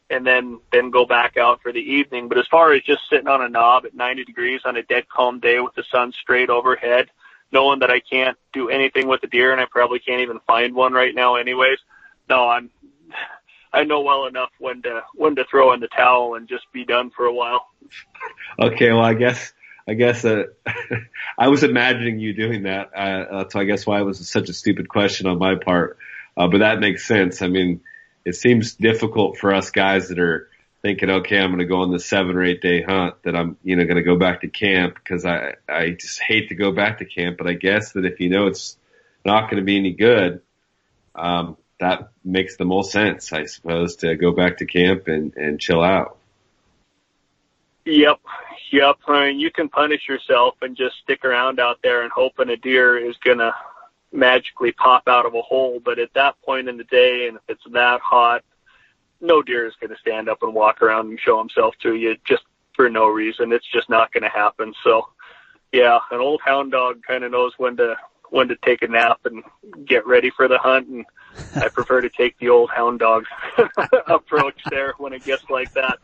[0.09, 2.27] and then then go back out for the evening.
[2.27, 5.07] But as far as just sitting on a knob at 90 degrees on a dead
[5.09, 7.09] calm day with the sun straight overhead,
[7.51, 10.75] knowing that I can't do anything with the deer and I probably can't even find
[10.75, 11.79] one right now anyways.
[12.29, 12.69] No, I'm
[13.73, 16.85] I know well enough when to when to throw in the towel and just be
[16.85, 17.67] done for a while.
[18.59, 19.51] Okay, well, I guess
[19.87, 20.43] I guess uh,
[21.37, 22.91] I was imagining you doing that.
[22.95, 25.97] Uh, uh, so I guess why it was such a stupid question on my part.
[26.35, 27.41] Uh, but that makes sense.
[27.41, 27.81] I mean,
[28.25, 30.49] it seems difficult for us guys that are
[30.81, 33.57] thinking, okay, I'm going to go on this seven or eight day hunt that I'm,
[33.63, 36.71] you know, going to go back to camp because I, I just hate to go
[36.71, 37.37] back to camp.
[37.37, 38.77] But I guess that if you know it's
[39.25, 40.41] not going to be any good,
[41.15, 45.59] um, that makes the most sense, I suppose, to go back to camp and, and
[45.59, 46.17] chill out.
[47.85, 48.19] Yep,
[48.73, 48.97] yep.
[49.07, 52.57] I mean, you can punish yourself and just stick around out there and hoping a
[52.57, 53.53] deer is gonna
[54.11, 55.79] magically pop out of a hole.
[55.79, 58.43] But at that point in the day, and if it's that hot,
[59.21, 62.43] no deer is gonna stand up and walk around and show himself to you just
[62.75, 63.53] for no reason.
[63.53, 64.73] It's just not gonna happen.
[64.83, 65.07] So,
[65.71, 67.95] yeah, an old hound dog kind of knows when to
[68.31, 69.43] when to take a nap and
[69.85, 70.87] get ready for the hunt.
[70.87, 71.05] And
[71.55, 73.25] I prefer to take the old hound dog
[74.07, 75.99] approach there when it gets like that.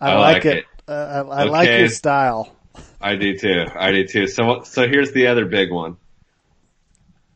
[0.00, 0.56] I, I like, like it.
[0.58, 0.64] it.
[0.90, 2.52] Uh, I, I like your style.
[3.00, 3.66] I do too.
[3.72, 4.26] I do too.
[4.26, 5.96] So, so here's the other big one.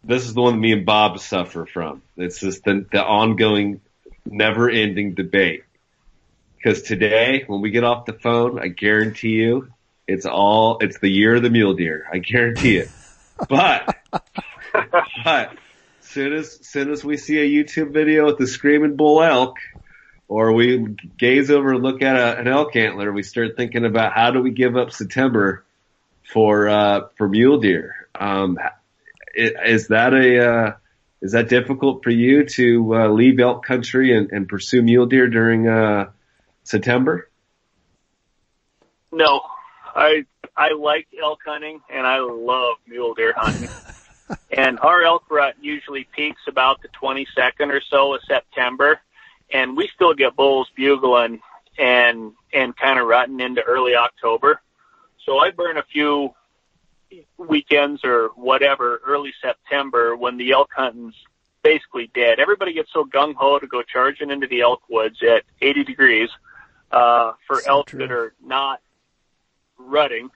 [0.02, 2.02] This is the one that me and Bob suffer from.
[2.16, 3.81] It's just the, the ongoing,
[4.26, 5.62] never ending debate.
[6.64, 9.68] Cause today, when we get off the phone, I guarantee you,
[10.09, 12.06] it's all, it's the year of the mule deer.
[12.12, 12.90] I guarantee it.
[13.48, 13.97] But,
[15.24, 15.56] but,
[16.01, 19.56] soon as, soon as we see a YouTube video with the screaming bull elk,
[20.28, 24.12] or we gaze over and look at a, an elk antler, we start thinking about
[24.12, 25.64] how do we give up September
[26.32, 28.09] for uh, for mule deer.
[28.14, 28.59] Um,
[29.34, 30.72] is that a uh,
[31.20, 35.28] is that difficult for you to uh, leave elk country and, and pursue mule deer
[35.28, 36.10] during uh,
[36.62, 37.28] September?
[39.12, 39.40] No,
[39.94, 40.24] I
[40.56, 43.70] I like elk hunting and I love mule deer hunting.
[44.56, 49.01] and our elk rut usually peaks about the 22nd or so of September,
[49.55, 51.40] and we still get bulls bugling
[51.78, 54.60] and and kind of rutting into early October.
[55.24, 56.35] So I burn a few
[57.39, 61.14] weekends or whatever early September when the elk hunting's
[61.62, 62.40] basically dead.
[62.40, 66.28] Everybody gets so gung ho to go charging into the elk woods at 80 degrees
[66.90, 68.01] uh, for So elk true.
[68.01, 68.82] that are not
[69.78, 70.31] rutting.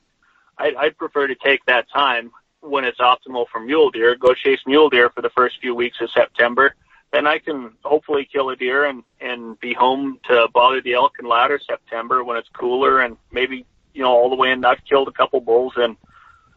[0.57, 2.31] I, I'd prefer to take that time
[2.61, 4.15] when it's optimal for mule deer.
[4.17, 6.75] Go chase mule deer for the first few weeks of September.
[7.11, 11.15] Then I can hopefully kill a deer and and be home to bother the elk
[11.19, 13.65] in latter September when it's cooler and maybe
[13.95, 14.65] you know all the way in.
[14.65, 15.97] I've killed a couple bulls in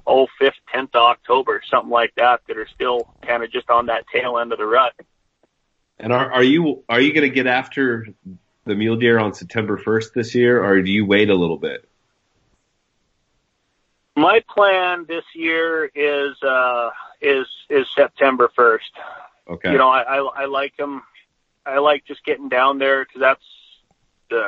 [0.06, 3.86] oh fifth, tenth of October, something like that, that are still kind of just on
[3.88, 4.94] that tail end of the rut.
[6.00, 8.08] And are, are you are you going to get after
[8.66, 11.88] the mule deer on September 1st this year, or do you wait a little bit?
[14.16, 16.90] My plan this year is uh
[17.22, 18.92] is is September first.
[19.52, 19.72] Okay.
[19.72, 21.02] You know, I, I I like them.
[21.66, 23.44] I like just getting down there because that's
[24.30, 24.48] the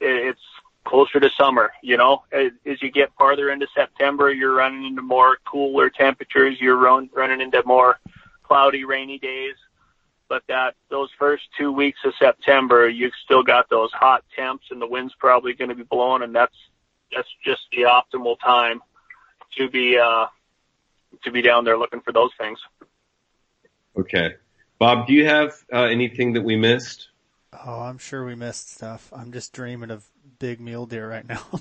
[0.00, 0.40] it, it's
[0.84, 1.70] closer to summer.
[1.82, 6.60] You know, as, as you get farther into September, you're running into more cooler temperatures.
[6.60, 8.00] You're run, running into more
[8.42, 9.54] cloudy, rainy days.
[10.28, 14.82] But that those first two weeks of September, you've still got those hot temps, and
[14.82, 16.56] the wind's probably going to be blowing, and that's
[17.14, 18.80] that's just the optimal time
[19.58, 20.26] to be uh
[21.22, 22.58] to be down there looking for those things.
[23.98, 24.34] Okay.
[24.78, 27.08] Bob, do you have uh, anything that we missed?
[27.52, 29.12] Oh, I'm sure we missed stuff.
[29.14, 30.06] I'm just dreaming of
[30.38, 31.42] big mule deer right now.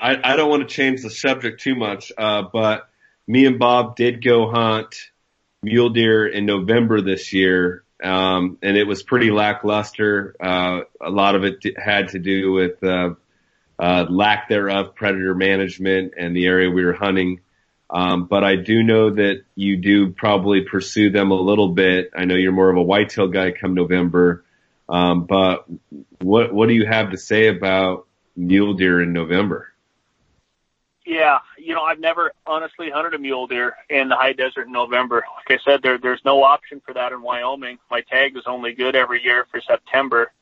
[0.00, 2.88] I, I don't want to change the subject too much, uh, but
[3.26, 5.10] me and Bob did go hunt
[5.62, 10.36] mule deer in November this year, um, and it was pretty lackluster.
[10.38, 13.14] Uh, a lot of it d- had to do with uh,
[13.78, 17.40] uh, lack thereof predator management and the area we were hunting.
[17.90, 22.10] Um, but I do know that you do probably pursue them a little bit.
[22.16, 24.44] I know you're more of a whitetail guy come November.
[24.88, 25.66] Um, but
[26.20, 28.06] what what do you have to say about
[28.36, 29.70] mule deer in November?
[31.06, 34.72] Yeah, you know, I've never honestly hunted a mule deer in the high desert in
[34.72, 35.24] November.
[35.36, 37.78] Like I said, there there's no option for that in Wyoming.
[37.90, 40.32] My tag is only good every year for September.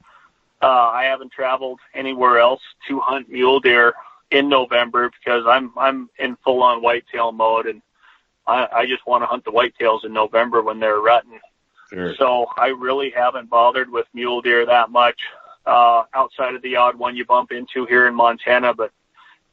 [0.61, 3.95] Uh, I haven't traveled anywhere else to hunt mule deer
[4.33, 7.83] in November because I'm I'm in full on whitetail mode and
[8.47, 11.39] I, I just want to hunt the whitetails in November when they're rutting.
[11.91, 12.15] Sure.
[12.17, 15.21] So I really haven't bothered with mule deer that much,
[15.67, 18.91] uh, outside of the odd one you bump into here in Montana, but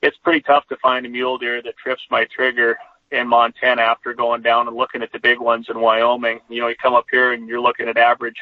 [0.01, 2.77] it's pretty tough to find a mule deer that trips my trigger
[3.11, 6.39] in Montana after going down and looking at the big ones in Wyoming.
[6.47, 8.37] You know, you come up here and you're looking at average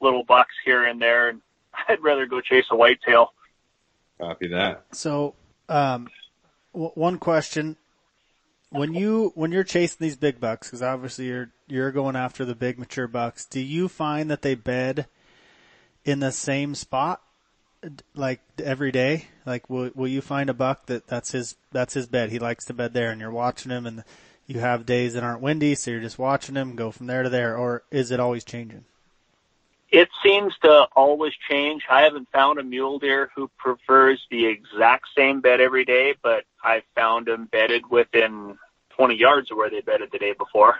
[0.00, 1.42] little bucks here and there and
[1.88, 3.34] I'd rather go chase a whitetail.
[4.18, 4.84] Copy that.
[4.92, 5.34] so,
[5.68, 6.08] um,
[6.72, 7.76] w- one question:
[8.70, 12.54] when you when you're chasing these big bucks, because obviously you're you're going after the
[12.54, 15.06] big mature bucks, do you find that they bed
[16.04, 17.22] in the same spot
[18.14, 19.26] like every day?
[19.46, 22.30] Like, will will you find a buck that that's his that's his bed?
[22.30, 24.04] He likes to bed there, and you're watching him, and
[24.46, 27.28] you have days that aren't windy, so you're just watching him go from there to
[27.28, 28.84] there, or is it always changing?
[29.90, 31.84] It seems to always change.
[31.88, 36.44] I haven't found a mule deer who prefers the exact same bed every day, but
[36.62, 38.58] I found them bedded within
[38.90, 40.76] 20 yards of where they bedded the day before.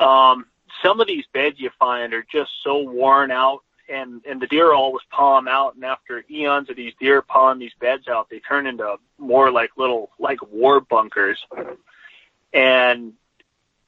[0.00, 0.46] Um,
[0.82, 4.72] some of these beds you find are just so worn out, and and the deer
[4.72, 5.74] always them out.
[5.76, 9.70] And after eons of these deer pawing these beds out, they turn into more like
[9.76, 11.38] little like war bunkers.
[12.52, 13.12] And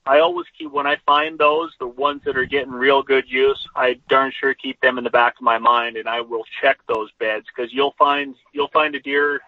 [0.07, 3.67] I always keep when I find those, the ones that are getting real good use,
[3.75, 6.79] I darn sure keep them in the back of my mind, and I will check
[6.87, 9.41] those beds because you'll find you'll find a deer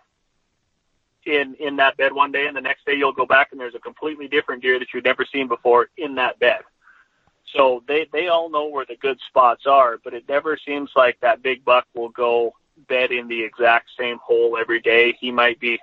[1.26, 3.74] in in that bed one day, and the next day you'll go back and there's
[3.74, 6.60] a completely different deer that you've never seen before in that bed.
[7.54, 11.20] So they they all know where the good spots are, but it never seems like
[11.20, 12.54] that big buck will go
[12.88, 15.16] bed in the exact same hole every day.
[15.20, 15.78] He might be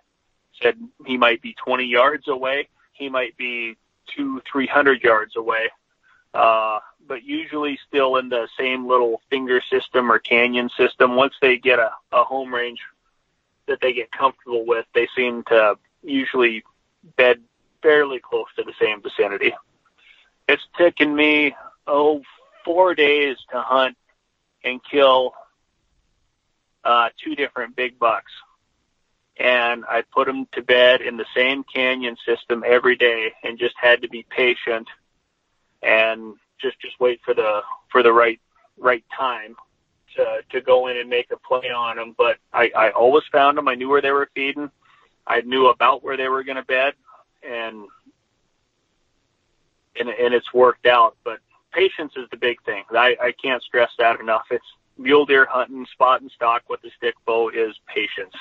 [0.61, 2.69] said he might be 20 yards away.
[2.93, 3.75] He might be
[4.15, 5.69] two, three hundred yards away.
[6.33, 11.15] Uh, but usually still in the same little finger system or canyon system.
[11.15, 12.79] Once they get a, a home range
[13.67, 16.63] that they get comfortable with, they seem to usually
[17.17, 17.39] bed
[17.81, 19.53] fairly close to the same vicinity.
[20.47, 21.55] It's taken me,
[21.85, 22.21] oh,
[22.65, 23.95] four days to hunt
[24.63, 25.33] and kill,
[26.83, 28.31] uh, two different big bucks
[29.37, 33.75] and I put them to bed in the same canyon system every day and just
[33.81, 34.87] had to be patient
[35.81, 37.61] and just just wait for the
[37.91, 38.39] for the right
[38.77, 39.55] right time
[40.15, 42.15] to to go in and make a play on them.
[42.17, 43.67] But I, I always found them.
[43.67, 44.69] I knew where they were feeding.
[45.25, 46.93] I knew about where they were going to bed,
[47.47, 47.87] and
[49.99, 51.15] and and it's worked out.
[51.23, 51.39] But
[51.71, 52.83] patience is the big thing.
[52.91, 54.45] I, I can't stress that enough.
[54.51, 54.65] It's
[54.97, 58.33] mule deer hunting, spot and stock with the stick bow is patience.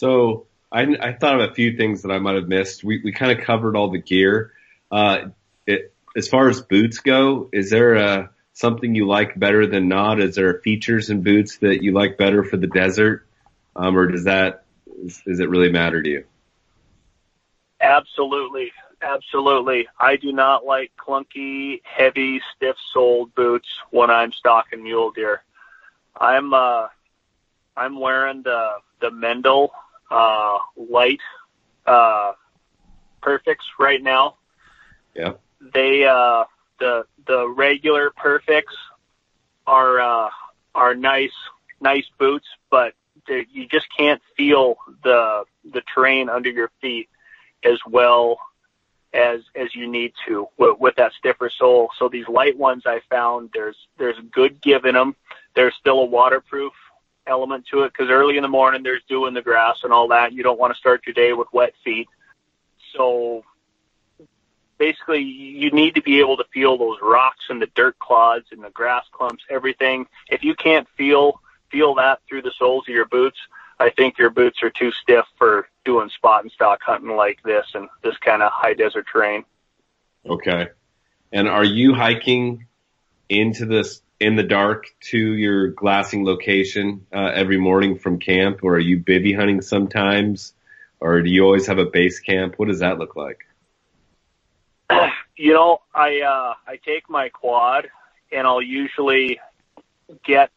[0.00, 2.82] So I, I thought of a few things that I might have missed.
[2.82, 4.54] We we kind of covered all the gear.
[4.90, 5.28] Uh,
[5.66, 10.18] it, as far as boots go, is there a something you like better than not?
[10.18, 13.26] Is there features in boots that you like better for the desert,
[13.76, 14.64] um, or does that
[15.04, 16.24] does it really matter to you?
[17.78, 18.72] Absolutely.
[19.02, 19.86] Absolutely.
[19.98, 25.42] I do not like clunky, heavy, stiff soled boots when I'm stalking mule deer.
[26.18, 26.88] I'm uh
[27.76, 29.70] I'm wearing the the Meindl
[30.10, 31.20] uh light
[31.86, 32.32] uh
[33.22, 34.36] Perfekts right now.
[35.14, 35.34] Yeah.
[35.60, 36.44] They uh
[36.78, 38.74] the the regular Perfekts
[39.66, 40.30] are uh
[40.74, 41.32] are nice
[41.80, 42.94] nice boots, but
[43.28, 47.08] you just can't feel the the terrain under your feet
[47.62, 48.38] as well
[49.12, 51.90] as as you need to with, with that stiffer sole.
[51.98, 55.16] So these light ones I found there's there's good give in them.
[55.54, 56.72] There's still a waterproof
[57.30, 60.08] element to it because early in the morning there's dew in the grass and all
[60.08, 60.32] that.
[60.32, 62.08] You don't want to start your day with wet feet.
[62.94, 63.44] So
[64.78, 68.62] basically you need to be able to feel those rocks and the dirt clods and
[68.62, 70.06] the grass clumps, everything.
[70.28, 71.40] If you can't feel
[71.70, 73.38] feel that through the soles of your boots,
[73.78, 77.66] I think your boots are too stiff for doing spot and stalk hunting like this
[77.74, 79.44] and this kind of high desert terrain.
[80.28, 80.68] Okay.
[81.32, 82.66] And are you hiking
[83.28, 88.74] into this in the dark to your glassing location uh, every morning from camp, or
[88.74, 90.52] are you bivy hunting sometimes,
[91.00, 92.58] or do you always have a base camp?
[92.58, 93.46] What does that look like?
[95.36, 97.88] You know, I uh, I take my quad,
[98.30, 99.40] and I'll usually
[100.22, 100.50] get.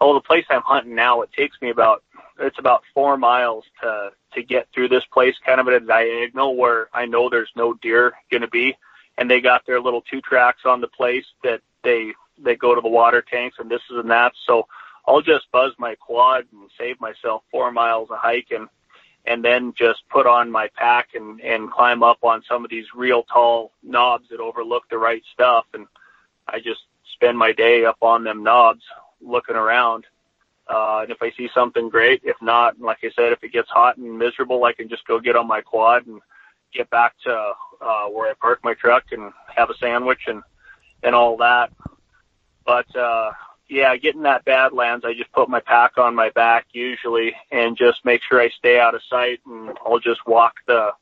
[0.00, 2.02] Oh, the place I'm hunting now, it takes me about
[2.38, 6.56] it's about four miles to to get through this place, kind of at a diagonal
[6.56, 8.76] where I know there's no deer going to be,
[9.18, 12.12] and they got their little two tracks on the place that they
[12.42, 14.32] they go to the water tanks and this is and that.
[14.46, 14.66] So
[15.06, 18.68] I'll just buzz my quad and save myself four miles of hiking,
[19.26, 22.86] and then just put on my pack and and climb up on some of these
[22.94, 25.86] real tall knobs that overlook the right stuff, and
[26.46, 26.80] I just
[27.14, 28.82] spend my day up on them knobs
[29.20, 30.04] looking around
[30.68, 33.70] uh, and if I see something great, if not, like I said, if it gets
[33.70, 36.20] hot and miserable, I can just go get on my quad and
[36.74, 40.42] get back to uh, where I park my truck and have a sandwich and
[41.02, 41.72] and all that.
[42.64, 43.32] But uh,
[43.68, 48.04] yeah, getting that Badlands, I just put my pack on my back usually and just
[48.04, 50.92] make sure I stay out of sight, and I'll just walk the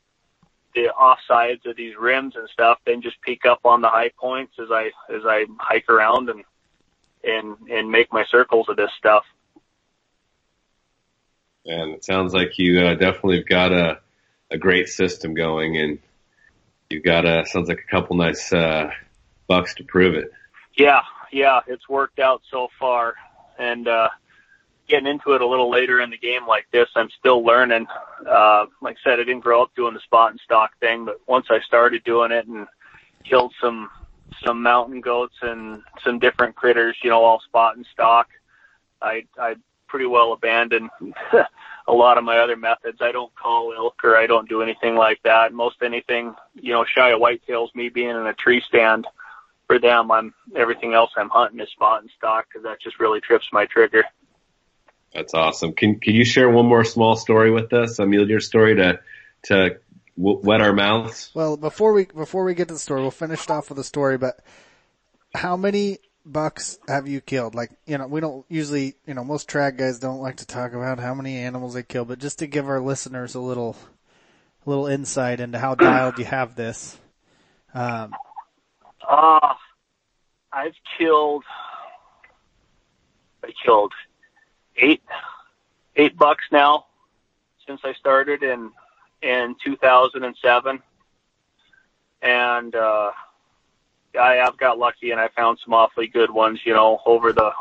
[0.75, 4.11] the off sides of these rims and stuff, then just peek up on the high
[4.17, 6.43] points as I as I hike around and
[7.23, 9.23] and and make my circles of this stuff
[11.67, 13.99] and it sounds like you uh, definitely have got a
[14.49, 15.99] a great system going, and
[16.89, 18.89] you've got a sounds like a couple nice uh,
[19.47, 20.31] bucks to prove it.
[20.75, 21.01] Yeah,
[21.31, 23.15] yeah, it's worked out so far,
[23.57, 24.09] and uh,
[24.87, 27.87] getting into it a little later in the game like this, I'm still learning.
[28.27, 31.19] Uh, like I said, I didn't grow up doing the spot and stalk thing, but
[31.27, 32.67] once I started doing it and
[33.23, 33.89] killed some
[34.45, 38.27] some mountain goats and some different critters, you know, all spot and stalk,
[39.01, 39.55] I I
[39.87, 40.89] pretty well abandoned
[41.87, 42.99] a lot of my other methods.
[43.01, 45.53] I don't call elk or I don't do anything like that.
[45.53, 49.07] Most anything, you know, shy of whitetails, me being in a tree stand
[49.67, 53.21] for them, I'm everything else I'm hunting is spot and stalk because that just really
[53.21, 54.03] trips my trigger.
[55.13, 55.73] That's awesome.
[55.73, 58.99] Can can you share one more small story with us, a mule deer story to
[59.43, 59.77] to
[60.15, 61.31] wet our mouths?
[61.33, 64.17] Well, before we before we get to the story, we'll finish off with a story.
[64.17, 64.39] But
[65.33, 67.55] how many bucks have you killed?
[67.55, 70.73] Like, you know, we don't usually, you know, most trad guys don't like to talk
[70.73, 73.75] about how many animals they kill, but just to give our listeners a little,
[74.65, 76.97] a little insight into how dialed you have this.
[77.73, 78.13] Um,
[79.07, 79.53] uh,
[80.51, 81.43] I've killed,
[83.43, 83.93] I killed
[84.75, 85.03] eight,
[85.95, 86.85] eight bucks now
[87.65, 88.71] since I started in,
[89.21, 90.81] in 2007.
[92.21, 93.11] And, uh,
[94.19, 97.51] I have got lucky and I found some awfully good ones, you know, over the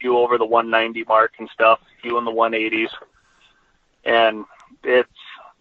[0.00, 2.88] few over the 190 mark and stuff, few in the 180s.
[4.04, 4.44] And
[4.82, 5.10] it's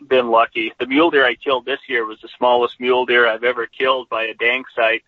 [0.07, 0.72] been lucky.
[0.80, 4.07] The mule deer I killed this year was the smallest mule deer I've ever killed
[4.10, 5.03] by a dank sight.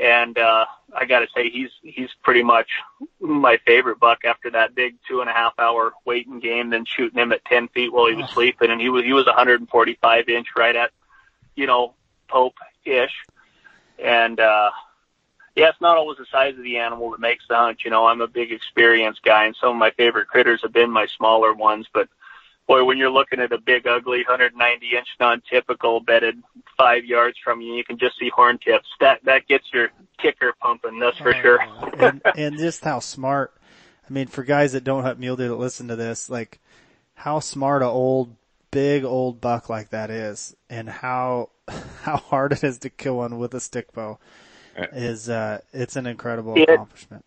[0.00, 2.68] And, uh, I gotta say he's, he's pretty much
[3.20, 7.18] my favorite buck after that big two and a half hour waiting game, then shooting
[7.18, 8.70] him at 10 feet while he was sleeping.
[8.70, 10.90] And he was, he was 145 inch right at,
[11.56, 11.94] you know,
[12.28, 13.12] Pope ish
[13.98, 14.70] and uh,
[15.56, 17.84] yeah, it's not always the size of the animal that makes the hunt.
[17.84, 20.90] You know, I'm a big experienced guy, and some of my favorite critters have been
[20.90, 21.86] my smaller ones.
[21.92, 22.08] But
[22.68, 26.40] boy, when you're looking at a big, ugly, 190 inch non-typical bedded
[26.76, 28.86] five yards from you, you can just see horn tips.
[29.00, 29.88] That that gets your
[30.18, 31.00] kicker pumping.
[31.00, 31.58] That's for Oh, sure.
[31.94, 33.54] and, and just how smart.
[34.08, 36.60] I mean, for guys that don't hunt mule deer that listen to this, like
[37.14, 38.36] how smart a old,
[38.70, 41.50] big old buck like that is, and how
[42.02, 44.18] how hard it is to kill one with a stick bow
[44.92, 46.74] is uh, it's an incredible Yeah.
[46.74, 47.24] accomplishment.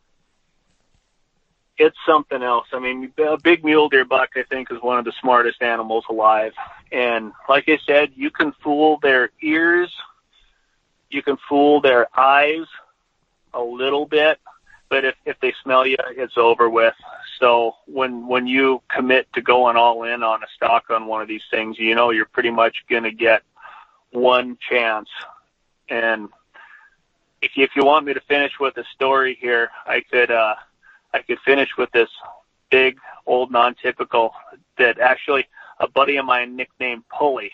[1.81, 2.67] It's something else.
[2.73, 6.05] I mean, a big mule deer buck, I think, is one of the smartest animals
[6.09, 6.53] alive.
[6.91, 9.91] And like I said, you can fool their ears,
[11.09, 12.67] you can fool their eyes
[13.53, 14.39] a little bit,
[14.89, 16.93] but if if they smell you, it's over with.
[17.39, 21.27] So when when you commit to going all in on a stock on one of
[21.27, 23.41] these things, you know you're pretty much going to get
[24.11, 25.09] one chance.
[25.89, 26.29] And
[27.41, 30.29] if you, if you want me to finish with a story here, I could.
[30.29, 30.55] uh
[31.13, 32.09] I could finish with this
[32.69, 34.33] big old non-typical
[34.77, 35.47] that actually
[35.79, 37.51] a buddy of mine nicknamed Pulley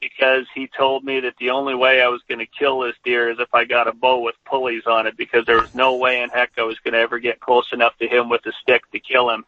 [0.00, 3.30] because he told me that the only way I was going to kill this deer
[3.30, 6.22] is if I got a bow with pulleys on it because there was no way
[6.22, 8.82] in heck I was going to ever get close enough to him with a stick
[8.92, 9.44] to kill him.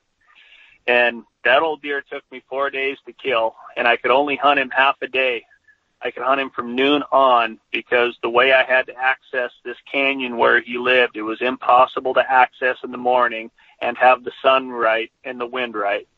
[0.87, 4.59] And that old deer took me four days to kill and I could only hunt
[4.59, 5.45] him half a day.
[6.03, 9.77] I could hunt him from noon on because the way I had to access this
[9.91, 13.51] canyon where he lived, it was impossible to access in the morning
[13.81, 16.09] and have the sun right and the wind right.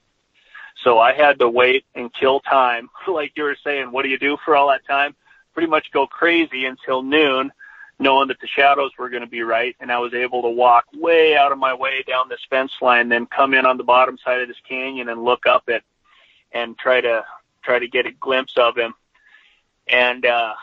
[0.85, 2.89] So I had to wait and kill time.
[3.09, 5.15] Like you were saying, what do you do for all that time?
[5.53, 7.53] Pretty much go crazy until noon,
[7.99, 9.77] knowing that the shadows were going to be right.
[9.81, 13.09] And I was able to walk way out of my way down this fence line,
[13.09, 15.83] then come in on the bottom side of this canyon and look up it
[16.53, 17.25] and try to,
[17.63, 18.95] try to get a glimpse of him.
[19.89, 20.55] And, uh,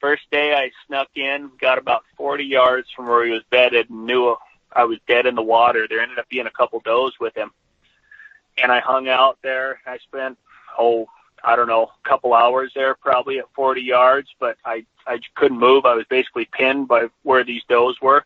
[0.00, 4.06] first day I snuck in, got about 40 yards from where he was bedded and
[4.06, 4.36] knew
[4.72, 5.86] I was dead in the water.
[5.88, 7.50] There ended up being a couple does with him.
[8.62, 9.80] And I hung out there.
[9.86, 10.38] I spent,
[10.78, 11.08] oh,
[11.42, 15.58] I don't know, a couple hours there, probably at 40 yards, but I, I couldn't
[15.58, 15.84] move.
[15.84, 18.24] I was basically pinned by where these does were.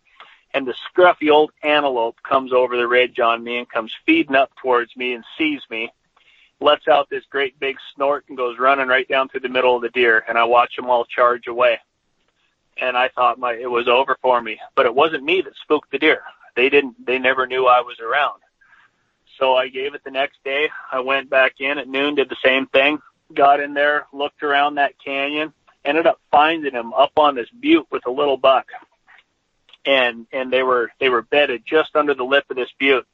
[0.53, 4.51] And the scruffy old antelope comes over the ridge on me and comes feeding up
[4.61, 5.93] towards me and sees me,
[6.61, 9.83] lets out this great big snort and goes running right down through the middle of
[9.83, 10.25] the deer.
[10.29, 11.79] And I watch them all charge away.
[12.81, 15.91] And I thought my, it was over for me, but it wasn't me that spooked
[15.91, 16.23] the deer.
[16.57, 18.41] They didn't, they never knew I was around.
[19.39, 20.69] So I gave it the next day.
[20.91, 23.01] I went back in at noon, did the same thing,
[23.35, 25.53] got in there, looked around that canyon,
[25.85, 28.67] ended up finding him up on this butte with a little buck.
[29.87, 33.07] And, and they were, they were bedded just under the lip of this butte.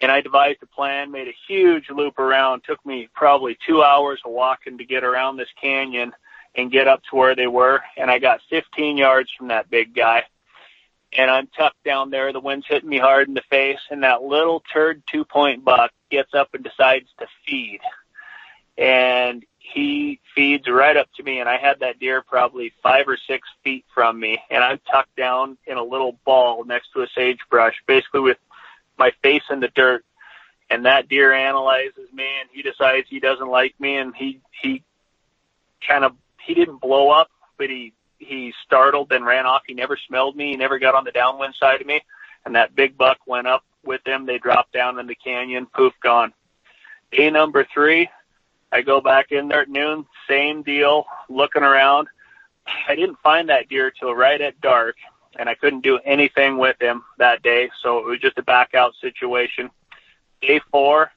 [0.00, 4.20] And I devised a plan, made a huge loop around, took me probably two hours
[4.24, 6.12] of walking to get around this canyon
[6.54, 7.80] and get up to where they were.
[7.96, 10.24] And I got 15 yards from that big guy.
[11.16, 12.32] And I'm tucked down there.
[12.32, 13.78] The wind's hitting me hard in the face.
[13.90, 17.80] And that little turd two point buck gets up and decides to feed.
[18.76, 21.38] And he feeds right up to me.
[21.38, 24.42] And I had that deer probably five or six feet from me.
[24.50, 28.38] And I'm tucked down in a little ball next to a sagebrush, basically with
[28.98, 30.04] my face in the dirt.
[30.70, 34.82] And that deer analyzes me and he decides he doesn't like me and he, he
[35.86, 39.62] kind of, he didn't blow up, but he, he startled and ran off.
[39.66, 40.50] He never smelled me.
[40.50, 42.00] He never got on the downwind side of me.
[42.44, 44.26] And that big buck went up with him.
[44.26, 46.32] They dropped down in the canyon, poof, gone.
[47.12, 48.08] Day number three,
[48.72, 52.08] I go back in there at noon, same deal, looking around.
[52.88, 54.96] I didn't find that deer till right at dark
[55.38, 57.70] and I couldn't do anything with him that day.
[57.82, 59.70] So it was just a back out situation.
[60.40, 61.10] Day four,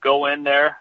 [0.00, 0.78] go in there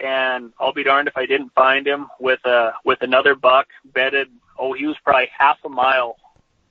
[0.00, 4.28] and I'll be darned if I didn't find him with a, with another buck bedded.
[4.58, 6.16] Oh, he was probably half a mile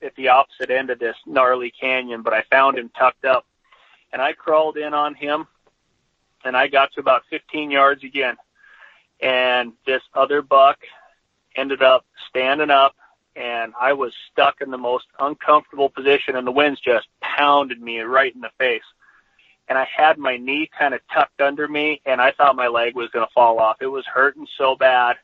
[0.02, 3.46] at the opposite end of this gnarly canyon, but I found him tucked up
[4.12, 5.48] and I crawled in on him
[6.44, 8.36] and I got to about 15 yards again.
[9.22, 10.80] And this other buck
[11.56, 12.96] ended up standing up
[13.36, 18.00] and I was stuck in the most uncomfortable position and the winds just pounded me
[18.00, 18.84] right in the face.
[19.68, 22.96] And I had my knee kind of tucked under me and I thought my leg
[22.96, 23.78] was going to fall off.
[23.82, 25.16] It was hurting so bad.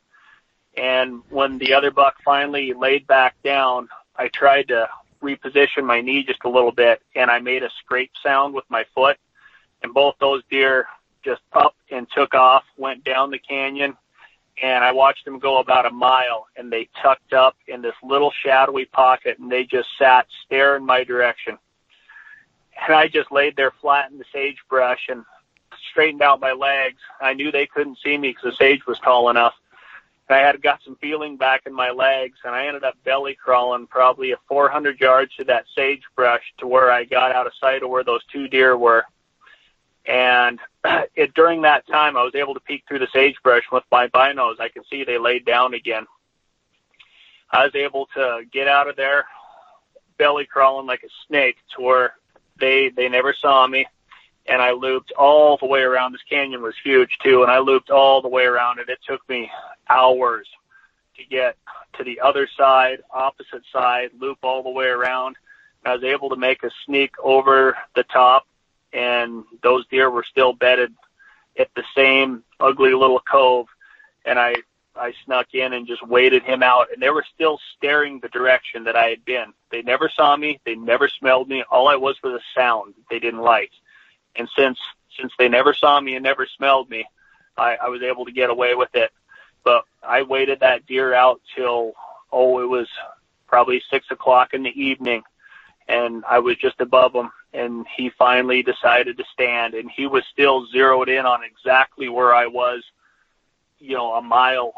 [0.76, 4.88] And when the other buck finally laid back down, I tried to
[5.22, 8.84] reposition my knee just a little bit and I made a scrape sound with my
[8.94, 9.18] foot
[9.82, 10.86] and both those deer
[11.22, 13.96] just up and took off, went down the canyon
[14.62, 18.32] and I watched them go about a mile and they tucked up in this little
[18.44, 21.58] shadowy pocket and they just sat staring my direction.
[22.86, 25.24] And I just laid there flat in the sagebrush and
[25.90, 26.98] straightened out my legs.
[27.20, 29.54] I knew they couldn't see me because the sage was tall enough.
[30.28, 33.34] And I had got some feeling back in my legs, and I ended up belly
[33.34, 37.82] crawling probably a 400 yards to that sagebrush to where I got out of sight
[37.82, 39.04] of where those two deer were.
[40.06, 40.58] And
[41.14, 44.60] it, during that time, I was able to peek through the sagebrush with my binos.
[44.60, 46.06] I could see they laid down again.
[47.50, 49.24] I was able to get out of there,
[50.18, 52.14] belly crawling like a snake to where
[52.58, 53.86] they they never saw me
[54.50, 56.12] and I looped all the way around.
[56.12, 58.88] This canyon was huge too, and I looped all the way around it.
[58.88, 59.50] It took me
[59.88, 60.48] hours
[61.16, 61.56] to get
[61.98, 65.36] to the other side, opposite side, loop all the way around.
[65.84, 68.46] I was able to make a sneak over the top,
[68.92, 70.92] and those deer were still bedded
[71.58, 73.66] at the same ugly little cove.
[74.24, 74.56] And I
[74.96, 78.84] I snuck in and just waited him out, and they were still staring the direction
[78.84, 79.52] that I had been.
[79.70, 80.60] They never saw me.
[80.64, 81.64] They never smelled me.
[81.70, 83.70] All I was was a sound they didn't like.
[84.36, 84.78] And since
[85.18, 87.04] since they never saw me and never smelled me,
[87.56, 89.10] I, I was able to get away with it.
[89.64, 91.92] But I waited that deer out till
[92.32, 92.88] oh, it was
[93.46, 95.22] probably six o'clock in the evening,
[95.88, 100.24] and I was just above him, and he finally decided to stand, and he was
[100.32, 102.82] still zeroed in on exactly where I was,
[103.78, 104.72] you know, a mile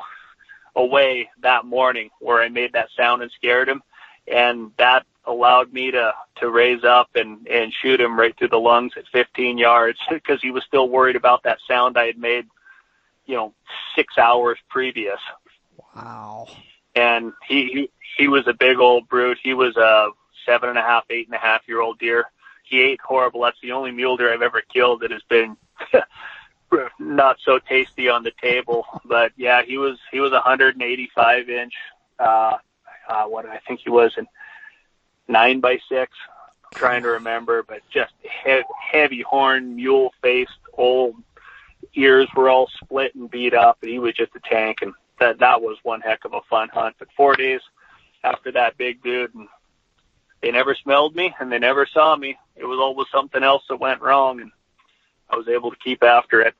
[0.75, 3.83] away that morning where I made that sound and scared him,
[4.27, 8.59] and that allowed me to to raise up and and shoot him right through the
[8.59, 12.47] lungs at 15 yards because he was still worried about that sound I had made,
[13.27, 13.55] you know,
[13.95, 15.21] six hours previous.
[15.95, 16.49] Wow.
[16.95, 19.39] And he he, he was a big old brute.
[19.43, 20.09] He was a
[20.47, 22.27] seven and a half, eight and a half year old deer.
[22.73, 23.43] He ate horrible.
[23.43, 25.59] That's the only mule deer I've ever killed that has been
[26.99, 28.87] not so tasty on the table.
[29.05, 31.75] But yeah, he was he was 185 inch.
[32.19, 32.57] Uh,
[33.11, 34.27] uh, what I think he was in
[35.29, 36.17] nine by six.
[36.65, 41.17] I'm trying to remember, but just he- heavy horn, mule faced, old
[41.95, 44.79] ears were all split and beat up, and he was just a tank.
[44.81, 46.97] And that that was one heck of a fun hunt.
[46.99, 47.61] But four days
[48.25, 49.47] after that big dude, and
[50.43, 52.37] they never smelled me and they never saw me.
[52.57, 54.51] It was always something else that went wrong, and
[55.31, 56.55] I was able to keep after it.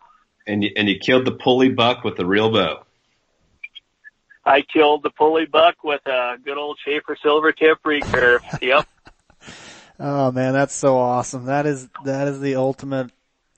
[0.47, 2.85] And you, and you killed the pulley buck with the real bow.
[4.45, 8.41] I killed the pulley buck with a good old Schafer Silvertip recurve.
[8.61, 8.89] Yep.
[10.01, 11.45] oh man, that's so awesome.
[11.47, 13.11] That is that is the ultimate.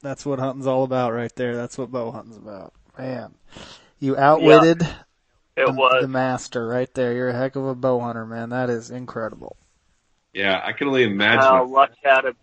[0.02, 1.56] That's what hunting's all about, right there.
[1.56, 2.74] That's what bow hunting's about.
[2.98, 3.34] Man,
[3.98, 4.94] you outwitted yeah,
[5.56, 6.02] it the, was.
[6.02, 7.14] the master right there.
[7.14, 8.51] You're a heck of a bow hunter, man.
[8.51, 9.56] That is incredible.
[10.35, 11.44] Yeah, I can only imagine.
[11.44, 12.35] Uh, luck had a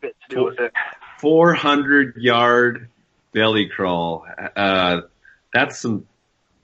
[0.00, 0.72] bit to do with it.
[1.18, 2.88] 400 yard
[3.32, 4.26] belly crawl.
[4.56, 5.02] Uh,
[5.52, 6.06] that's some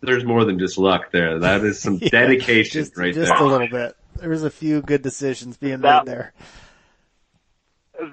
[0.03, 1.41] there's more than just luck there.
[1.41, 3.37] That is some Yeah, dedication just, right just there.
[3.37, 3.95] Just a little bit.
[4.17, 6.33] There was a few good decisions being That- made there.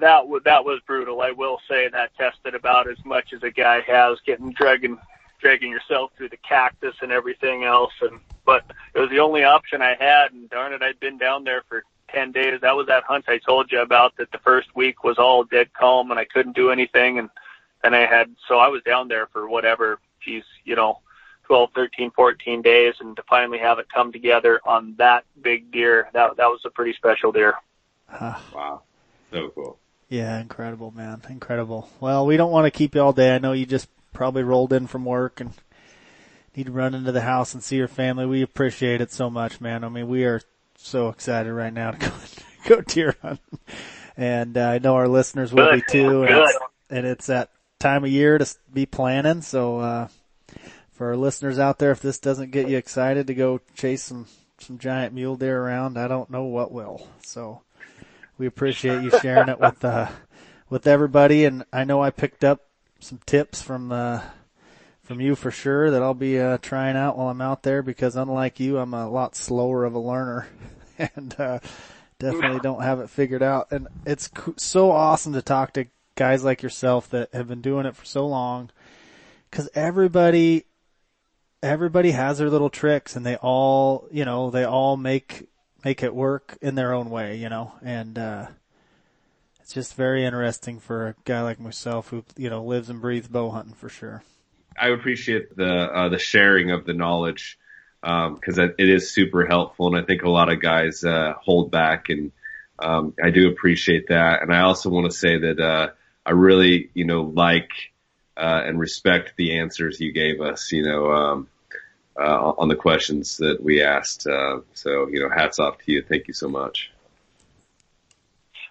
[0.00, 1.22] That w- that was brutal.
[1.22, 4.98] I will say that tested about as much as a guy has getting dragging
[5.40, 7.92] dragging yourself through the cactus and everything else.
[8.02, 8.64] And but
[8.94, 10.32] it was the only option I had.
[10.32, 12.60] And darn it, I'd been down there for ten days.
[12.60, 14.16] That was that hunt I told you about.
[14.16, 17.18] That the first week was all dead calm and I couldn't do anything.
[17.18, 17.30] And
[17.82, 19.98] then I had so I was down there for whatever.
[20.20, 21.00] Geez, you know.
[21.44, 26.06] 12, 13, 14 days and to finally have it come together on that big deer,
[26.12, 27.54] that, that was a pretty special deer.
[28.06, 28.38] Huh.
[28.54, 28.82] Wow.
[29.32, 29.78] So cool.
[30.08, 31.22] Yeah, incredible, man.
[31.28, 31.88] Incredible.
[32.00, 33.34] Well, we don't want to keep you all day.
[33.34, 35.52] I know you just probably rolled in from work and
[36.56, 38.26] need to run into the house and see your family.
[38.26, 39.84] We appreciate it so much, man.
[39.84, 40.40] I mean, we are
[40.78, 41.98] so excited right now to
[42.66, 43.58] go, go deer hunting.
[44.16, 46.22] And uh, I know our listeners will be too.
[46.24, 46.58] And it's,
[46.90, 49.42] and it's that time of year to be planning.
[49.42, 50.08] So, uh,
[50.92, 54.26] for our listeners out there, if this doesn't get you excited to go chase some,
[54.58, 57.06] some giant mule deer around, I don't know what will.
[57.22, 57.62] So
[58.36, 60.08] we appreciate you sharing it with, uh,
[60.68, 61.44] with everybody.
[61.44, 62.62] And I know I picked up
[62.98, 64.22] some tips from, uh,
[65.08, 68.14] from you for sure that I'll be, uh, trying out while I'm out there because
[68.14, 70.46] unlike you, I'm a lot slower of a learner
[70.98, 71.58] and, uh,
[72.18, 73.68] definitely don't have it figured out.
[73.70, 77.96] And it's so awesome to talk to guys like yourself that have been doing it
[77.96, 78.70] for so long
[79.50, 80.64] because everybody
[81.62, 85.48] everybody has their little tricks and they all you know they all make
[85.84, 88.46] make it work in their own way you know and uh
[89.60, 93.28] it's just very interesting for a guy like myself who you know lives and breathes
[93.28, 94.24] bow hunting for sure
[94.80, 97.58] I appreciate the uh, the sharing of the knowledge
[98.00, 101.70] because it it is super helpful, and I think a lot of guys uh, hold
[101.70, 102.32] back, and
[102.78, 104.42] um, I do appreciate that.
[104.42, 105.88] And I also want to say that uh,
[106.24, 107.70] I really, you know, like
[108.36, 111.48] uh, and respect the answers you gave us, you know, um,
[112.16, 114.26] uh, on the questions that we asked.
[114.26, 116.02] Uh, so, you know, hats off to you.
[116.02, 116.92] Thank you so much.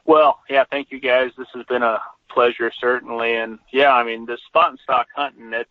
[0.05, 1.31] Well, yeah, thank you guys.
[1.37, 1.99] This has been a
[2.37, 3.33] pleasure, certainly.
[3.35, 5.69] And yeah, I mean, this spot and stalk hunting, it's,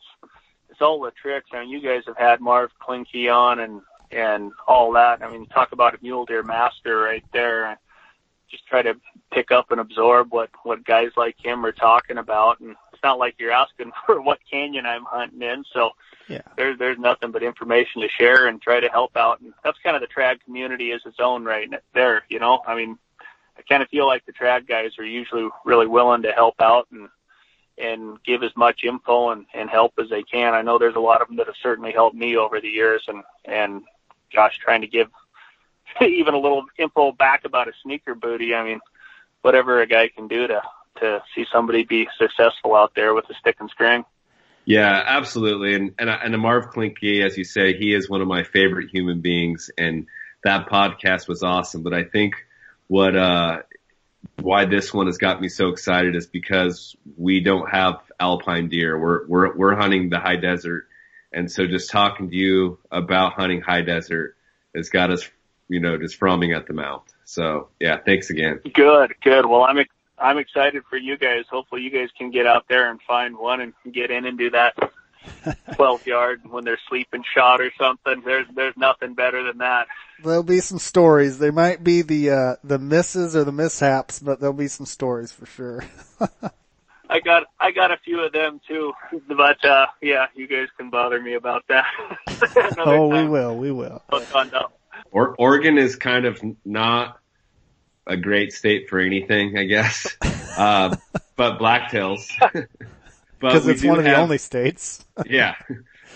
[0.68, 1.50] it's all the tricks.
[1.52, 5.22] I mean, you guys have had Marv Clyncke on and and all that.
[5.22, 7.78] I mean, talk about a mule deer master right there.
[8.50, 8.94] Just try to
[9.32, 13.18] pick up and absorb what what guys like him are talking about, and it's not
[13.18, 15.64] like you're asking for what canyon I'm hunting in.
[15.72, 15.90] So
[16.28, 16.42] Yeah.
[16.56, 19.94] there's there's nothing but information to share and try to help out, and that's kind
[19.96, 22.24] of the trad community is its own right there.
[22.28, 22.98] You know, I mean,
[23.58, 26.86] I kind of feel like the trad guys are usually really willing to help out
[26.90, 27.08] and
[27.78, 30.54] and give as much info and, and help as they can.
[30.54, 33.04] I know there's a lot of them that have certainly helped me over the years
[33.06, 33.82] and, and
[34.34, 35.08] gosh, trying to give
[36.00, 38.54] even a little info back about a sneaker booty.
[38.54, 38.80] I mean,
[39.42, 40.62] whatever a guy can do to,
[41.00, 44.04] to see somebody be successful out there with a stick and string.
[44.64, 45.74] Yeah, absolutely.
[45.74, 49.20] And and and Marv Clyncke, as you say, he is one of my favorite human
[49.20, 50.08] beings, and
[50.42, 51.84] that podcast was awesome.
[51.84, 52.34] But I think
[52.88, 53.62] what uh
[54.40, 58.98] why this one has got me so excited is because we don't have alpine deer.
[58.98, 60.86] We're we're we're hunting the high desert,
[61.32, 64.36] and so just talking to you about hunting high desert
[64.74, 65.28] has got us,
[65.68, 67.04] you know, just frowning at the mouth.
[67.24, 68.60] So yeah, thanks again.
[68.74, 69.46] Good, good.
[69.46, 71.44] Well, I'm ex- I'm excited for you guys.
[71.50, 74.50] Hopefully, you guys can get out there and find one and get in and do
[74.50, 74.74] that
[75.76, 78.22] 12 yard when they're sleeping shot or something.
[78.24, 79.86] There's there's nothing better than that.
[80.22, 81.38] There'll be some stories.
[81.38, 85.30] They might be the, uh, the misses or the mishaps, but there'll be some stories
[85.30, 85.84] for sure.
[87.08, 88.92] I got I got a few of them too,
[89.28, 91.86] but uh yeah, you guys can bother me about that.
[92.78, 93.30] Oh, we time.
[93.30, 93.56] will.
[93.56, 94.02] We will.
[94.10, 94.72] I'll.
[95.10, 97.18] Or- Oregon is kind of not
[98.06, 100.16] a great state for anything, I guess.
[100.56, 100.96] Uh,
[101.36, 102.28] but blacktails.
[103.38, 105.04] Because it's one of the only states.
[105.26, 105.54] yeah.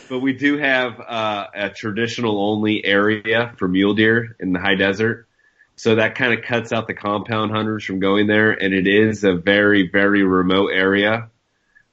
[0.09, 4.75] But we do have uh, a traditional only area for mule deer in the high
[4.75, 5.29] desert.
[5.77, 9.25] So that kind of cuts out the compound hunters from going there and it is
[9.25, 11.31] a very, very remote area.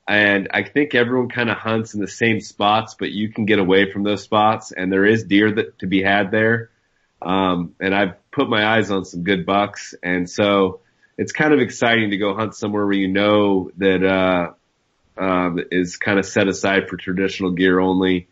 [0.07, 3.59] And I think everyone kind of hunts in the same spots, but you can get
[3.59, 6.69] away from those spots and there is deer that to be had there.
[7.21, 9.95] Um, and I've put my eyes on some good bucks.
[10.03, 10.81] And so
[11.17, 14.53] it's kind of exciting to go hunt somewhere where you know that, uh,
[15.19, 18.27] um, is kind of set aside for traditional gear only.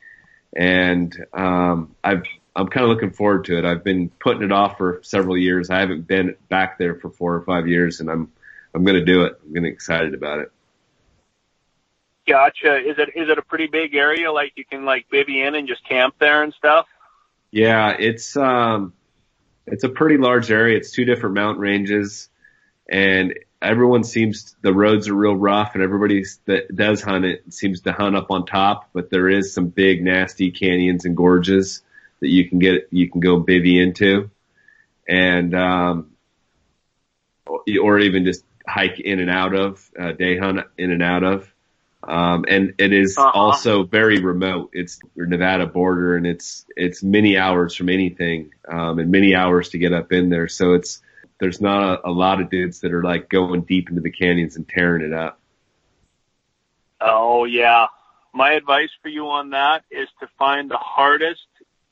[0.56, 2.24] And, um, I've,
[2.56, 3.66] I'm kind of looking forward to it.
[3.66, 5.70] I've been putting it off for several years.
[5.70, 8.32] I haven't been back there for four or five years and I'm,
[8.74, 9.40] I'm going to do it.
[9.44, 10.52] I'm getting excited about it.
[12.28, 12.78] Gotcha.
[12.78, 14.32] Is it is it a pretty big area?
[14.32, 16.88] Like you can like bivvy in and just camp there and stuff?
[17.52, 18.94] Yeah, it's um
[19.68, 20.78] it's a pretty large area.
[20.78, 22.30] It's two different mountain ranges
[22.90, 27.81] and everyone seems the roads are real rough and everybody that does hunt it seems
[27.81, 31.81] to hunt up on top, but there is some big nasty canyons and gorges
[32.21, 34.29] that you can get you can go bivvy into
[35.07, 36.11] and um
[37.81, 41.51] or even just hike in and out of uh, day hunt in and out of
[42.07, 43.31] um, and it is Uh-huh.
[43.33, 44.69] also very remote.
[44.73, 49.69] It's the Nevada border, and it's it's many hours from anything, um, and many hours
[49.69, 50.47] to get up in there.
[50.47, 51.01] So it's
[51.40, 54.56] there's not a, a lot of dudes that are like going deep into the canyons
[54.56, 55.40] and tearing it up.
[57.02, 57.88] Oh yeah.
[58.34, 61.48] My advice for you on that is to find the hardest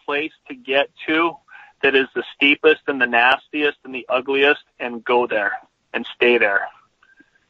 [0.06, 1.38] place to get to
[1.82, 5.53] that is the steepest and the nastiest and the ugliest and go there
[5.94, 6.68] and stay there.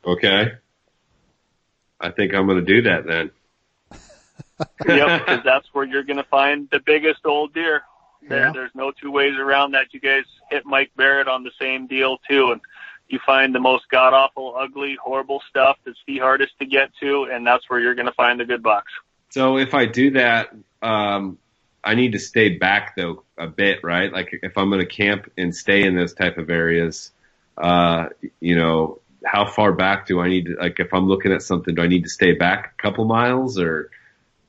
[0.06, 0.54] Okay,
[2.00, 3.32] I think I'm going to do that then.
[4.88, 7.84] yep, because that's where you're going to find the biggest old deer.
[8.28, 8.52] There, Yeah.
[8.52, 9.94] there's no two ways around that.
[9.94, 12.62] You guys hit Mike Barrett on the same deal too, and
[13.08, 17.26] you find the most god awful, ugly, horrible stuff that's the hardest to get to,
[17.32, 18.92] and that's where you're going to find the good bucks.
[19.30, 21.38] So if I do that, um,
[21.84, 24.12] I need to stay back though a bit, right?
[24.12, 27.12] Like if I'm going to camp and stay in those type of areas,
[27.58, 28.10] uh,
[28.40, 31.76] you know, how far back do I need to, like if I'm looking at something,
[31.76, 33.90] do I need to stay back a couple miles or,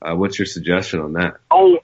[0.01, 1.37] uh, what's your suggestion on that?
[1.49, 1.79] Oh,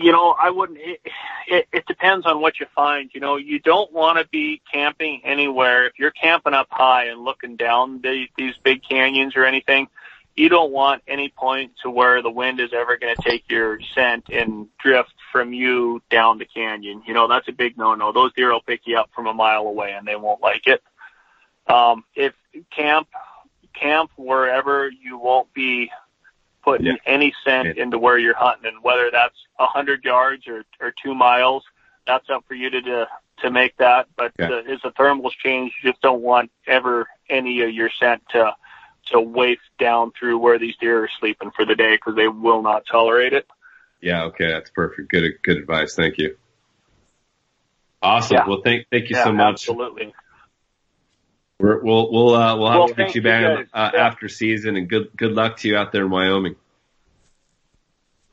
[0.00, 0.78] you know, I wouldn't.
[0.80, 1.00] It,
[1.48, 3.10] it, it depends on what you find.
[3.12, 5.86] You know, you don't want to be camping anywhere.
[5.86, 9.88] If you're camping up high and looking down the, these big canyons or anything,
[10.36, 13.80] you don't want any point to where the wind is ever going to take your
[13.92, 17.02] scent and drift from you down the canyon.
[17.04, 18.12] You know, that's a big no-no.
[18.12, 20.80] Those deer will pick you up from a mile away and they won't like it.
[21.66, 22.34] Um, if
[22.70, 23.08] camp,
[23.74, 25.90] camp wherever you won't be
[26.62, 26.96] putting Yeah.
[27.06, 27.82] any scent Yeah.
[27.82, 31.64] into where you're hunting, and whether that's a hundred yards or, or two miles,
[32.06, 33.08] that's up for you to to,
[33.42, 34.08] to make that.
[34.16, 34.50] But Yeah.
[34.50, 38.54] uh, as the thermals change, you just don't want ever any of your scent to
[39.06, 42.62] to waft down through where these deer are sleeping for the day because they will
[42.62, 43.46] not tolerate it.
[44.00, 44.24] Yeah.
[44.24, 44.46] Okay.
[44.48, 45.10] That's perfect.
[45.10, 45.94] Good, good advice.
[45.94, 46.36] Thank you.
[48.02, 48.36] Awesome.
[48.36, 48.46] Yeah.
[48.46, 49.54] Well, thank, thank you yeah, so much.
[49.54, 50.14] Absolutely.
[51.60, 54.06] We're, we'll, we'll, uh, we'll have Well, to get you you back uh, Yeah.
[54.06, 56.54] after season and good, good luck to you out there in Wyoming.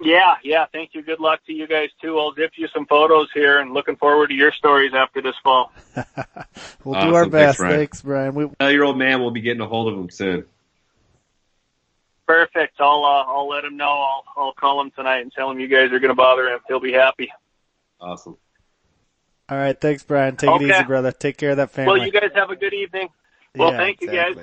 [0.02, 0.66] Yeah, yeah.
[0.72, 1.02] Thank you.
[1.02, 2.20] Good luck to you guys too.
[2.20, 5.72] I'll zip you some photos here, and looking forward to your stories after this fall.
[6.84, 7.10] we'll Awesome.
[7.10, 7.58] do our Thanks, best.
[7.60, 7.78] Brian.
[7.78, 8.36] Thanks, Brian.
[8.36, 10.46] We, Tell your old man we'll be getting a hold of him soon.
[12.28, 12.76] Perfect.
[12.80, 13.86] I'll uh, I'll let him know.
[13.90, 16.60] I'll I'll call him tonight and tell him you guys are going to bother him.
[16.68, 17.32] He'll be happy.
[18.02, 18.36] Awesome.
[19.50, 19.80] All right.
[19.80, 20.36] Thanks, Brian.
[20.36, 21.12] Take it easy, brother.
[21.12, 22.00] Take care of that family.
[22.00, 23.10] Well, you guys have a good evening.
[23.56, 24.36] Well, Yeah, thank you guys.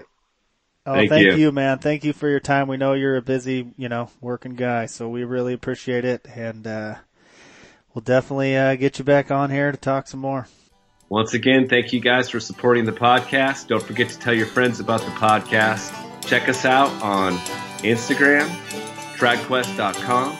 [0.84, 1.34] Oh, Thank thank, you.
[1.36, 1.52] you.
[1.52, 1.78] man.
[1.78, 2.66] Thank you for your time.
[2.66, 6.66] We know you're a busy, you know, working guy, so we really appreciate it, and
[6.66, 6.96] uh,
[7.94, 10.48] we'll definitely uh, get you back on here to talk some more.
[11.08, 13.68] Once again, thank you guys for supporting the podcast.
[13.68, 15.94] Don't forget to tell your friends about the podcast.
[16.26, 17.34] Check us out on
[17.84, 18.48] Instagram,
[19.18, 20.36] dragquest.com.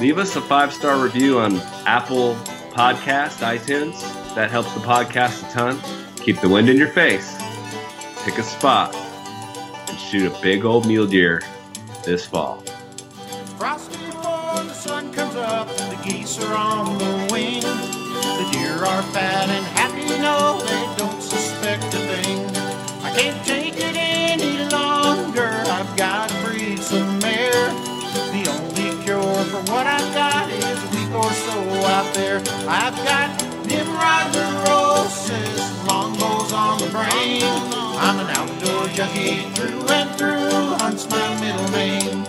[0.00, 1.56] Leave us a five star review on
[1.86, 2.36] Apple
[2.80, 4.00] Podcast, iTunes.
[4.34, 5.78] That helps the podcast a ton.
[6.16, 7.36] Keep the wind in your face.
[8.24, 11.42] Pick a spot and shoot a big old mule deer
[12.06, 12.62] this fall.
[13.58, 17.60] Frosty before the sun comes up, the geese are on the wing.
[17.60, 22.46] The deer are fat and happy, no, they don't suspect a thing.
[23.04, 27.68] I can't take it any longer, I've got to breed some mare.
[28.32, 30.59] The only cure for what I've got
[32.00, 32.38] out there.
[32.66, 33.28] I've got
[33.66, 37.42] Nimrod neurosis, longbows on the brain.
[38.00, 42.22] I'm an outdoor junkie through and through, hunts my middle name.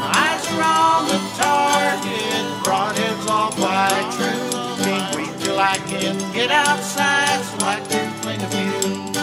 [0.00, 4.84] My eyes are on the target, broadheads all wide true.
[4.84, 9.17] Can't wait till I can get outside so I can play a few.